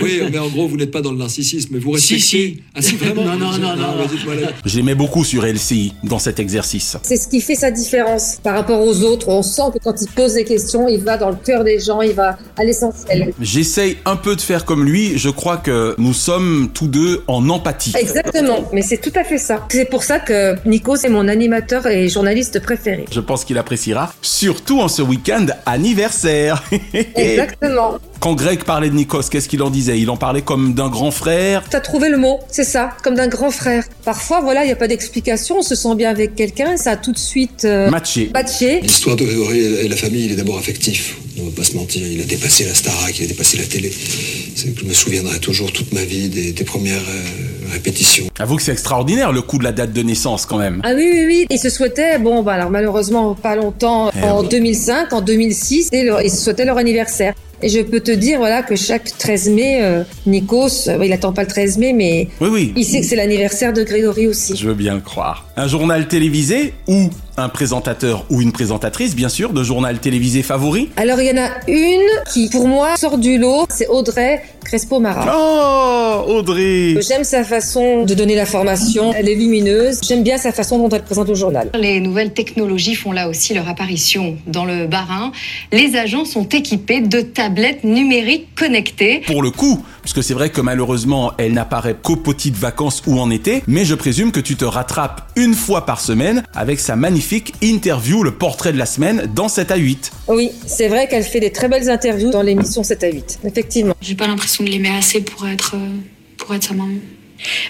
Oui, 0.00 0.20
mais 0.30 0.38
en 0.38 0.48
gros, 0.48 0.66
vous 0.68 0.76
n'êtes 0.76 0.90
pas 0.90 1.00
dans 1.00 1.12
le 1.12 1.18
narcissisme, 1.18 1.70
mais 1.72 1.78
vous 1.78 1.96
Si, 1.98 2.14
respectez. 2.14 2.22
si. 2.56 2.62
Ah 2.74 2.82
si, 2.82 2.96
vraiment 2.96 3.24
Non, 3.24 3.37
non, 3.37 3.52
non, 3.58 3.76
non. 3.76 3.87
mais 3.98 4.06
dites-moi 4.08 4.35
là. 4.37 4.48
Je 4.64 4.76
l'aimais 4.76 4.94
beaucoup 4.94 5.24
sur 5.24 5.44
LCI 5.44 5.94
dans 6.04 6.18
cet 6.18 6.38
exercice. 6.40 6.96
C'est 7.02 7.16
ce 7.16 7.28
qui 7.28 7.40
fait 7.40 7.54
sa 7.54 7.70
différence 7.70 8.38
par 8.42 8.54
rapport 8.54 8.80
aux 8.80 9.02
autres. 9.02 9.28
On 9.28 9.42
sent 9.42 9.62
que 9.74 9.78
quand 9.82 9.94
il 10.00 10.08
pose 10.08 10.35
des 10.35 10.44
questions, 10.44 10.88
il 10.88 11.00
va 11.00 11.16
dans 11.16 11.30
le 11.30 11.37
cœur 11.37 11.64
des 11.64 11.78
gens, 11.80 12.00
il 12.00 12.12
va 12.12 12.38
à 12.56 12.64
l'essentiel. 12.64 13.32
J'essaye 13.40 13.96
un 14.04 14.16
peu 14.16 14.37
de 14.37 14.40
faire 14.40 14.64
comme 14.64 14.85
lui. 14.85 15.18
Je 15.18 15.28
crois 15.28 15.56
que 15.58 15.94
nous 15.98 16.14
sommes 16.14 16.70
tous 16.74 16.88
deux 16.88 17.22
en 17.28 17.48
empathie. 17.48 17.92
Exactement, 17.98 18.68
mais 18.72 18.82
c'est 18.82 18.98
tout 18.98 19.12
à 19.14 19.24
fait 19.24 19.38
ça. 19.38 19.66
C'est 19.70 19.88
pour 19.88 20.02
ça 20.02 20.18
que 20.18 20.56
Nico, 20.68 20.96
c'est 20.96 21.08
mon 21.08 21.28
animateur 21.28 21.87
et 21.87 22.08
journaliste 22.08 22.61
préféré. 22.62 23.04
Je 23.12 23.20
pense 23.20 23.44
qu'il 23.44 23.58
appréciera, 23.58 24.12
surtout 24.22 24.80
en 24.80 24.88
ce 24.88 25.02
week-end 25.12 25.48
anniversaire. 25.66 26.62
Exactement. 27.14 27.98
Quand 28.22 28.35
Greg 28.37 28.62
parlait 28.62 28.88
de 28.88 28.94
Nikos, 28.94 29.22
qu'est-ce 29.32 29.48
qu'il 29.48 29.64
en 29.64 29.70
disait? 29.70 29.98
Il 29.98 30.08
en 30.08 30.16
parlait 30.16 30.42
comme 30.42 30.74
d'un 30.74 30.88
grand 30.88 31.11
frère. 31.11 31.64
T'as 31.68 31.80
trouvé 31.80 32.08
le 32.08 32.18
mot, 32.18 32.38
c'est 32.48 32.62
ça, 32.62 32.90
comme 33.02 33.16
d'un 33.16 33.26
grand 33.26 33.50
frère. 33.50 33.82
Parfois, 34.04 34.40
voilà, 34.40 34.62
il 34.62 34.66
n'y 34.66 34.72
a 34.72 34.76
pas 34.76 34.87
d'explication, 34.87 35.56
on 35.58 35.62
se 35.62 35.74
sent 35.74 35.96
bien 35.96 36.08
avec 36.08 36.37
quelqu'un, 36.37 36.76
ça 36.76 36.92
a 36.92 36.96
tout 36.96 37.11
de 37.11 37.18
suite 37.18 37.64
euh, 37.64 37.90
Matché. 37.90 38.30
matché. 38.32 38.78
L'histoire 38.80 39.16
de 39.16 39.24
Grégory 39.24 39.58
et 39.58 39.88
la 39.88 39.96
famille, 39.96 40.26
il 40.26 40.32
est 40.32 40.37
d'abord 40.37 40.56
affectif. 40.56 41.16
On 41.40 41.46
va 41.46 41.50
pas 41.50 41.64
se 41.64 41.74
mentir, 41.74 42.06
il 42.06 42.20
a 42.20 42.24
dépassé 42.24 42.64
la 42.64 42.74
Starac, 42.74 43.18
il 43.18 43.24
a 43.24 43.26
dépassé 43.26 43.58
la 43.58 43.64
télé. 43.64 43.92
C'est 44.54 44.72
que 44.72 44.82
je 44.82 44.85
me 44.87 44.92
souviendrai 44.94 45.40
toujours 45.40 45.72
toute 45.72 45.92
ma 45.92 46.04
vie 46.04 46.28
des, 46.28 46.52
des 46.52 46.64
premières 46.64 47.00
euh, 47.00 47.72
répétitions. 47.72 48.26
Avoue 48.38 48.54
que 48.54 48.62
c'est 48.62 48.70
extraordinaire 48.70 49.32
le 49.32 49.42
coup 49.42 49.58
de 49.58 49.64
la 49.64 49.72
date 49.72 49.92
de 49.92 50.02
naissance 50.02 50.46
quand 50.46 50.58
même. 50.58 50.80
Ah 50.85 50.92
oui, 50.94 51.11
oui, 51.12 51.24
oui. 51.26 51.46
Ils 51.50 51.58
se 51.58 51.70
souhaitaient, 51.70 52.20
bon, 52.20 52.44
bah 52.44 52.52
alors 52.52 52.70
malheureusement, 52.70 53.35
pas 53.35 53.56
longtemps, 53.56 54.12
Eh 54.16 54.22
en 54.22 54.42
oui. 54.42 54.48
2005, 54.48 55.12
en 55.12 55.22
2006, 55.22 55.88
et 55.90 56.04
leur- 56.04 56.22
ils 56.22 56.30
se 56.30 56.37
souhaitaient 56.37 56.66
leur 56.66 56.78
anniversaire. 56.78 57.35
Et 57.62 57.68
je 57.68 57.81
peux 57.81 58.01
te 58.01 58.11
dire, 58.11 58.38
voilà, 58.38 58.62
que 58.62 58.75
chaque 58.77 59.16
13 59.18 59.51
mai, 59.51 59.83
euh, 59.83 60.03
Nikos, 60.27 60.88
euh, 60.88 61.05
il 61.05 61.12
attend 61.12 61.33
pas 61.33 61.42
le 61.42 61.48
13 61.48 61.79
mai, 61.79 61.92
mais 61.92 62.29
Oui, 62.40 62.48
oui. 62.51 62.72
il 62.77 62.85
sait 62.85 63.01
que 63.01 63.07
c'est 63.07 63.16
l'anniversaire 63.16 63.72
de 63.72 63.83
Grégory 63.85 64.27
aussi. 64.27 64.57
Je 64.57 64.66
veux 64.66 64.75
bien 64.75 64.94
le 64.94 65.01
croire. 65.01 65.46
Un 65.57 65.68
journal 65.68 66.09
télévisé 66.09 66.75
ou 66.88 67.09
un 67.37 67.49
présentateur 67.49 68.25
ou 68.31 68.40
une 68.40 68.53
présentatrice, 68.53 69.14
bien 69.14 69.29
sûr, 69.29 69.53
de 69.53 69.62
journal 69.62 69.99
télévisé 69.99 70.42
favori 70.42 70.90
Alors 70.97 71.21
il 71.21 71.29
y 71.29 71.31
en 71.31 71.42
a 71.42 71.51
une 71.68 72.09
qui, 72.33 72.49
pour 72.51 72.68
moi, 72.68 72.97
sort 72.97 73.18
du 73.18 73.38
lot, 73.38 73.66
c'est 73.71 73.88
Audrey 73.88 74.42
Crespo-Mara. 74.64 75.35
Oh, 75.35 76.31
Audrey 76.31 76.97
J'aime 77.01 77.25
sa 77.25 77.45
façon 77.45 78.05
de 78.05 78.14
donner 78.14 78.35
l'information, 78.35 79.12
elle 79.14 79.29
est 79.29 79.35
lumineuse. 79.35 80.01
J'aime 80.07 80.23
bien 80.23 80.38
sa 80.38 80.53
façon 80.53 80.79
dont 80.79 80.88
elle 80.88 81.03
présente 81.03 81.29
au 81.29 81.35
journal. 81.35 81.71
Les 81.75 82.01
nouvelles 82.01 82.33
technologies 82.33 82.95
font 82.95 83.12
là 83.12 83.29
aussi 83.29 83.55
leur 83.55 83.68
apparition 83.68 84.37
dans 84.47 84.64
le 84.64 84.87
Bas-Rhin. 84.87 85.33
Les 85.73 85.97
agents 85.97 86.25
sont 86.25 86.49
équipés 86.49 87.01
de 87.01 87.21
tablettes 87.21 87.85
numériques 87.85 88.49
connectées. 88.55 89.23
Pour 89.27 89.42
le 89.42 89.51
coup, 89.51 89.85
puisque 90.02 90.22
c'est 90.22 90.34
vrai 90.34 90.50
que 90.50 90.60
malheureusement 90.60 91.32
elle 91.38 91.52
n'apparaît 91.52 91.96
qu'aux 92.00 92.16
petites 92.16 92.56
vacances 92.56 93.02
ou 93.06 93.18
en 93.18 93.30
été, 93.30 93.62
mais 93.66 93.84
je 93.84 93.94
présume 93.94 94.32
que 94.32 94.40
tu 94.40 94.56
te 94.56 94.64
rattrapes 94.64 95.30
une 95.36 95.54
fois 95.54 95.86
par 95.86 96.00
semaine 96.00 96.42
avec 96.54 96.80
sa 96.80 96.96
magnifique 96.96 97.54
interview, 97.62 98.22
le 98.22 98.32
portrait 98.32 98.72
de 98.72 98.78
la 98.78 98.86
semaine, 98.86 99.30
dans 99.34 99.48
7 99.48 99.70
à 99.70 99.76
8. 99.76 100.12
Oui, 100.28 100.50
c'est 100.66 100.88
vrai 100.88 101.08
qu'elle 101.08 101.24
fait 101.24 101.40
des 101.40 101.52
très 101.52 101.68
belles 101.68 101.88
interviews 101.88 102.30
dans 102.30 102.42
l'émission 102.42 102.82
7 102.82 103.04
à 103.04 103.08
8. 103.08 103.40
Effectivement. 103.44 103.94
J'ai 104.00 104.14
pas 104.14 104.26
l'impression 104.26 104.64
de 104.64 104.68
l'aimer 104.68 104.90
assez 104.96 105.20
pour 105.20 105.46
être, 105.46 105.76
euh, 105.76 105.96
pour 106.38 106.54
être 106.54 106.64
sa 106.64 106.74
maman. 106.74 106.94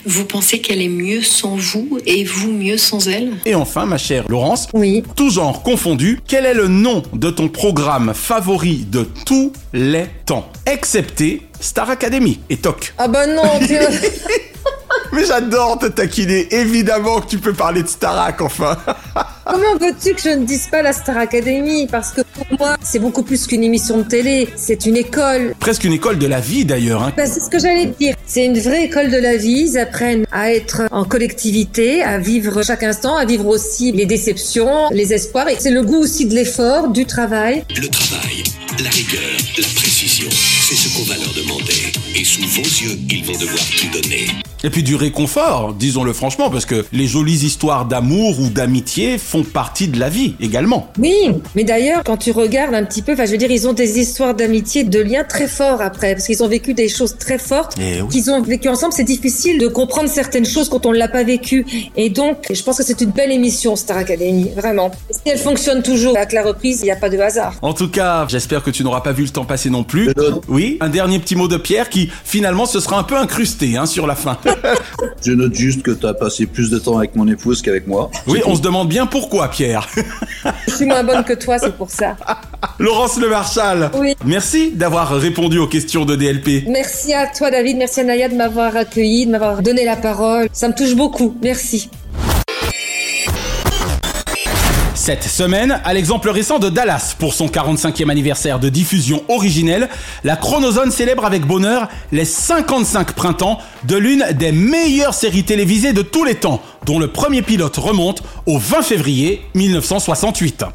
Vous 0.04 0.24
pensez 0.24 0.60
qu'elle 0.60 0.82
est 0.82 0.88
mieux 0.88 1.22
sans 1.22 1.56
vous 1.56 1.98
et 2.06 2.24
vous 2.24 2.52
mieux 2.52 2.76
sans 2.76 3.08
elle 3.08 3.32
Et 3.44 3.54
enfin, 3.54 3.86
ma 3.86 3.98
chère 3.98 4.24
Laurence, 4.28 4.68
oui. 4.74 5.02
tout 5.16 5.30
genre 5.30 5.62
confondu, 5.62 6.20
quel 6.26 6.44
est 6.46 6.54
le 6.54 6.68
nom 6.68 7.02
de 7.12 7.30
ton 7.30 7.48
programme 7.48 8.12
favori 8.14 8.86
de 8.90 9.06
tous 9.26 9.52
les 9.72 10.06
temps 10.26 10.50
Excepté 10.66 11.42
Star 11.60 11.90
Academy 11.90 12.40
et 12.50 12.56
Toc? 12.56 12.94
Ah 12.98 13.08
bah 13.08 13.26
non. 13.26 13.42
Mais 15.12 15.26
j'adore 15.26 15.78
te 15.78 15.86
taquiner, 15.86 16.54
évidemment 16.54 17.20
que 17.20 17.28
tu 17.28 17.38
peux 17.38 17.52
parler 17.52 17.82
de 17.82 17.88
Starak 17.88 18.40
enfin. 18.40 18.76
Comment 19.44 19.76
veux-tu 19.80 20.14
que 20.14 20.20
je 20.22 20.28
ne 20.28 20.44
dise 20.44 20.68
pas 20.68 20.82
la 20.82 20.92
Star 20.92 21.16
Academy? 21.16 21.88
Parce 21.90 22.12
que 22.12 22.20
pour 22.20 22.46
moi, 22.58 22.76
c'est 22.82 23.00
beaucoup 23.00 23.22
plus 23.22 23.46
qu'une 23.46 23.64
émission 23.64 23.98
de 23.98 24.02
télé. 24.04 24.48
C'est 24.56 24.86
une 24.86 24.96
école. 24.96 25.54
Presque 25.58 25.84
une 25.84 25.92
école 25.92 26.18
de 26.18 26.26
la 26.26 26.40
vie 26.40 26.64
d'ailleurs. 26.64 27.02
Hein. 27.02 27.12
Bah, 27.16 27.26
c'est 27.26 27.40
ce 27.40 27.50
que 27.50 27.58
j'allais 27.58 27.88
te 27.88 27.98
dire. 27.98 28.14
C'est 28.24 28.44
une 28.44 28.58
vraie 28.58 28.84
école 28.84 29.10
de 29.10 29.16
la 29.16 29.36
vie. 29.36 29.70
Ils 29.72 29.78
apprennent 29.78 30.26
à 30.30 30.52
être 30.52 30.82
en 30.92 31.04
collectivité, 31.04 32.02
à 32.02 32.18
vivre 32.18 32.62
chaque 32.62 32.84
instant, 32.84 33.16
à 33.16 33.24
vivre 33.24 33.46
aussi 33.46 33.90
les 33.90 34.06
déceptions, 34.06 34.90
les 34.92 35.12
espoirs. 35.12 35.48
Et 35.48 35.56
c'est 35.58 35.70
le 35.70 35.82
goût 35.82 35.98
aussi 35.98 36.26
de 36.26 36.34
l'effort, 36.34 36.88
du 36.88 37.04
travail. 37.04 37.64
Le 37.70 37.88
travail, 37.88 38.44
la 38.82 38.90
rigueur, 38.90 39.20
la 39.58 39.66
précision, 39.74 40.28
c'est 40.30 40.76
ce 40.76 40.96
qu'on 40.96 41.04
va 41.04 41.16
leur 41.16 41.34
demander. 41.34 41.92
Et 42.14 42.24
sous 42.24 42.46
vos 42.46 42.62
yeux, 42.62 42.96
ils 43.10 43.24
vont 43.24 43.38
devoir 43.38 43.64
tout 43.76 44.00
donner. 44.00 44.26
Et 44.64 44.70
puis 44.70 44.82
du 44.82 44.94
réconfort, 44.94 45.74
disons-le 45.74 46.12
franchement, 46.12 46.50
parce 46.50 46.66
que 46.66 46.84
les 46.92 47.06
jolies 47.06 47.44
histoires 47.44 47.84
d'amour 47.84 48.38
ou 48.40 48.48
d'amitié 48.48 49.18
font 49.18 49.42
partie 49.42 49.88
de 49.88 49.98
la 49.98 50.08
vie 50.08 50.34
également. 50.40 50.88
Oui, 50.98 51.14
mais 51.54 51.64
d'ailleurs, 51.64 52.02
quand 52.04 52.16
tu 52.16 52.30
regardes 52.30 52.74
un 52.74 52.84
petit 52.84 53.02
peu, 53.02 53.12
enfin, 53.14 53.24
je 53.26 53.32
veux 53.32 53.38
dire, 53.38 53.50
ils 53.50 53.66
ont 53.66 53.72
des 53.72 53.98
histoires 53.98 54.34
d'amitié, 54.34 54.84
de 54.84 55.00
liens 55.00 55.24
très 55.24 55.48
forts 55.48 55.80
après, 55.80 56.14
parce 56.14 56.26
qu'ils 56.26 56.42
ont 56.42 56.48
vécu 56.48 56.74
des 56.74 56.88
choses 56.88 57.16
très 57.18 57.38
fortes, 57.38 57.74
Eh 57.80 58.02
oui. 58.02 58.08
qu'ils 58.08 58.30
ont 58.30 58.40
vécu 58.42 58.68
ensemble. 58.68 58.92
C'est 58.92 59.02
difficile 59.04 59.58
de 59.58 59.66
comprendre 59.68 60.08
certaines 60.08 60.46
choses 60.46 60.68
quand 60.68 60.86
on 60.86 60.92
ne 60.92 60.98
l'a 60.98 61.08
pas 61.08 61.24
vécu. 61.24 61.66
Et 61.96 62.10
donc, 62.10 62.36
je 62.52 62.62
pense 62.62 62.78
que 62.78 62.84
c'est 62.84 63.00
une 63.00 63.10
belle 63.10 63.32
émission, 63.32 63.74
Star 63.76 63.96
Academy, 63.96 64.50
vraiment. 64.56 64.90
Et 65.10 65.12
si 65.14 65.20
elle 65.26 65.38
fonctionne 65.38 65.82
toujours 65.82 66.16
avec 66.16 66.32
la 66.32 66.42
reprise, 66.44 66.80
il 66.82 66.84
n'y 66.84 66.90
a 66.90 66.96
pas 66.96 67.10
de 67.10 67.18
hasard. 67.18 67.54
En 67.62 67.72
tout 67.72 67.88
cas, 67.88 68.26
j'espère 68.28 68.62
que 68.62 68.70
tu 68.70 68.84
n'auras 68.84 69.00
pas 69.00 69.12
vu 69.12 69.24
le 69.24 69.30
temps 69.30 69.44
passer 69.44 69.70
non 69.70 69.82
plus. 69.84 70.10
Oui, 70.48 70.78
un 70.80 70.88
dernier 70.88 71.18
petit 71.18 71.34
mot 71.36 71.48
de 71.48 71.56
Pierre 71.56 71.88
qui 71.88 72.10
finalement 72.24 72.66
se 72.66 72.78
sera 72.80 72.98
un 72.98 73.02
peu 73.04 73.16
incrusté 73.16 73.76
hein, 73.76 73.86
sur 73.86 74.06
la 74.06 74.14
fin. 74.14 74.38
Je 75.24 75.32
note 75.32 75.54
juste 75.54 75.82
que 75.82 75.90
tu 75.90 76.06
as 76.06 76.14
passé 76.14 76.46
plus 76.46 76.70
de 76.70 76.78
temps 76.78 76.98
avec 76.98 77.14
mon 77.16 77.26
épouse 77.28 77.62
qu'avec 77.62 77.86
moi. 77.86 78.10
oui, 78.26 78.40
on 78.46 78.54
se 78.54 78.60
demande 78.62 78.88
bien 78.88 79.06
pourquoi 79.06 79.48
Pierre. 79.48 79.88
Je 80.68 80.72
suis 80.74 80.86
moins 80.86 81.04
bonne 81.04 81.24
que 81.24 81.32
toi, 81.34 81.58
c'est 81.58 81.74
pour 81.76 81.90
ça. 81.90 82.16
Laurence 82.78 83.18
Le 83.18 83.28
Marchal, 83.28 83.90
Oui. 83.98 84.14
merci 84.24 84.70
d'avoir 84.72 85.10
répondu 85.16 85.58
aux 85.58 85.66
questions 85.68 86.04
de 86.04 86.16
DLP. 86.16 86.64
Merci 86.68 87.14
à 87.14 87.26
toi, 87.26 87.50
David. 87.50 87.76
Merci 87.76 88.00
à 88.00 88.04
Naya 88.04 88.28
de 88.28 88.34
m'avoir 88.34 88.76
accueilli, 88.76 89.26
de 89.26 89.30
m'avoir 89.32 89.62
donné 89.62 89.84
la 89.84 89.96
parole. 89.96 90.48
Ça 90.52 90.68
me 90.68 90.74
touche 90.74 90.94
beaucoup. 90.94 91.36
Merci. 91.42 91.90
Cette 95.04 95.24
semaine, 95.24 95.80
à 95.82 95.94
l'exemple 95.94 96.30
récent 96.30 96.60
de 96.60 96.68
Dallas, 96.68 97.16
pour 97.18 97.34
son 97.34 97.48
45e 97.48 98.08
anniversaire 98.08 98.60
de 98.60 98.68
diffusion 98.68 99.24
originelle, 99.26 99.88
la 100.22 100.36
Chronozone 100.36 100.92
célèbre 100.92 101.24
avec 101.24 101.44
bonheur 101.44 101.88
les 102.12 102.24
55 102.24 103.10
printemps 103.10 103.58
de 103.82 103.96
l'une 103.96 104.24
des 104.34 104.52
meilleures 104.52 105.14
séries 105.14 105.42
télévisées 105.42 105.92
de 105.92 106.02
tous 106.02 106.22
les 106.22 106.36
temps, 106.36 106.62
dont 106.86 107.00
le 107.00 107.08
premier 107.08 107.42
pilote 107.42 107.78
remonte 107.78 108.22
au 108.46 108.58
20 108.58 108.82
février 108.82 109.42
1968. 109.56 110.66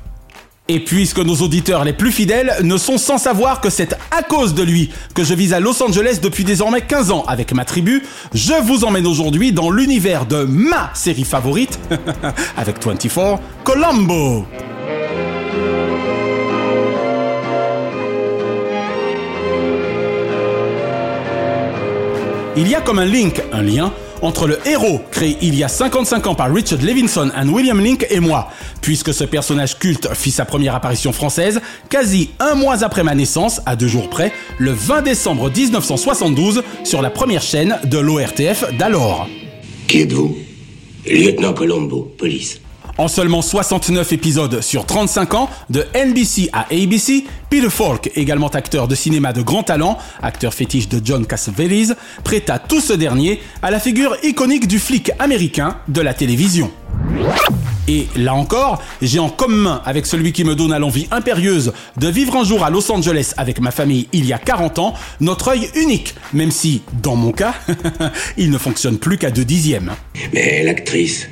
Et 0.69 0.81
puisque 0.81 1.19
nos 1.19 1.35
auditeurs 1.35 1.85
les 1.85 1.93
plus 1.93 2.11
fidèles 2.11 2.57
ne 2.61 2.75
sont 2.75 2.97
sans 2.97 3.17
savoir 3.17 3.61
que 3.61 3.69
c'est 3.69 3.93
à 4.11 4.21
cause 4.21 4.53
de 4.53 4.63
lui 4.63 4.91
que 5.13 5.23
je 5.23 5.33
vis 5.33 5.53
à 5.53 5.61
Los 5.61 5.81
Angeles 5.81 6.19
depuis 6.21 6.43
désormais 6.43 6.81
15 6.81 7.11
ans 7.11 7.23
avec 7.25 7.53
ma 7.53 7.63
tribu, 7.63 8.03
je 8.33 8.53
vous 8.63 8.83
emmène 8.83 9.07
aujourd'hui 9.07 9.53
dans 9.53 9.69
l'univers 9.69 10.25
de 10.25 10.43
ma 10.43 10.91
série 10.93 11.23
favorite, 11.23 11.79
avec 12.57 12.83
24, 12.83 13.39
Colombo. 13.63 14.45
Il 22.57 22.67
y 22.67 22.75
a 22.75 22.81
comme 22.81 22.99
un 22.99 23.05
link, 23.05 23.41
un 23.53 23.61
lien, 23.61 23.93
entre 24.21 24.47
le 24.47 24.59
héros 24.67 25.01
créé 25.11 25.37
il 25.41 25.55
y 25.55 25.63
a 25.63 25.67
55 25.67 26.27
ans 26.27 26.35
par 26.35 26.53
Richard 26.53 26.81
Levinson 26.81 27.31
et 27.35 27.47
William 27.47 27.79
Link 27.79 28.05
et 28.09 28.19
moi, 28.19 28.49
puisque 28.81 29.13
ce 29.13 29.23
personnage 29.23 29.77
culte 29.77 30.13
fit 30.13 30.31
sa 30.31 30.45
première 30.45 30.75
apparition 30.75 31.11
française 31.11 31.61
quasi 31.89 32.29
un 32.39 32.55
mois 32.55 32.83
après 32.83 33.03
ma 33.03 33.15
naissance, 33.15 33.61
à 33.65 33.75
deux 33.75 33.87
jours 33.87 34.09
près, 34.09 34.31
le 34.57 34.71
20 34.71 35.01
décembre 35.01 35.49
1972, 35.49 36.63
sur 36.83 37.01
la 37.01 37.09
première 37.09 37.41
chaîne 37.41 37.77
de 37.83 37.97
l'ORTF 37.97 38.65
d'alors. 38.77 39.27
Qui 39.87 40.01
êtes-vous? 40.01 40.37
Lieutenant 41.05 41.53
Colombo, 41.53 42.13
police. 42.17 42.59
En 42.97 43.07
seulement 43.07 43.43
69 43.43 44.13
épisodes 44.13 44.61
sur 44.61 44.85
35 44.85 45.33
ans, 45.35 45.49
de 45.69 45.85
NBC 45.93 46.49
à 46.51 46.65
ABC, 46.71 47.25
Peter 47.49 47.69
Falk, 47.69 48.11
également 48.15 48.47
acteur 48.47 48.87
de 48.87 48.95
cinéma 48.95 49.33
de 49.33 49.43
grand 49.43 49.61
talent, 49.61 49.99
acteur 50.23 50.53
fétiche 50.53 50.89
de 50.89 50.99
John 51.03 51.27
Cassavetes, 51.27 51.95
prêta 52.23 52.57
tout 52.57 52.81
ce 52.81 52.93
dernier 52.93 53.39
à 53.61 53.69
la 53.69 53.79
figure 53.79 54.17
iconique 54.23 54.67
du 54.67 54.79
flic 54.79 55.11
américain 55.19 55.77
de 55.87 56.01
la 56.01 56.15
télévision. 56.15 56.71
Et 57.87 58.07
là 58.17 58.33
encore, 58.33 58.81
j'ai 59.01 59.19
en 59.19 59.29
commun 59.29 59.81
avec 59.85 60.07
celui 60.07 60.33
qui 60.33 60.43
me 60.43 60.55
donna 60.55 60.79
l'envie 60.79 61.07
impérieuse 61.11 61.73
de 61.97 62.07
vivre 62.07 62.35
un 62.35 62.43
jour 62.43 62.65
à 62.65 62.69
Los 62.69 62.91
Angeles 62.91 63.33
avec 63.37 63.61
ma 63.61 63.71
famille 63.71 64.07
il 64.11 64.25
y 64.25 64.33
a 64.33 64.39
40 64.39 64.79
ans, 64.79 64.93
notre 65.21 65.49
œil 65.49 65.69
unique, 65.75 66.15
même 66.33 66.51
si, 66.51 66.81
dans 67.01 67.15
mon 67.15 67.31
cas, 67.31 67.53
il 68.37 68.49
ne 68.49 68.57
fonctionne 68.57 68.97
plus 68.97 69.17
qu'à 69.17 69.31
deux 69.31 69.45
dixièmes. 69.45 69.93
Mais 70.33 70.63
l'actrice, 70.63 71.29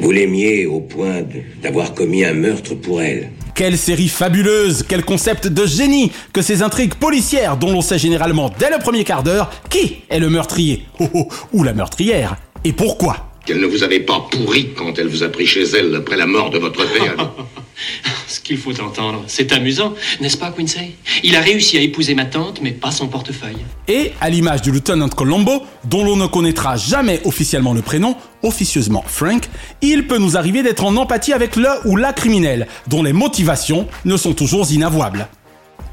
vous 0.00 0.10
l'aimiez 0.10 0.66
au 0.66 0.80
point 0.80 1.22
d'avoir 1.62 1.94
commis 1.94 2.24
un 2.24 2.34
meurtre 2.34 2.74
pour 2.74 3.02
elle. 3.02 3.30
Quelle 3.54 3.76
série 3.76 4.08
fabuleuse, 4.08 4.84
quel 4.88 5.04
concept 5.04 5.48
de 5.48 5.66
génie 5.66 6.12
que 6.32 6.42
ces 6.42 6.62
intrigues 6.62 6.94
policières 6.94 7.56
dont 7.56 7.72
l'on 7.72 7.80
sait 7.80 7.98
généralement 7.98 8.52
dès 8.58 8.70
le 8.70 8.78
premier 8.78 9.04
quart 9.04 9.22
d'heure 9.22 9.50
qui 9.68 9.96
est 10.08 10.20
le 10.20 10.30
meurtrier? 10.30 10.84
Oh, 11.00 11.08
oh, 11.14 11.28
ou 11.52 11.64
la 11.64 11.72
meurtrière 11.72 12.36
et 12.64 12.72
pourquoi? 12.72 13.27
Qu'elle 13.48 13.60
ne 13.60 13.66
vous 13.66 13.82
avait 13.82 14.00
pas 14.00 14.26
pourri 14.30 14.74
quand 14.76 14.98
elle 14.98 15.08
vous 15.08 15.22
a 15.22 15.30
pris 15.30 15.46
chez 15.46 15.62
elle 15.62 15.94
après 15.94 16.18
la 16.18 16.26
mort 16.26 16.50
de 16.50 16.58
votre 16.58 16.84
père. 16.92 17.16
Ce 18.28 18.40
qu'il 18.40 18.58
faut 18.58 18.78
entendre, 18.78 19.24
c'est 19.26 19.52
amusant, 19.52 19.94
n'est-ce 20.20 20.36
pas, 20.36 20.50
Quincy? 20.50 20.96
Il 21.22 21.34
a 21.34 21.40
réussi 21.40 21.78
à 21.78 21.80
épouser 21.80 22.14
ma 22.14 22.26
tante, 22.26 22.60
mais 22.60 22.72
pas 22.72 22.90
son 22.90 23.08
portefeuille. 23.08 23.56
Et 23.88 24.12
à 24.20 24.28
l'image 24.28 24.60
du 24.60 24.70
lieutenant 24.70 25.08
Colombo, 25.08 25.62
dont 25.84 26.04
l'on 26.04 26.16
ne 26.16 26.26
connaîtra 26.26 26.76
jamais 26.76 27.22
officiellement 27.24 27.72
le 27.72 27.80
prénom, 27.80 28.16
officieusement 28.42 29.02
Frank, 29.06 29.48
il 29.80 30.06
peut 30.06 30.18
nous 30.18 30.36
arriver 30.36 30.62
d'être 30.62 30.84
en 30.84 30.94
empathie 30.96 31.32
avec 31.32 31.56
le 31.56 31.70
ou 31.86 31.96
la 31.96 32.12
criminelle, 32.12 32.66
dont 32.86 33.02
les 33.02 33.14
motivations 33.14 33.88
ne 34.04 34.18
sont 34.18 34.34
toujours 34.34 34.70
inavouables. 34.70 35.26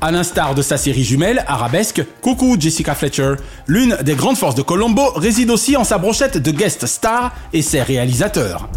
À 0.02 0.12
l'instar 0.12 0.56
de 0.56 0.62
sa 0.62 0.78
série 0.78 1.04
jumelle, 1.04 1.44
Arabesque, 1.48 2.04
Coucou 2.22 2.58
Jessica 2.60 2.94
Fletcher, 2.96 3.36
l'une 3.68 3.98
des 4.04 4.16
grandes 4.16 4.38
forces 4.38 4.56
de 4.56 4.62
Colombo 4.62 5.10
réside 5.16 5.50
aussi 5.50 5.78
en 5.78 5.84
sa 5.84 5.98
brochette 5.98 6.38
de 6.38 6.52
guest 6.52 6.86
stars 6.86 7.34
et 7.54 7.62
ses 7.62 7.82
réalisateurs. 7.82 8.70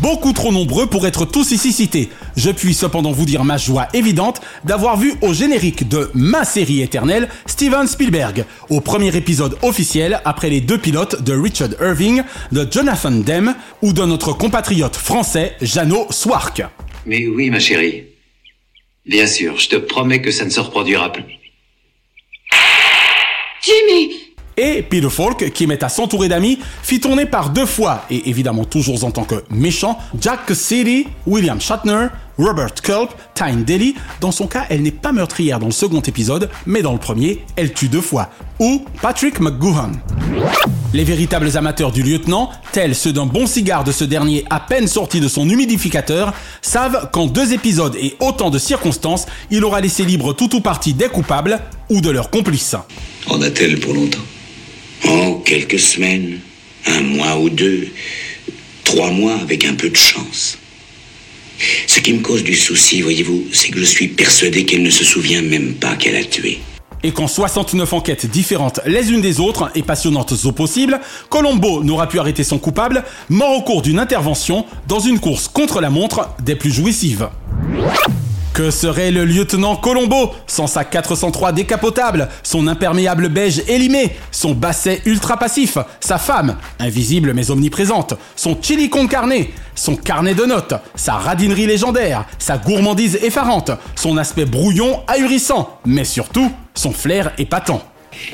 Beaucoup 0.00 0.32
trop 0.32 0.52
nombreux 0.52 0.86
pour 0.86 1.06
être 1.06 1.24
tous 1.24 1.50
ici 1.50 1.72
cités. 1.72 2.10
Je 2.36 2.50
puis 2.50 2.74
cependant 2.74 3.12
vous 3.12 3.24
dire 3.24 3.44
ma 3.44 3.56
joie 3.56 3.88
évidente 3.94 4.40
d'avoir 4.64 4.96
vu 4.96 5.14
au 5.22 5.32
générique 5.32 5.88
de 5.88 6.10
ma 6.14 6.44
série 6.44 6.82
éternelle 6.82 7.28
Steven 7.46 7.86
Spielberg, 7.86 8.44
au 8.70 8.80
premier 8.80 9.14
épisode 9.16 9.58
officiel 9.62 10.20
après 10.24 10.50
les 10.50 10.60
deux 10.60 10.78
pilotes 10.78 11.22
de 11.22 11.32
Richard 11.32 11.70
Irving, 11.80 12.22
de 12.52 12.68
Jonathan 12.70 13.10
Demme 13.10 13.54
ou 13.82 13.92
de 13.92 14.04
notre 14.04 14.32
compatriote 14.32 14.96
français 14.96 15.56
Jeannot 15.60 16.06
Swark. 16.10 16.62
Mais 17.06 17.26
oui, 17.26 17.50
ma 17.50 17.58
chérie. 17.58 18.15
Bien 19.06 19.26
sûr, 19.26 19.56
je 19.58 19.68
te 19.68 19.76
promets 19.76 20.20
que 20.20 20.32
ça 20.32 20.44
ne 20.44 20.50
se 20.50 20.58
reproduira 20.58 21.12
plus. 21.12 21.24
Jimmy 23.62 24.14
Et 24.56 24.82
Peter 24.82 25.10
Falk, 25.10 25.52
qui 25.52 25.66
m'est 25.66 25.82
à 25.82 25.88
s'entourer 25.88 26.28
d'amis, 26.28 26.58
fit 26.82 26.98
tourner 26.98 27.26
par 27.26 27.50
deux 27.50 27.66
fois, 27.66 28.04
et 28.10 28.28
évidemment 28.28 28.64
toujours 28.64 29.04
en 29.04 29.12
tant 29.12 29.24
que 29.24 29.44
méchant, 29.50 29.98
Jack 30.20 30.46
Cassidy, 30.46 31.06
William 31.26 31.60
Shatner, 31.60 32.08
Robert 32.36 32.74
Culp, 32.74 33.10
Tyne 33.34 33.64
Daly. 33.64 33.94
Dans 34.20 34.32
son 34.32 34.48
cas, 34.48 34.66
elle 34.70 34.82
n'est 34.82 34.90
pas 34.90 35.12
meurtrière 35.12 35.60
dans 35.60 35.66
le 35.66 35.72
second 35.72 36.00
épisode, 36.00 36.50
mais 36.66 36.82
dans 36.82 36.92
le 36.92 36.98
premier, 36.98 37.44
elle 37.54 37.72
tue 37.72 37.88
deux 37.88 38.00
fois. 38.00 38.30
Ou 38.58 38.84
Patrick 39.00 39.38
McGoohan. 39.40 39.92
Les 40.96 41.04
véritables 41.04 41.58
amateurs 41.58 41.92
du 41.92 42.02
lieutenant, 42.02 42.50
tels 42.72 42.94
ceux 42.94 43.12
d'un 43.12 43.26
bon 43.26 43.46
cigare 43.46 43.84
de 43.84 43.92
ce 43.92 44.02
dernier 44.02 44.46
à 44.48 44.60
peine 44.60 44.88
sorti 44.88 45.20
de 45.20 45.28
son 45.28 45.46
humidificateur, 45.46 46.32
savent 46.62 47.10
qu'en 47.12 47.26
deux 47.26 47.52
épisodes 47.52 47.94
et 48.00 48.14
autant 48.18 48.48
de 48.48 48.58
circonstances, 48.58 49.26
il 49.50 49.62
aura 49.62 49.82
laissé 49.82 50.06
libre 50.06 50.32
tout 50.32 50.56
ou 50.56 50.62
partie 50.62 50.94
des 50.94 51.08
coupables 51.08 51.60
ou 51.90 52.00
de 52.00 52.08
leurs 52.08 52.30
complices. 52.30 52.76
En 53.26 53.42
a-t-elle 53.42 53.78
pour 53.78 53.92
longtemps? 53.92 54.24
Oh, 55.06 55.42
quelques 55.44 55.78
semaines, 55.78 56.38
un 56.86 57.02
mois 57.02 57.40
ou 57.40 57.50
deux, 57.50 57.88
trois 58.82 59.10
mois 59.10 59.34
avec 59.34 59.66
un 59.66 59.74
peu 59.74 59.90
de 59.90 59.96
chance. 59.96 60.56
Ce 61.86 62.00
qui 62.00 62.14
me 62.14 62.20
cause 62.20 62.42
du 62.42 62.56
souci, 62.56 63.02
voyez-vous, 63.02 63.48
c'est 63.52 63.68
que 63.68 63.80
je 63.80 63.84
suis 63.84 64.08
persuadé 64.08 64.64
qu'elle 64.64 64.82
ne 64.82 64.88
se 64.88 65.04
souvient 65.04 65.42
même 65.42 65.74
pas 65.74 65.94
qu'elle 65.96 66.16
a 66.16 66.24
tué. 66.24 66.60
Et 67.06 67.12
qu'en 67.12 67.28
69 67.28 67.92
enquêtes 67.92 68.26
différentes 68.26 68.80
les 68.84 69.12
unes 69.12 69.20
des 69.20 69.38
autres 69.38 69.70
et 69.76 69.84
passionnantes 69.84 70.34
au 70.44 70.50
possible, 70.50 70.98
Colombo 71.28 71.84
n'aura 71.84 72.08
pu 72.08 72.18
arrêter 72.18 72.42
son 72.42 72.58
coupable, 72.58 73.04
mort 73.28 73.56
au 73.56 73.62
cours 73.62 73.80
d'une 73.80 74.00
intervention 74.00 74.66
dans 74.88 74.98
une 74.98 75.20
course 75.20 75.46
contre 75.46 75.80
la 75.80 75.88
montre 75.88 76.30
des 76.42 76.56
plus 76.56 76.72
jouissives. 76.72 77.28
Que 78.56 78.70
serait 78.70 79.10
le 79.10 79.26
lieutenant 79.26 79.76
Colombo 79.76 80.32
sans 80.46 80.66
sa 80.66 80.82
403 80.82 81.52
décapotable, 81.52 82.26
son 82.42 82.68
imperméable 82.68 83.28
beige 83.28 83.62
élimé, 83.68 84.16
son 84.30 84.52
basset 84.52 85.02
ultra 85.04 85.36
passif, 85.36 85.76
sa 86.00 86.16
femme, 86.16 86.56
invisible 86.78 87.34
mais 87.34 87.50
omniprésente, 87.50 88.14
son 88.34 88.56
chili 88.62 88.88
con 88.88 89.08
carne, 89.08 89.44
son 89.74 89.94
carnet 89.94 90.34
de 90.34 90.46
notes, 90.46 90.72
sa 90.94 91.16
radinerie 91.16 91.66
légendaire, 91.66 92.24
sa 92.38 92.56
gourmandise 92.56 93.16
effarante, 93.16 93.72
son 93.94 94.16
aspect 94.16 94.46
brouillon 94.46 95.02
ahurissant, 95.06 95.78
mais 95.84 96.04
surtout 96.04 96.50
son 96.74 96.92
flair 96.92 97.32
épatant. 97.36 97.82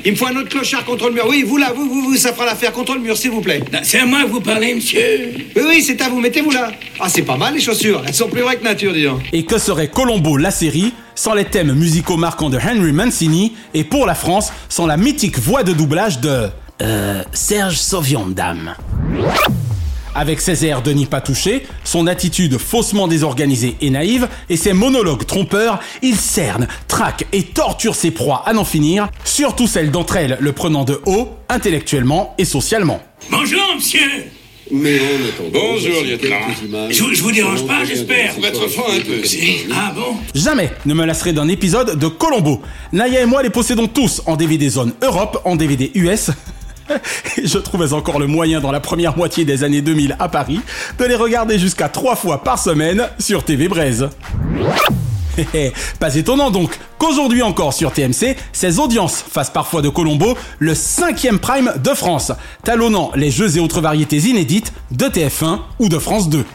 Il 0.05 0.11
me 0.11 0.17
faut 0.17 0.27
un 0.27 0.35
autre 0.35 0.49
clochard 0.49 0.85
contre 0.85 1.07
le 1.07 1.13
mur. 1.13 1.25
Oui, 1.27 1.43
vous 1.45 1.57
là, 1.57 1.71
vous, 1.75 1.87
vous, 1.89 2.01
vous, 2.01 2.17
ça 2.17 2.33
fera 2.33 2.45
l'affaire 2.45 2.71
contre 2.71 2.95
le 2.95 3.01
mur, 3.01 3.17
s'il 3.17 3.31
vous 3.31 3.41
plaît. 3.41 3.61
C'est 3.83 3.99
à 3.99 4.05
moi 4.05 4.23
que 4.23 4.29
vous 4.29 4.41
parlez, 4.41 4.75
monsieur 4.75 5.33
Oui, 5.55 5.61
oui, 5.67 5.81
c'est 5.81 6.01
à 6.01 6.09
vous, 6.09 6.19
mettez-vous 6.19 6.51
là. 6.51 6.71
Ah, 6.99 7.09
c'est 7.09 7.21
pas 7.23 7.37
mal 7.37 7.53
les 7.53 7.61
chaussures, 7.61 8.03
elles 8.05 8.13
sont 8.13 8.29
plus 8.29 8.41
vraies 8.41 8.57
que 8.57 8.63
nature, 8.63 8.93
dis 8.93 9.03
donc. 9.03 9.21
Et 9.31 9.45
que 9.45 9.57
serait 9.57 9.87
Colombo 9.87 10.37
la 10.37 10.51
série 10.51 10.93
sans 11.15 11.33
les 11.33 11.45
thèmes 11.45 11.73
musicaux 11.73 12.17
marquants 12.17 12.49
de 12.49 12.57
Henry 12.57 12.91
Mancini 12.91 13.53
et 13.73 13.83
pour 13.83 14.05
la 14.05 14.15
France 14.15 14.51
sans 14.69 14.85
la 14.85 14.97
mythique 14.97 15.37
voix 15.39 15.63
de 15.63 15.73
doublage 15.73 16.19
de 16.19 16.49
euh, 16.81 17.23
Serge 17.33 17.77
Soviandam. 17.77 18.75
Avec 20.15 20.41
ses 20.41 20.65
airs 20.65 20.83
de 20.83 20.91
n'y 20.91 21.05
pas 21.07 21.21
toucher, 21.21 21.65
son 21.83 22.05
attitude 22.05 22.57
faussement 22.59 23.07
désorganisée 23.07 23.75
et 23.81 23.89
naïve 23.89 24.27
et 24.49 24.57
ses 24.57 24.73
monologues 24.73 25.25
trompeurs, 25.25 25.79
il 26.03 26.15
cerne, 26.15 26.67
traque 26.87 27.25
et 27.33 27.43
torture 27.43 27.95
ses 27.95 28.11
proies 28.11 28.43
à 28.45 28.53
n'en 28.53 28.63
finir, 28.65 29.09
surtout 29.23 29.65
celles 29.65 29.89
d'entre 29.89 30.17
elles 30.17 30.37
le 30.39 30.51
prenant 30.51 30.83
de 30.83 31.01
haut, 31.07 31.29
intellectuellement 31.49 32.35
et 32.37 32.45
socialement. 32.45 33.01
Bonjour, 33.31 33.61
monsieur 33.75 34.01
Mais 34.69 34.99
en 34.99 35.27
attendant, 35.27 35.59
Bonjour, 35.73 36.03
lieutenant. 36.03 36.89
Je, 36.91 37.13
je 37.13 37.23
vous 37.23 37.31
dérange 37.31 37.65
pas, 37.65 37.83
j'espère 37.83 38.35
Pour 38.35 38.45
être 38.45 38.67
franc 38.67 38.85
un 38.95 39.01
peu. 39.01 39.23
Si. 39.23 39.65
Ah 39.73 39.93
bon 39.95 40.15
Jamais 40.35 40.69
ne 40.85 40.93
me 40.93 41.05
lasserai 41.05 41.33
d'un 41.33 41.47
épisode 41.47 41.97
de 41.97 42.07
Colombo. 42.07 42.61
Naya 42.91 43.21
et 43.21 43.25
moi 43.25 43.41
les 43.41 43.49
possédons 43.49 43.87
tous 43.87 44.21
en 44.27 44.35
DVD 44.35 44.69
zone 44.69 44.93
Europe, 45.01 45.41
en 45.45 45.55
DVD 45.55 45.89
US. 45.95 46.29
Je 47.43 47.57
trouvais 47.57 47.93
encore 47.93 48.19
le 48.19 48.27
moyen 48.27 48.59
dans 48.59 48.71
la 48.71 48.79
première 48.79 49.17
moitié 49.17 49.45
des 49.45 49.63
années 49.63 49.81
2000 49.81 50.15
à 50.19 50.29
Paris 50.29 50.59
de 50.97 51.05
les 51.05 51.15
regarder 51.15 51.59
jusqu'à 51.59 51.89
trois 51.89 52.15
fois 52.15 52.43
par 52.43 52.59
semaine 52.59 53.09
sur 53.19 53.43
TV 53.43 53.67
Braise. 53.67 54.09
Pas 55.99 56.15
étonnant 56.15 56.51
donc 56.51 56.77
qu'aujourd'hui 56.97 57.41
encore 57.41 57.73
sur 57.73 57.91
TMC, 57.91 58.35
ces 58.51 58.79
audiences 58.79 59.23
fassent 59.27 59.49
parfois 59.49 59.81
de 59.81 59.89
Colombo 59.89 60.37
le 60.59 60.75
cinquième 60.75 61.39
prime 61.39 61.73
de 61.83 61.89
France, 61.89 62.31
talonnant 62.63 63.11
les 63.15 63.31
jeux 63.31 63.57
et 63.57 63.59
autres 63.59 63.81
variétés 63.81 64.17
inédites 64.17 64.73
de 64.91 65.05
TF1 65.05 65.59
ou 65.79 65.89
de 65.89 65.97
France 65.97 66.29
2. 66.29 66.45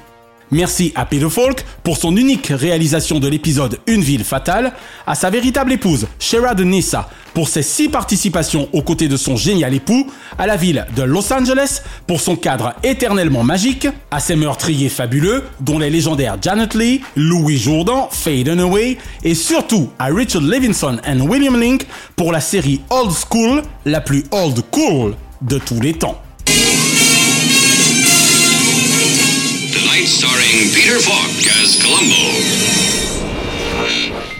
Merci 0.50 0.92
à 0.94 1.04
Peter 1.04 1.28
Falk 1.28 1.64
pour 1.82 1.98
son 1.98 2.16
unique 2.16 2.46
réalisation 2.46 3.20
de 3.20 3.28
l'épisode 3.28 3.78
Une 3.86 4.00
ville 4.00 4.24
fatale, 4.24 4.72
à 5.06 5.14
sa 5.14 5.28
véritable 5.28 5.72
épouse, 5.72 6.06
Shera 6.18 6.54
de 6.54 6.64
Nissa, 6.64 7.10
pour 7.34 7.48
ses 7.48 7.62
six 7.62 7.88
participations 7.88 8.68
aux 8.72 8.82
côtés 8.82 9.08
de 9.08 9.16
son 9.16 9.36
génial 9.36 9.74
époux, 9.74 10.10
à 10.38 10.46
la 10.46 10.56
ville 10.56 10.86
de 10.96 11.02
Los 11.02 11.32
Angeles 11.32 11.82
pour 12.06 12.20
son 12.20 12.34
cadre 12.36 12.74
éternellement 12.82 13.44
magique, 13.44 13.88
à 14.10 14.20
ses 14.20 14.36
meurtriers 14.36 14.88
fabuleux, 14.88 15.44
dont 15.60 15.78
les 15.78 15.90
légendaires 15.90 16.36
Janet 16.40 16.74
Lee, 16.74 17.02
Louis 17.14 17.58
Jourdan, 17.58 18.08
Faye 18.10 18.44
Dunaway, 18.44 18.96
et 19.24 19.34
surtout 19.34 19.90
à 19.98 20.06
Richard 20.06 20.42
Levinson 20.42 20.98
et 21.06 21.20
William 21.20 21.60
Link 21.60 21.86
pour 22.16 22.32
la 22.32 22.40
série 22.40 22.80
Old 22.90 23.12
School, 23.12 23.62
la 23.84 24.00
plus 24.00 24.24
old 24.30 24.62
cool 24.70 25.14
de 25.42 25.58
tous 25.58 25.80
les 25.80 25.92
temps. 25.92 26.20
Peter 30.58 30.96
as. 30.96 31.38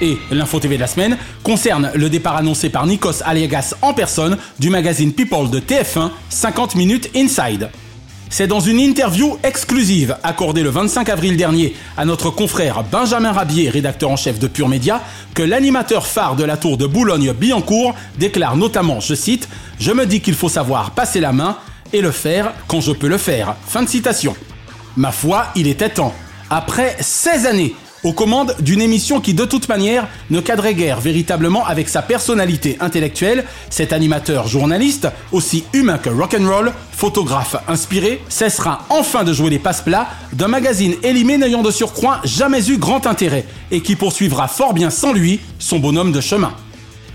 Et 0.01 0.19
l'info 0.33 0.59
TV 0.59 0.75
de 0.75 0.81
la 0.81 0.89
semaine 0.89 1.17
concerne 1.45 1.93
le 1.95 2.11
départ 2.11 2.35
annoncé 2.35 2.71
par 2.71 2.89
Nikos 2.89 3.23
Aliagas 3.25 3.75
en 3.83 3.95
personne 3.95 4.37
du 4.59 4.69
magazine 4.69 5.13
People 5.13 5.49
de 5.49 5.61
TF1 5.61 6.11
50 6.29 6.75
minutes 6.75 7.09
inside. 7.15 7.71
C'est 8.31 8.49
dans 8.49 8.59
une 8.59 8.81
interview 8.81 9.39
exclusive 9.45 10.17
accordée 10.25 10.65
le 10.65 10.71
25 10.71 11.09
avril 11.09 11.37
dernier 11.37 11.77
à 11.97 12.05
notre 12.05 12.31
confrère 12.31 12.83
Benjamin 12.83 13.31
Rabier, 13.31 13.71
rédacteur 13.71 14.11
en 14.11 14.17
chef 14.17 14.41
de 14.41 14.49
Pure 14.49 14.69
Média, 14.69 15.01
que 15.35 15.45
l'animateur 15.45 16.05
phare 16.05 16.35
de 16.35 16.43
la 16.43 16.57
tour 16.57 16.79
de 16.79 16.87
Boulogne-Billancourt 16.87 17.95
déclare 18.19 18.57
notamment, 18.57 18.99
je 18.99 19.15
cite, 19.15 19.49
Je 19.79 19.93
me 19.93 20.05
dis 20.05 20.21
qu'il 20.21 20.35
faut 20.35 20.49
savoir 20.49 20.91
passer 20.91 21.21
la 21.21 21.33
main 21.33 21.59
et 21.93 22.01
le 22.01 22.11
faire 22.11 22.55
quand 22.67 22.81
je 22.81 22.91
peux 22.91 23.09
le 23.09 23.19
faire. 23.19 23.55
Fin 23.69 23.85
de 23.85 23.89
citation. 23.89 24.35
Ma 24.97 25.13
foi, 25.13 25.47
il 25.55 25.67
était 25.67 25.91
temps. 25.91 26.15
Après 26.51 26.97
16 27.01 27.47
années 27.47 27.75
aux 28.05 28.13
commandes 28.13 28.55
d'une 28.61 28.81
émission 28.81 29.21
qui 29.21 29.35
de 29.35 29.45
toute 29.45 29.69
manière 29.69 30.07
ne 30.31 30.41
cadrait 30.41 30.75
guère 30.75 31.01
véritablement 31.01 31.67
avec 31.67 31.89
sa 31.89 32.03
personnalité 32.03 32.77
intellectuelle, 32.81 33.45
cet 33.71 33.93
animateur 33.93 34.47
journaliste, 34.47 35.09
aussi 35.33 35.65
humain 35.73 35.99
que 35.99 36.11
rock'n'roll, 36.11 36.73
photographe 36.93 37.57
inspiré, 37.67 38.23
cessera 38.29 38.85
enfin 38.89 39.25
de 39.25 39.33
jouer 39.33 39.51
les 39.51 39.59
passe-plats 39.59 40.09
d'un 40.33 40.49
magazine 40.49 40.95
élimé 41.03 41.39
n'ayant 41.39 41.63
de 41.63 41.71
surcroît 41.71 42.21
jamais 42.25 42.69
eu 42.71 42.79
grand 42.79 43.07
intérêt 43.07 43.45
et 43.71 43.81
qui 43.81 43.97
poursuivra 43.97 44.49
fort 44.49 44.75
bien 44.75 44.91
sans 44.91 45.13
lui 45.13 45.41
son 45.59 45.79
bonhomme 45.79 46.13
de 46.13 46.21
chemin. 46.21 46.53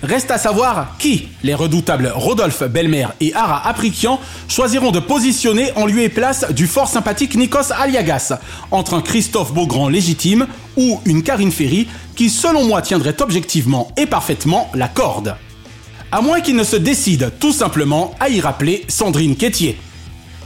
Reste 0.04 0.32
à 0.32 0.38
savoir 0.38 0.98
qui 1.00 1.30
les 1.44 1.54
redoutables 1.54 2.12
Rodolphe 2.14 2.64
Belmer 2.64 3.08
et 3.22 3.34
Ara 3.34 3.66
Aprikian 3.66 4.20
choisiront 4.50 4.92
de 4.92 5.00
positionner 5.00 5.72
en 5.78 5.86
lieu 5.86 6.02
et 6.02 6.10
place 6.10 6.46
du 6.52 6.68
fort 6.68 6.90
sympathique 6.90 7.36
Nikos 7.36 7.72
Aliagas, 7.72 8.38
entre 8.72 8.96
un 8.96 9.02
Christophe 9.02 9.54
Beaugrand 9.54 9.88
légitime 9.88 10.48
ou 10.76 11.00
une 11.06 11.24
Karine 11.24 11.54
Ferry 11.54 11.88
qui 12.18 12.30
selon 12.30 12.66
moi 12.66 12.82
tiendrait 12.82 13.22
objectivement 13.22 13.94
et 13.96 14.06
parfaitement 14.06 14.70
la 14.74 14.90
corde. 14.90 15.38
À 16.12 16.20
moins 16.20 16.42
qu'il 16.42 16.58
ne 16.58 16.66
se 16.66 16.76
décide 16.76 17.32
tout 17.40 17.54
simplement 17.54 18.14
à 18.20 18.28
y 18.28 18.42
rappeler 18.42 18.84
Sandrine 18.90 19.38
Quétier. 19.38 19.78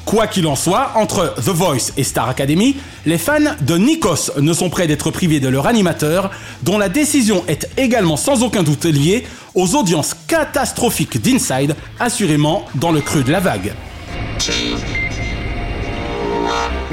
Quoi 0.08 0.26
qu'il 0.28 0.48
en 0.48 0.56
soit, 0.56 0.94
entre 0.96 1.36
The 1.36 1.50
Voice 1.50 1.92
et 1.98 2.04
Star 2.06 2.30
Academy, 2.30 2.78
les 3.06 3.18
fans 3.18 3.56
de 3.60 3.78
Nikos 3.78 4.32
ne 4.40 4.54
sont 4.54 4.70
prêts 4.70 4.88
d'être 4.88 5.12
privés 5.12 5.42
de 5.42 5.50
leur 5.50 5.68
animateur, 5.68 6.32
dont 6.64 6.78
la 6.78 6.88
décision 6.88 7.44
est 7.50 7.68
également 7.76 8.16
sans 8.16 8.42
aucun 8.42 8.64
doute 8.64 8.86
liée 8.86 9.28
aux 9.54 9.76
audiences 9.76 10.16
catastrophiques 10.28 11.22
d'Inside, 11.22 11.76
assurément 12.00 12.64
dans 12.76 12.94
le 12.94 13.02
creux 13.02 13.22
de 13.22 13.34
la 13.34 13.42
vague. 13.42 13.74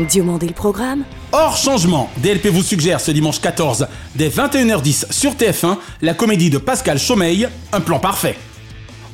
Diomandé 0.08 0.48
le 0.48 0.52
programme 0.52 1.04
Hors 1.30 1.56
changement, 1.56 2.10
DLP 2.16 2.48
vous 2.48 2.64
suggère 2.64 3.00
ce 3.00 3.12
dimanche 3.12 3.40
14, 3.40 3.86
dès 4.16 4.28
21h10 4.28 5.12
sur 5.12 5.34
TF1, 5.34 5.76
la 6.02 6.14
comédie 6.14 6.50
de 6.50 6.58
Pascal 6.58 6.98
Chaumeil, 6.98 7.48
Un 7.72 7.80
plan 7.80 8.00
parfait. 8.00 8.36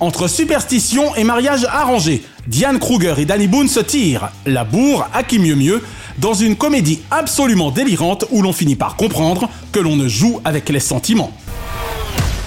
Entre 0.01 0.29
superstition 0.29 1.15
et 1.15 1.25
mariage 1.25 1.67
arrangé, 1.71 2.25
Diane 2.47 2.79
Kruger 2.79 3.15
et 3.19 3.27
Danny 3.27 3.49
Boone 3.49 3.69
se 3.69 3.81
tirent, 3.81 4.31
la 4.47 4.65
bourre 4.65 5.07
à 5.13 5.23
qui 5.23 5.39
mieux 5.39 5.55
mieux, 5.55 5.83
dans 6.17 6.33
une 6.33 6.57
comédie 6.57 7.03
absolument 7.11 7.71
délirante 7.71 8.25
où 8.31 8.41
l'on 8.41 8.55
finit 8.55 8.77
par 8.77 8.97
comprendre 8.97 9.51
que 9.73 9.79
l'on 9.79 9.97
ne 9.97 10.09
joue 10.09 10.41
avec 10.47 10.71
les 10.71 10.81
sentiments. 10.81 11.33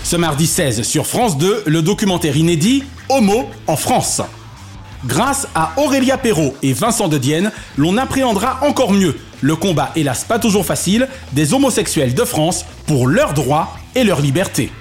Ce 0.04 0.16
mardi 0.16 0.48
16 0.48 0.82
sur 0.82 1.06
France 1.06 1.38
2, 1.38 1.64
le 1.68 1.82
documentaire 1.84 2.36
inédit 2.36 2.86
Homo 3.08 3.48
en 3.68 3.76
France. 3.76 4.22
Grâce 5.06 5.48
à 5.54 5.74
Aurélia 5.78 6.18
Perrault 6.18 6.56
et 6.64 6.74
Vincent 6.74 7.08
de 7.08 7.20
Dienne, 7.20 7.52
l'on 7.78 7.98
appréhendra 7.98 8.60
encore 8.64 8.94
mieux 8.94 9.16
le 9.42 9.56
combat, 9.56 9.92
hélas 9.96 10.24
pas 10.24 10.40
toujours 10.40 10.66
facile, 10.66 11.08
des 11.34 11.54
homosexuels 11.54 12.16
de 12.16 12.24
France 12.24 12.66
pour 12.88 13.08
leurs 13.08 13.34
droits 13.34 13.78
et 13.94 14.04
leur 14.04 14.22
liberté. 14.22 14.72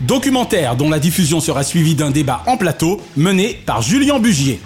Documentaire 0.00 0.76
dont 0.76 0.90
la 0.90 1.00
diffusion 1.00 1.40
sera 1.40 1.64
suivie 1.64 1.94
d'un 1.96 2.10
débat 2.10 2.42
en 2.46 2.56
plateau 2.56 3.00
mené 3.16 3.60
par 3.66 3.82
Julien 3.82 4.20
Bugier. 4.20 4.60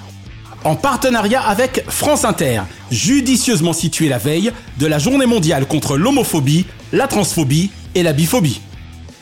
En 0.65 0.77
partenariat 0.77 1.41
avec 1.41 1.85
France 1.89 2.25
Inter, 2.25 2.63
judicieusement 2.91 3.73
situé 3.73 4.09
la 4.09 4.19
veille 4.19 4.53
de 4.79 4.87
la 4.87 4.99
journée 4.99 5.27
mondiale 5.27 5.67
contre 5.67 5.97
l'homophobie, 5.97 6.67
la 6.93 7.09
transphobie 7.09 7.71
et 7.95 8.03
la 8.03 8.13
biphobie. 8.13 8.61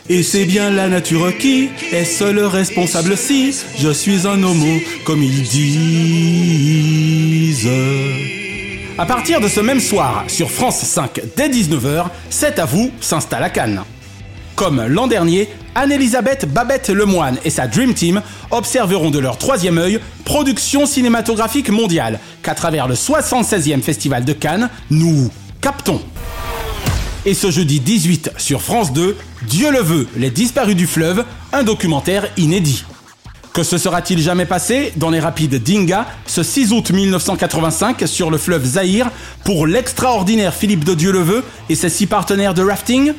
Et 0.08 0.24
c'est 0.24 0.44
bien 0.44 0.70
la 0.70 0.88
nature 0.88 1.38
qui 1.38 1.68
est 1.92 2.04
seule 2.04 2.40
responsable 2.40 3.16
si 3.16 3.54
je 3.78 3.90
suis 3.90 4.26
un 4.26 4.42
homo, 4.42 4.80
comme 5.04 5.22
ils 5.22 5.42
disent. 5.44 5.70
À 8.98 9.06
partir 9.06 9.40
de 9.40 9.46
ce 9.46 9.60
même 9.60 9.78
soir, 9.80 10.24
sur 10.26 10.50
France 10.50 10.80
5 10.80 11.20
dès 11.36 11.48
19h, 11.48 12.06
C'est 12.28 12.58
à 12.58 12.64
vous 12.64 12.90
s'installe 13.00 13.44
à 13.44 13.50
Cannes. 13.50 13.84
Comme 14.60 14.86
l'an 14.88 15.06
dernier, 15.06 15.48
Anne-Elisabeth 15.74 16.44
Babette 16.52 16.90
Lemoine 16.90 17.38
et 17.46 17.48
sa 17.48 17.66
Dream 17.66 17.94
Team 17.94 18.20
observeront 18.50 19.10
de 19.10 19.18
leur 19.18 19.38
troisième 19.38 19.78
œil 19.78 20.00
production 20.26 20.84
cinématographique 20.84 21.70
mondiale 21.70 22.20
qu'à 22.42 22.54
travers 22.54 22.86
le 22.86 22.94
76e 22.94 23.80
Festival 23.80 24.26
de 24.26 24.34
Cannes, 24.34 24.68
nous 24.90 25.30
captons. 25.62 26.02
Et 27.24 27.32
ce 27.32 27.50
jeudi 27.50 27.80
18 27.80 28.32
sur 28.36 28.60
France 28.60 28.92
2, 28.92 29.16
Dieu 29.48 29.70
le 29.72 29.80
veut, 29.80 30.06
Les 30.18 30.28
disparus 30.28 30.76
du 30.76 30.86
fleuve, 30.86 31.24
un 31.54 31.62
documentaire 31.62 32.28
inédit. 32.36 32.84
Que 33.54 33.62
se 33.62 33.78
sera-t-il 33.78 34.20
jamais 34.20 34.44
passé 34.44 34.92
dans 34.96 35.08
les 35.08 35.20
rapides 35.20 35.62
d'Inga 35.62 36.04
ce 36.26 36.42
6 36.42 36.72
août 36.74 36.90
1985 36.90 38.02
sur 38.04 38.30
le 38.30 38.36
fleuve 38.36 38.66
Zahir 38.66 39.10
pour 39.42 39.66
l'extraordinaire 39.66 40.52
Philippe 40.52 40.84
de 40.84 40.92
Dieu 40.92 41.12
le 41.12 41.22
veut 41.22 41.44
et 41.70 41.74
ses 41.74 41.88
six 41.88 42.06
partenaires 42.06 42.52
de 42.52 42.62
rafting? 42.62 43.14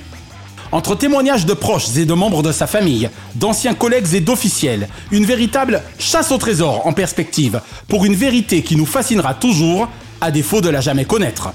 Entre 0.72 0.96
témoignages 0.96 1.46
de 1.46 1.54
proches 1.54 1.96
et 1.98 2.06
de 2.06 2.14
membres 2.14 2.44
de 2.44 2.52
sa 2.52 2.68
famille, 2.68 3.10
d'anciens 3.36 3.74
collègues 3.74 4.14
et 4.14 4.22
d'officiels, 4.22 4.88
une 5.12 5.26
véritable 5.26 5.82
chasse 6.00 6.32
au 6.32 6.38
trésor 6.38 6.88
en 6.88 6.94
perspective, 6.94 7.62
pour 7.88 8.06
une 8.06 8.16
vérité 8.16 8.62
qui 8.62 8.76
nous 8.76 8.86
fascinera 8.86 9.34
toujours, 9.34 9.88
à 10.22 10.32
défaut 10.32 10.62
de 10.62 10.70
la 10.70 10.82
jamais 10.82 11.06
connaître. 11.06 11.52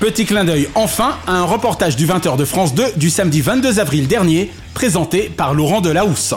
Petit 0.00 0.24
clin 0.24 0.44
d'œil 0.44 0.68
enfin 0.74 1.16
à 1.26 1.32
un 1.32 1.44
reportage 1.44 1.94
du 1.94 2.06
20h 2.06 2.36
de 2.38 2.46
France 2.46 2.74
2 2.74 2.92
du 2.96 3.10
samedi 3.10 3.42
22 3.42 3.78
avril 3.78 4.08
dernier, 4.08 4.50
présenté 4.72 5.30
par 5.34 5.52
Laurent 5.52 5.82
Delahousse. 5.82 6.34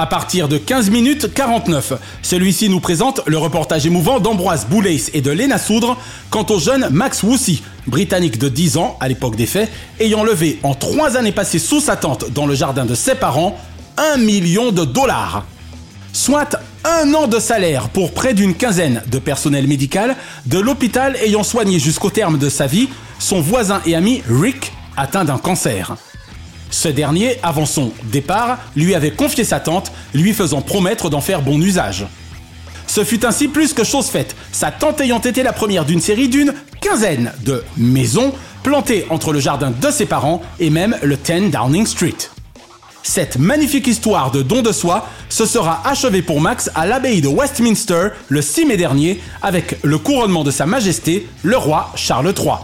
À 0.00 0.06
partir 0.06 0.48
de 0.48 0.56
15 0.56 0.88
minutes 0.88 1.34
49, 1.34 1.92
celui-ci 2.22 2.70
nous 2.70 2.80
présente 2.80 3.20
le 3.26 3.36
reportage 3.36 3.84
émouvant 3.84 4.18
d'Ambroise 4.18 4.64
Boulais 4.64 4.96
et 5.12 5.20
de 5.20 5.30
Léna 5.30 5.58
Soudre 5.58 5.98
quant 6.30 6.46
au 6.48 6.58
jeune 6.58 6.88
Max 6.90 7.22
Woussy, 7.22 7.62
britannique 7.86 8.38
de 8.38 8.48
10 8.48 8.78
ans 8.78 8.96
à 9.00 9.08
l'époque 9.08 9.36
des 9.36 9.44
faits, 9.44 9.70
ayant 9.98 10.24
levé 10.24 10.58
en 10.62 10.72
3 10.72 11.18
années 11.18 11.32
passées 11.32 11.58
sous 11.58 11.80
sa 11.80 11.96
tente 11.96 12.32
dans 12.32 12.46
le 12.46 12.54
jardin 12.54 12.86
de 12.86 12.94
ses 12.94 13.14
parents 13.14 13.58
1 13.98 14.16
million 14.16 14.72
de 14.72 14.86
dollars. 14.86 15.44
Soit 16.14 16.56
un 16.84 17.12
an 17.12 17.26
de 17.26 17.38
salaire 17.38 17.90
pour 17.90 18.12
près 18.14 18.32
d'une 18.32 18.54
quinzaine 18.54 19.02
de 19.06 19.18
personnel 19.18 19.66
médical 19.66 20.16
de 20.46 20.58
l'hôpital 20.58 21.14
ayant 21.16 21.42
soigné 21.42 21.78
jusqu'au 21.78 22.08
terme 22.08 22.38
de 22.38 22.48
sa 22.48 22.66
vie 22.66 22.88
son 23.18 23.42
voisin 23.42 23.82
et 23.84 23.94
ami 23.94 24.22
Rick, 24.26 24.72
atteint 24.96 25.26
d'un 25.26 25.36
cancer. 25.36 25.94
Ce 26.70 26.88
dernier, 26.88 27.38
avant 27.42 27.66
son 27.66 27.92
départ, 28.04 28.58
lui 28.76 28.94
avait 28.94 29.10
confié 29.10 29.44
sa 29.44 29.60
tante, 29.60 29.92
lui 30.14 30.32
faisant 30.32 30.62
promettre 30.62 31.10
d'en 31.10 31.20
faire 31.20 31.42
bon 31.42 31.60
usage. 31.60 32.06
Ce 32.86 33.04
fut 33.04 33.24
ainsi 33.24 33.48
plus 33.48 33.72
que 33.72 33.84
chose 33.84 34.06
faite, 34.06 34.34
sa 34.52 34.70
tante 34.70 35.00
ayant 35.00 35.20
été 35.20 35.42
la 35.42 35.52
première 35.52 35.84
d'une 35.84 36.00
série 36.00 36.28
d'une 36.28 36.54
quinzaine 36.80 37.32
de 37.44 37.62
maisons 37.76 38.32
plantées 38.62 39.06
entre 39.10 39.32
le 39.32 39.40
jardin 39.40 39.70
de 39.70 39.90
ses 39.90 40.06
parents 40.06 40.42
et 40.58 40.70
même 40.70 40.96
le 41.02 41.16
10 41.16 41.50
Downing 41.50 41.86
Street. 41.86 42.16
Cette 43.02 43.38
magnifique 43.38 43.86
histoire 43.86 44.30
de 44.30 44.42
don 44.42 44.60
de 44.62 44.72
soi 44.72 45.08
se 45.28 45.46
sera 45.46 45.82
achevée 45.88 46.22
pour 46.22 46.40
Max 46.40 46.70
à 46.74 46.86
l'abbaye 46.86 47.22
de 47.22 47.28
Westminster 47.28 48.08
le 48.28 48.42
6 48.42 48.66
mai 48.66 48.76
dernier 48.76 49.20
avec 49.40 49.78
le 49.82 49.96
couronnement 49.98 50.44
de 50.44 50.50
Sa 50.50 50.66
Majesté, 50.66 51.26
le 51.42 51.56
roi 51.56 51.92
Charles 51.94 52.34
III. 52.36 52.56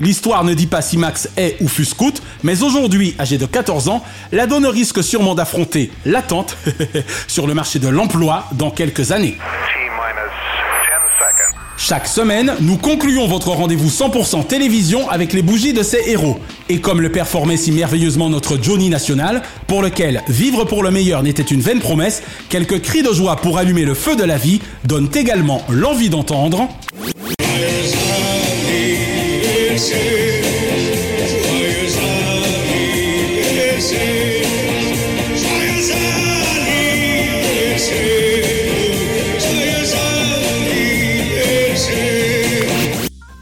L'histoire 0.00 0.44
ne 0.44 0.54
dit 0.54 0.66
pas 0.66 0.80
si 0.80 0.96
Max 0.96 1.28
est 1.36 1.56
ou 1.60 1.68
fut 1.68 1.84
scout, 1.84 2.22
mais 2.42 2.62
aujourd'hui, 2.62 3.14
âgé 3.20 3.36
de 3.36 3.46
14 3.46 3.88
ans, 3.88 4.02
la 4.32 4.46
donne 4.46 4.66
risque 4.66 5.04
sûrement 5.04 5.34
d'affronter 5.34 5.90
l'attente 6.06 6.56
sur 7.28 7.46
le 7.46 7.52
marché 7.52 7.78
de 7.78 7.88
l'emploi 7.88 8.46
dans 8.52 8.70
quelques 8.70 9.12
années. 9.12 9.36
Chaque 11.76 12.06
semaine, 12.06 12.54
nous 12.60 12.76
concluons 12.76 13.26
votre 13.26 13.48
rendez-vous 13.48 13.88
100% 13.88 14.46
télévision 14.46 15.08
avec 15.08 15.32
les 15.32 15.42
bougies 15.42 15.72
de 15.72 15.82
ces 15.82 16.10
héros. 16.10 16.38
Et 16.68 16.80
comme 16.80 17.00
le 17.00 17.10
performait 17.10 17.56
si 17.56 17.72
merveilleusement 17.72 18.28
notre 18.28 18.62
Johnny 18.62 18.90
National, 18.90 19.42
pour 19.66 19.82
lequel 19.82 20.22
vivre 20.28 20.64
pour 20.64 20.82
le 20.82 20.90
meilleur 20.90 21.22
n'était 21.22 21.42
une 21.42 21.62
vaine 21.62 21.80
promesse, 21.80 22.22
quelques 22.48 22.80
cris 22.82 23.02
de 23.02 23.12
joie 23.12 23.36
pour 23.36 23.58
allumer 23.58 23.84
le 23.84 23.94
feu 23.94 24.14
de 24.14 24.24
la 24.24 24.36
vie 24.36 24.60
donnent 24.84 25.10
également 25.14 25.64
l'envie 25.70 26.10
d'entendre. 26.10 26.68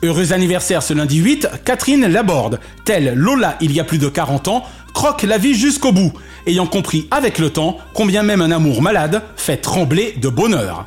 Heureux 0.05 0.33
anniversaire 0.33 0.85
ce 0.85 0.95
lundi 0.95 1.19
8, 1.19 1.49
Catherine 1.65 2.07
Laborde, 2.07 2.61
telle 2.85 3.15
Lola 3.15 3.57
il 3.61 3.73
y 3.73 3.81
a 3.81 3.85
plus 3.85 3.99
de 3.99 4.09
40 4.09 4.47
ans, 4.47 4.63
croque 4.95 5.25
la 5.25 5.39
vie 5.39 5.55
jusqu'au 5.55 5.91
bout, 5.91 6.13
ayant 6.47 6.67
compris 6.67 7.09
avec 7.11 7.41
le 7.41 7.51
temps 7.51 7.79
combien 7.95 8.23
même 8.23 8.43
un 8.43 8.53
amour 8.53 8.81
malade 8.81 9.23
fait 9.35 9.57
trembler 9.57 10.15
de 10.21 10.29
bonheur. 10.29 10.87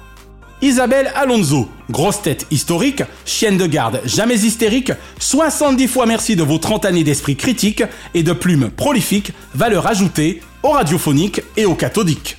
Isabelle 0.63 1.11
Alonso, 1.15 1.69
grosse 1.89 2.21
tête 2.21 2.45
historique, 2.51 3.01
chienne 3.25 3.57
de 3.57 3.65
garde 3.65 3.99
jamais 4.05 4.45
hystérique, 4.45 4.91
70 5.19 5.87
fois 5.87 6.05
merci 6.05 6.35
de 6.35 6.43
vos 6.43 6.59
30 6.59 6.85
années 6.85 7.03
d'esprit 7.03 7.35
critique 7.35 7.83
et 8.13 8.21
de 8.21 8.31
plumes 8.31 8.69
prolifiques, 8.69 9.31
valeur 9.55 9.87
ajoutée 9.87 10.39
au 10.61 10.69
radiophonique 10.69 11.41
et 11.57 11.65
au 11.65 11.73
cathodique. 11.73 12.37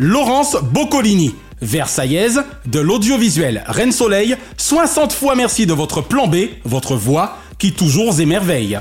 Laurence 0.00 0.56
Boccolini, 0.60 1.36
versaillaise, 1.62 2.42
de 2.66 2.80
l'audiovisuel 2.80 3.62
Reine 3.68 3.92
Soleil, 3.92 4.36
60 4.56 5.12
fois 5.12 5.36
merci 5.36 5.66
de 5.66 5.72
votre 5.72 6.00
plan 6.00 6.26
B, 6.26 6.48
votre 6.64 6.96
voix, 6.96 7.38
qui 7.58 7.72
toujours 7.72 8.20
émerveille. 8.20 8.80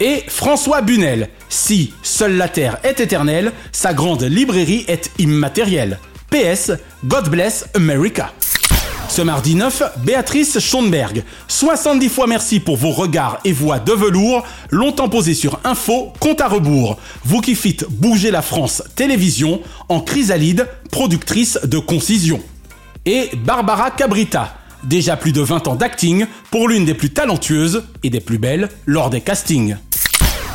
Et 0.00 0.24
François 0.26 0.82
Bunel, 0.82 1.28
si 1.48 1.94
seule 2.02 2.36
la 2.36 2.48
Terre 2.48 2.78
est 2.82 2.98
éternelle, 2.98 3.52
sa 3.70 3.94
grande 3.94 4.24
librairie 4.24 4.84
est 4.88 5.12
immatérielle. 5.18 6.00
PS, 6.30 6.72
God 7.04 7.28
bless 7.28 7.66
America. 7.74 8.32
Ce 9.08 9.22
mardi 9.22 9.54
9, 9.54 9.82
Béatrice 9.98 10.58
Schoenberg. 10.58 11.22
70 11.46 12.08
fois 12.08 12.26
merci 12.26 12.58
pour 12.58 12.76
vos 12.76 12.90
regards 12.90 13.38
et 13.44 13.52
voix 13.52 13.78
de 13.78 13.92
velours, 13.92 14.44
longtemps 14.70 15.08
posés 15.08 15.34
sur 15.34 15.60
Info, 15.64 16.12
compte 16.18 16.40
à 16.40 16.48
rebours. 16.48 16.98
Vous 17.24 17.40
qui 17.40 17.54
fites 17.54 17.86
bouger 17.88 18.30
la 18.30 18.42
France 18.42 18.82
télévision 18.96 19.62
en 19.88 20.00
chrysalide, 20.00 20.68
productrice 20.90 21.58
de 21.62 21.78
concision. 21.78 22.40
Et 23.04 23.30
Barbara 23.44 23.92
Cabrita. 23.92 24.58
Déjà 24.82 25.16
plus 25.16 25.32
de 25.32 25.40
20 25.40 25.68
ans 25.68 25.76
d'acting 25.76 26.26
pour 26.50 26.68
l'une 26.68 26.84
des 26.84 26.94
plus 26.94 27.10
talentueuses 27.10 27.84
et 28.02 28.10
des 28.10 28.20
plus 28.20 28.38
belles 28.38 28.68
lors 28.84 29.10
des 29.10 29.20
castings. 29.20 29.76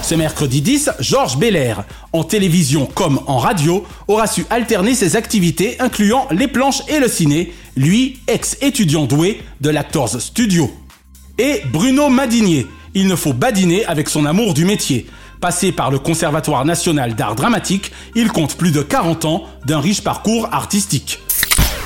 Ce 0.01 0.15
mercredi 0.15 0.61
10, 0.61 0.91
Georges 0.99 1.37
Belair, 1.37 1.83
en 2.11 2.23
télévision 2.23 2.85
comme 2.85 3.21
en 3.27 3.37
radio, 3.37 3.85
aura 4.07 4.27
su 4.27 4.45
alterner 4.49 4.95
ses 4.95 5.15
activités 5.15 5.79
incluant 5.79 6.27
les 6.31 6.47
planches 6.47 6.81
et 6.87 6.99
le 6.99 7.07
ciné, 7.07 7.53
lui, 7.77 8.19
ex-étudiant 8.27 9.05
doué 9.05 9.41
de 9.61 9.69
l'Actors 9.69 10.19
Studio. 10.19 10.71
Et 11.37 11.61
Bruno 11.71 12.09
Madinier, 12.09 12.67
il 12.93 13.07
ne 13.07 13.15
faut 13.15 13.33
badiner 13.33 13.85
avec 13.85 14.09
son 14.09 14.25
amour 14.25 14.53
du 14.53 14.65
métier. 14.65 15.05
Passé 15.39 15.71
par 15.71 15.91
le 15.91 15.99
Conservatoire 15.99 16.65
national 16.65 17.15
d'art 17.15 17.35
dramatique, 17.35 17.91
il 18.15 18.29
compte 18.31 18.57
plus 18.57 18.71
de 18.71 18.81
40 18.81 19.25
ans 19.25 19.43
d'un 19.65 19.79
riche 19.79 20.03
parcours 20.03 20.49
artistique. 20.51 21.19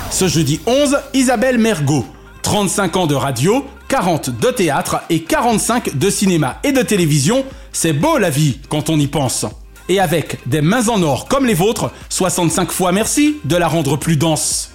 Ce 0.10 0.28
jeudi 0.28 0.60
11, 0.66 0.98
Isabelle 1.14 1.58
Mergot, 1.58 2.06
35 2.42 2.96
ans 2.96 3.08
de 3.08 3.16
radio, 3.16 3.66
40 3.88 4.40
de 4.40 4.50
théâtre 4.50 5.02
et 5.10 5.22
45 5.22 5.98
de 5.98 6.10
cinéma 6.10 6.60
et 6.64 6.72
de 6.72 6.82
télévision, 6.82 7.46
c'est 7.72 7.94
beau 7.94 8.18
la 8.18 8.30
vie 8.30 8.60
quand 8.70 8.90
on 8.90 9.00
y 9.00 9.08
pense. 9.08 9.46
Et 9.90 10.00
avec 10.00 10.40
des 10.48 10.62
mains 10.62 10.88
en 10.90 11.02
or 11.04 11.28
comme 11.28 11.46
les 11.46 11.54
vôtres, 11.54 11.92
65 12.10 12.72
fois 12.72 12.92
merci 12.92 13.38
de 13.44 13.56
la 13.56 13.68
rendre 13.68 13.98
plus 13.98 14.18
dense. 14.18 14.72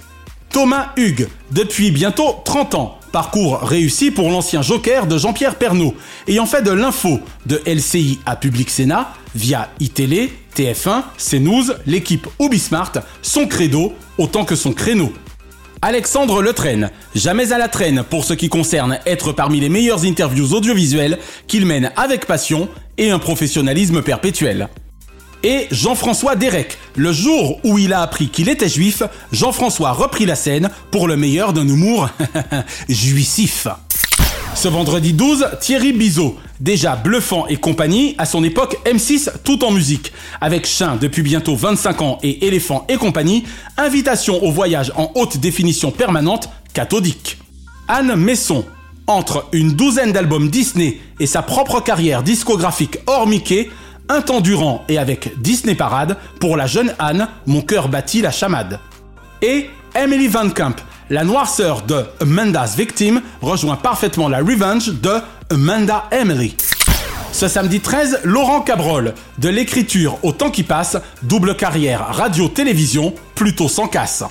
Thomas 0.49 0.91
Hugues, 0.97 1.27
depuis 1.51 1.91
bientôt 1.91 2.35
30 2.43 2.75
ans, 2.75 2.99
parcours 3.11 3.59
réussi 3.59 4.11
pour 4.11 4.29
l'ancien 4.29 4.61
joker 4.61 5.07
de 5.07 5.17
Jean-Pierre 5.17 5.55
Pernaud, 5.55 5.95
ayant 6.27 6.45
fait 6.45 6.61
de 6.61 6.71
l'info 6.71 7.19
de 7.45 7.61
LCI 7.65 8.19
à 8.25 8.35
Public 8.35 8.69
Sénat 8.69 9.13
via 9.35 9.69
iTélé, 9.79 10.33
TF1, 10.55 11.03
CNews, 11.17 11.71
l'équipe 11.85 12.27
Ubismart, 12.39 12.93
son 13.21 13.47
credo 13.47 13.93
autant 14.17 14.45
que 14.45 14.55
son 14.55 14.73
créneau. 14.73 15.13
Alexandre 15.83 16.43
Letraine, 16.43 16.91
jamais 17.15 17.53
à 17.53 17.57
la 17.57 17.67
traîne 17.67 18.03
pour 18.03 18.23
ce 18.23 18.33
qui 18.33 18.49
concerne 18.49 18.99
être 19.07 19.31
parmi 19.31 19.59
les 19.59 19.69
meilleures 19.69 20.05
interviews 20.05 20.53
audiovisuelles 20.53 21.17
qu'il 21.47 21.65
mène 21.65 21.91
avec 21.95 22.27
passion 22.27 22.69
et 22.99 23.09
un 23.09 23.17
professionnalisme 23.17 24.03
perpétuel. 24.03 24.69
Et 25.41 25.65
Jean-François 25.71 26.35
Derek, 26.35 26.77
le 26.95 27.11
jour 27.11 27.59
où 27.63 27.79
il 27.79 27.93
a 27.93 28.01
appris 28.01 28.29
qu'il 28.29 28.47
était 28.47 28.69
juif, 28.69 29.01
Jean-François 29.31 29.91
reprit 29.91 30.27
la 30.27 30.35
scène 30.35 30.69
pour 30.91 31.07
le 31.07 31.17
meilleur 31.17 31.51
d'un 31.51 31.67
humour 31.67 32.09
juicif. 32.87 33.67
Ce 34.61 34.67
vendredi 34.67 35.13
12, 35.13 35.57
Thierry 35.59 35.91
Bizot, 35.91 36.37
déjà 36.59 36.95
bluffant 36.95 37.47
et 37.47 37.57
compagnie, 37.57 38.13
à 38.19 38.27
son 38.27 38.43
époque 38.43 38.77
M6 38.85 39.31
tout 39.43 39.63
en 39.63 39.71
musique. 39.71 40.13
Avec 40.39 40.67
Chien 40.67 40.97
depuis 41.01 41.23
bientôt 41.23 41.55
25 41.55 42.01
ans 42.03 42.19
et 42.21 42.45
Éléphant 42.45 42.85
et 42.87 42.97
compagnie, 42.97 43.43
invitation 43.75 44.43
au 44.43 44.51
voyage 44.51 44.93
en 44.95 45.13
haute 45.15 45.37
définition 45.37 45.89
permanente, 45.89 46.47
cathodique. 46.75 47.39
Anne 47.87 48.13
Messon, 48.15 48.63
entre 49.07 49.47
une 49.51 49.71
douzaine 49.71 50.11
d'albums 50.11 50.51
Disney 50.51 50.99
et 51.19 51.25
sa 51.25 51.41
propre 51.41 51.81
carrière 51.81 52.21
discographique 52.21 52.99
hors 53.07 53.25
Mickey, 53.25 53.67
un 54.09 54.21
temps 54.21 54.41
durant 54.41 54.83
et 54.87 54.99
avec 54.99 55.41
Disney 55.41 55.73
Parade, 55.73 56.17
pour 56.39 56.55
la 56.55 56.67
jeune 56.67 56.93
Anne, 56.99 57.29
mon 57.47 57.61
cœur 57.61 57.89
battit 57.89 58.21
la 58.21 58.29
chamade. 58.29 58.79
Et 59.41 59.71
Emily 59.95 60.27
Van 60.27 60.51
Camp, 60.51 60.75
la 61.11 61.25
noirceur 61.25 61.81
de 61.81 62.05
Amanda's 62.21 62.77
Victim 62.77 63.21
rejoint 63.41 63.75
parfaitement 63.75 64.29
la 64.29 64.39
revenge 64.39 64.93
de 64.93 65.17
Amanda 65.49 66.05
Emily. 66.09 66.55
Ce 67.33 67.49
samedi 67.49 67.81
13, 67.81 68.21
Laurent 68.23 68.61
Cabrol, 68.61 69.13
de 69.37 69.49
l'écriture 69.49 70.17
au 70.23 70.31
temps 70.31 70.51
qui 70.51 70.63
passe, 70.63 70.97
double 71.23 71.57
carrière 71.57 72.07
radio-télévision, 72.11 73.13
plutôt 73.35 73.67
sans 73.67 73.89
casse. 73.89 74.23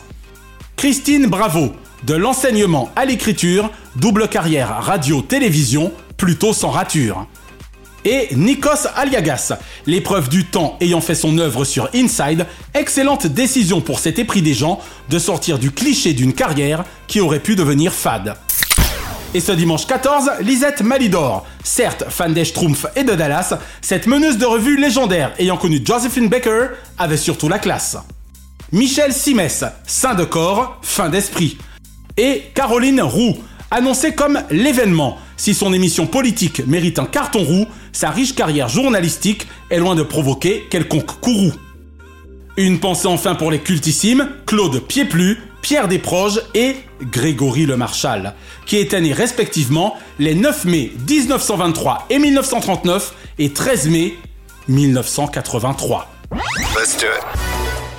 Christine 0.76 1.26
Bravo, 1.26 1.74
de 2.04 2.14
l'enseignement 2.14 2.90
à 2.96 3.04
l'écriture, 3.04 3.70
double 3.96 4.28
carrière 4.28 4.78
radio-télévision, 4.80 5.92
plutôt 6.16 6.54
sans 6.54 6.70
rature 6.70 7.26
et 8.04 8.28
Nikos 8.34 8.86
Aliagas. 8.96 9.52
L'épreuve 9.86 10.28
du 10.28 10.44
temps 10.44 10.76
ayant 10.80 11.00
fait 11.00 11.14
son 11.14 11.38
œuvre 11.38 11.64
sur 11.64 11.88
Inside, 11.94 12.46
excellente 12.74 13.26
décision 13.26 13.80
pour 13.80 13.98
cet 13.98 14.18
épris 14.18 14.42
des 14.42 14.54
gens 14.54 14.80
de 15.08 15.18
sortir 15.18 15.58
du 15.58 15.70
cliché 15.70 16.12
d'une 16.12 16.32
carrière 16.32 16.84
qui 17.06 17.20
aurait 17.20 17.40
pu 17.40 17.56
devenir 17.56 17.92
fade. 17.92 18.34
Et 19.32 19.40
ce 19.40 19.52
dimanche 19.52 19.86
14, 19.86 20.30
Lisette 20.40 20.82
Malidor. 20.82 21.46
Certes, 21.62 22.04
fan 22.08 22.34
des 22.34 22.44
Schtroumpfs 22.44 22.86
et 22.96 23.04
de 23.04 23.14
Dallas, 23.14 23.54
cette 23.80 24.08
meneuse 24.08 24.38
de 24.38 24.46
revue 24.46 24.76
légendaire 24.76 25.32
ayant 25.38 25.56
connu 25.56 25.80
Josephine 25.84 26.28
Baker 26.28 26.68
avait 26.98 27.16
surtout 27.16 27.48
la 27.48 27.60
classe. 27.60 27.96
Michel 28.72 29.12
Simès, 29.12 29.64
saint 29.86 30.14
de 30.14 30.24
corps, 30.24 30.78
fin 30.82 31.08
d'esprit. 31.08 31.58
Et 32.16 32.42
Caroline 32.54 33.02
Roux, 33.02 33.36
annoncée 33.70 34.14
comme 34.14 34.40
l'événement. 34.50 35.18
Si 35.36 35.54
son 35.54 35.72
émission 35.72 36.06
politique 36.06 36.66
mérite 36.66 36.98
un 36.98 37.06
carton 37.06 37.44
roux, 37.44 37.66
sa 37.92 38.10
riche 38.10 38.34
carrière 38.34 38.68
journalistique 38.68 39.46
est 39.70 39.78
loin 39.78 39.94
de 39.94 40.02
provoquer 40.02 40.66
quelconque 40.70 41.20
courroux. 41.20 41.54
Une 42.56 42.80
pensée 42.80 43.06
enfin 43.06 43.34
pour 43.34 43.50
les 43.50 43.60
cultissimes 43.60 44.28
Claude 44.46 44.80
Pieplu, 44.80 45.38
Pierre 45.62 45.88
Desproges 45.88 46.42
et 46.54 46.76
Grégory 47.02 47.66
Le 47.66 47.76
Marchal, 47.76 48.34
qui 48.66 48.76
étaient 48.76 49.00
nés 49.00 49.12
respectivement 49.12 49.96
les 50.18 50.34
9 50.34 50.64
mai 50.64 50.92
1923 51.08 52.06
et 52.10 52.18
1939 52.18 53.14
et 53.38 53.50
13 53.52 53.88
mai 53.88 54.14
1983. 54.68 56.08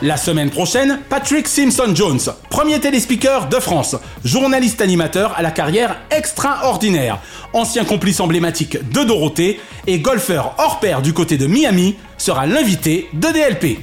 La 0.03 0.17
semaine 0.17 0.49
prochaine, 0.49 0.99
Patrick 1.09 1.47
Simpson-Jones, 1.47 2.21
premier 2.49 2.79
téléspeaker 2.79 3.47
de 3.49 3.57
France, 3.57 3.95
journaliste 4.25 4.81
animateur 4.81 5.35
à 5.37 5.43
la 5.43 5.51
carrière 5.51 5.95
extraordinaire, 6.09 7.19
ancien 7.53 7.85
complice 7.85 8.19
emblématique 8.19 8.79
de 8.89 9.03
Dorothée 9.03 9.59
et 9.85 9.99
golfeur 9.99 10.55
hors 10.57 10.79
pair 10.79 11.03
du 11.03 11.13
côté 11.13 11.37
de 11.37 11.45
Miami, 11.45 11.97
sera 12.17 12.47
l'invité 12.47 13.09
de 13.13 13.27
DLP. 13.27 13.77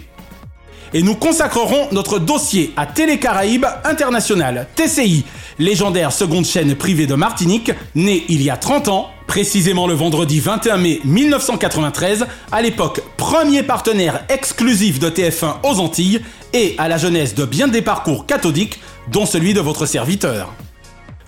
Et 0.92 1.02
nous 1.04 1.14
consacrerons 1.14 1.86
notre 1.92 2.18
dossier 2.18 2.72
à 2.76 2.86
Télé 2.86 3.20
Caraïbes 3.20 3.66
International, 3.84 4.66
TCI, 4.74 5.24
légendaire 5.60 6.10
seconde 6.10 6.46
chaîne 6.46 6.74
privée 6.74 7.06
de 7.06 7.14
Martinique, 7.14 7.70
née 7.94 8.24
il 8.28 8.42
y 8.42 8.50
a 8.50 8.56
30 8.56 8.88
ans, 8.88 9.10
précisément 9.28 9.86
le 9.86 9.94
vendredi 9.94 10.40
21 10.40 10.78
mai 10.78 11.00
1993, 11.04 12.26
à 12.50 12.62
l'époque 12.62 13.02
premier 13.16 13.62
partenaire 13.62 14.24
exclusif 14.28 14.98
de 14.98 15.08
TF1 15.08 15.56
aux 15.62 15.78
Antilles, 15.78 16.20
et 16.52 16.74
à 16.78 16.88
la 16.88 16.98
jeunesse 16.98 17.34
de 17.36 17.44
bien 17.44 17.68
des 17.68 17.82
parcours 17.82 18.26
cathodiques, 18.26 18.80
dont 19.12 19.26
celui 19.26 19.54
de 19.54 19.60
votre 19.60 19.86
serviteur. 19.86 20.52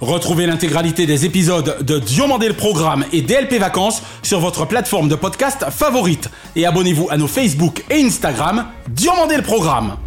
Retrouvez 0.00 0.46
l'intégralité 0.46 1.04
des 1.04 1.26
épisodes 1.26 1.84
de 1.84 1.98
Diomandé 1.98 2.48
le 2.48 2.54
Programme 2.54 3.04
et 3.12 3.20
DLP 3.20 3.58
Vacances 3.60 4.02
sur 4.22 4.40
votre 4.40 4.64
plateforme 4.64 5.08
de 5.08 5.14
podcast 5.14 5.66
favorite 5.70 6.30
et 6.56 6.64
abonnez-vous 6.64 7.08
à 7.10 7.18
nos 7.18 7.26
Facebook 7.26 7.84
et 7.90 8.02
Instagram 8.02 8.66
Diomandé 8.88 9.36
le 9.36 9.42
Programme. 9.42 9.98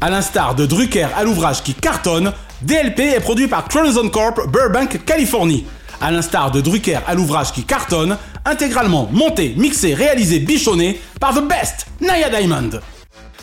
À 0.00 0.08
l'instar 0.08 0.54
de 0.54 0.64
Drucker 0.64 1.08
à 1.14 1.24
l'ouvrage 1.24 1.62
qui 1.62 1.74
cartonne, 1.74 2.32
DLP 2.62 3.00
est 3.00 3.20
produit 3.20 3.48
par 3.48 3.68
Chronozone 3.68 4.10
Corp 4.10 4.50
Burbank, 4.50 5.04
Californie. 5.04 5.66
À 6.00 6.10
l'instar 6.10 6.50
de 6.50 6.60
Drucker 6.60 6.98
à 7.06 7.14
l'ouvrage 7.14 7.52
qui 7.52 7.64
cartonne, 7.64 8.16
intégralement 8.44 9.08
monté, 9.12 9.54
mixé, 9.56 9.94
réalisé, 9.94 10.38
bichonné 10.38 11.00
par 11.20 11.34
The 11.34 11.42
Best, 11.42 11.86
Naya 12.00 12.28
Diamond. 12.28 12.70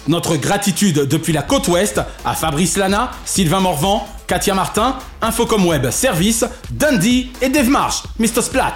Notre 0.07 0.35
gratitude 0.35 1.07
depuis 1.07 1.33
la 1.33 1.41
côte 1.41 1.67
ouest 1.69 2.01
à 2.25 2.33
Fabrice 2.33 2.77
Lana, 2.77 3.11
Sylvain 3.25 3.61
Morvan, 3.61 4.07
Katia 4.27 4.53
Martin, 4.53 4.97
Infocom 5.21 5.65
Web 5.65 5.89
Service, 5.91 6.45
Dundee 6.71 7.31
et 7.41 7.49
Dave 7.49 7.69
Marsh, 7.69 8.03
Mr. 8.19 8.41
Splat. 8.41 8.73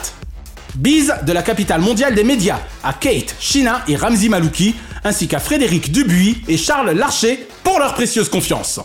Bise 0.75 1.13
de 1.25 1.33
la 1.33 1.41
capitale 1.41 1.81
mondiale 1.81 2.15
des 2.15 2.23
médias 2.23 2.59
à 2.83 2.93
Kate, 2.93 3.35
Shina 3.39 3.83
et 3.87 3.95
Ramzi 3.95 4.29
Malouki, 4.29 4.75
ainsi 5.03 5.27
qu'à 5.27 5.39
Frédéric 5.39 5.91
Dubuis 5.91 6.43
et 6.47 6.57
Charles 6.57 6.91
Larcher 6.91 7.47
pour 7.63 7.79
leur 7.79 7.93
précieuse 7.93 8.29
confiance. 8.29 8.79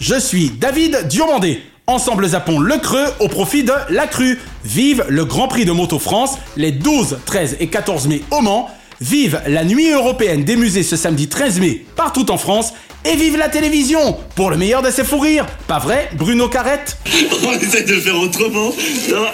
Je 0.00 0.18
suis 0.18 0.50
David 0.50 1.06
Diomandé. 1.08 1.62
Ensemble 1.88 2.28
zappons 2.28 2.58
le 2.58 2.76
creux 2.76 3.06
au 3.18 3.28
profit 3.28 3.64
de 3.64 3.72
la 3.88 4.06
crue. 4.06 4.38
Vive 4.62 5.06
le 5.08 5.24
Grand 5.24 5.48
Prix 5.48 5.64
de 5.64 5.72
Moto 5.72 5.98
France 5.98 6.36
les 6.54 6.70
12, 6.70 7.20
13 7.24 7.56
et 7.60 7.68
14 7.68 8.08
mai 8.08 8.22
au 8.30 8.42
Mans. 8.42 8.70
Vive 9.00 9.40
la 9.46 9.64
nuit 9.64 9.90
européenne 9.90 10.44
des 10.44 10.56
musées 10.56 10.82
ce 10.82 10.96
samedi 10.96 11.28
13 11.28 11.60
mai 11.60 11.86
partout 11.96 12.30
en 12.30 12.36
France. 12.36 12.74
Et 13.06 13.16
vive 13.16 13.38
la 13.38 13.48
télévision 13.48 14.18
pour 14.34 14.50
le 14.50 14.58
meilleur 14.58 14.82
de 14.82 14.90
ses 14.90 15.02
fous 15.02 15.18
rires. 15.18 15.46
Pas 15.66 15.78
vrai, 15.78 16.10
Bruno 16.12 16.48
Carrette? 16.48 16.98
On 17.46 17.52
essaie 17.54 17.84
de 17.84 17.94
le 17.94 18.00
faire 18.00 18.18
autrement. 18.18 18.70
Non. 19.08 19.26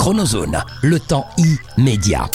Chronozone, 0.00 0.64
le 0.82 0.98
temps 0.98 1.28
immédiat. 1.76 2.28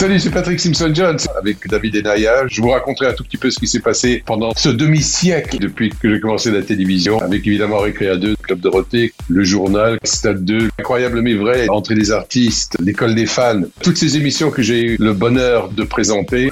Salut, 0.00 0.18
c'est 0.18 0.30
Patrick 0.30 0.58
Simpson-Jones 0.58 1.18
avec 1.38 1.68
David 1.68 1.94
et 1.94 2.00
Naya. 2.00 2.46
Je 2.46 2.62
vous 2.62 2.70
raconterai 2.70 3.08
un 3.08 3.12
tout 3.12 3.22
petit 3.22 3.36
peu 3.36 3.50
ce 3.50 3.58
qui 3.58 3.68
s'est 3.68 3.80
passé 3.80 4.22
pendant 4.24 4.54
ce 4.56 4.70
demi-siècle 4.70 5.58
depuis 5.58 5.90
que 5.90 6.10
j'ai 6.10 6.20
commencé 6.20 6.50
la 6.50 6.62
télévision, 6.62 7.20
avec 7.20 7.46
évidemment 7.46 7.80
Récréa 7.80 8.16
2, 8.16 8.34
Club 8.36 8.60
Dorothée, 8.60 9.12
Le 9.28 9.44
Journal, 9.44 9.98
Stade 10.02 10.42
2, 10.42 10.70
Incroyable 10.78 11.20
mais 11.20 11.34
vrai, 11.34 11.68
Entrée 11.68 11.96
des 11.96 12.12
artistes, 12.12 12.78
L'école 12.80 13.14
des 13.14 13.26
fans, 13.26 13.60
toutes 13.82 13.98
ces 13.98 14.16
émissions 14.16 14.50
que 14.50 14.62
j'ai 14.62 14.80
eu 14.82 14.96
le 14.98 15.12
bonheur 15.12 15.68
de 15.68 15.84
présenter. 15.84 16.50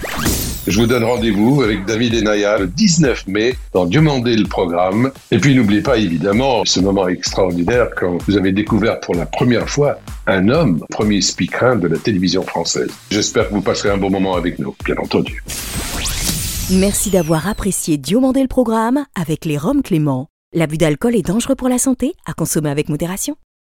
Je 0.68 0.80
vous 0.80 0.86
donne 0.86 1.04
rendez-vous 1.04 1.62
avec 1.62 1.86
David 1.86 2.12
et 2.12 2.20
Naya 2.20 2.58
le 2.58 2.66
19 2.66 3.26
mai 3.26 3.54
dans 3.72 3.86
Dieu 3.86 4.02
mandé 4.02 4.36
le 4.36 4.44
programme. 4.44 5.10
Et 5.30 5.38
puis 5.38 5.54
n'oubliez 5.54 5.80
pas 5.80 5.96
évidemment 5.96 6.62
ce 6.66 6.78
moment 6.80 7.08
extraordinaire 7.08 7.88
quand 7.96 8.18
vous 8.26 8.36
avez 8.36 8.52
découvert 8.52 9.00
pour 9.00 9.14
la 9.14 9.24
première 9.24 9.66
fois 9.66 9.98
un 10.26 10.50
homme, 10.50 10.84
premier 10.90 11.22
speaker 11.22 11.78
de 11.78 11.88
la 11.88 11.96
télévision 11.96 12.42
française. 12.42 12.90
J'espère 13.10 13.48
que 13.48 13.54
vous 13.54 13.62
passerez 13.62 13.88
un 13.88 13.96
bon 13.96 14.10
moment 14.10 14.36
avec 14.36 14.58
nous, 14.58 14.76
bien 14.84 14.96
entendu. 14.98 15.42
Merci 16.70 17.08
d'avoir 17.08 17.48
apprécié 17.48 17.96
Diomandé 17.96 18.42
le 18.42 18.48
programme 18.48 19.06
avec 19.18 19.46
les 19.46 19.56
Roms 19.56 19.82
Clément. 19.82 20.26
L'abus 20.52 20.76
d'alcool 20.76 21.16
est 21.16 21.26
dangereux 21.26 21.56
pour 21.56 21.70
la 21.70 21.78
santé, 21.78 22.12
à 22.26 22.34
consommer 22.34 22.68
avec 22.68 22.90
modération. 22.90 23.36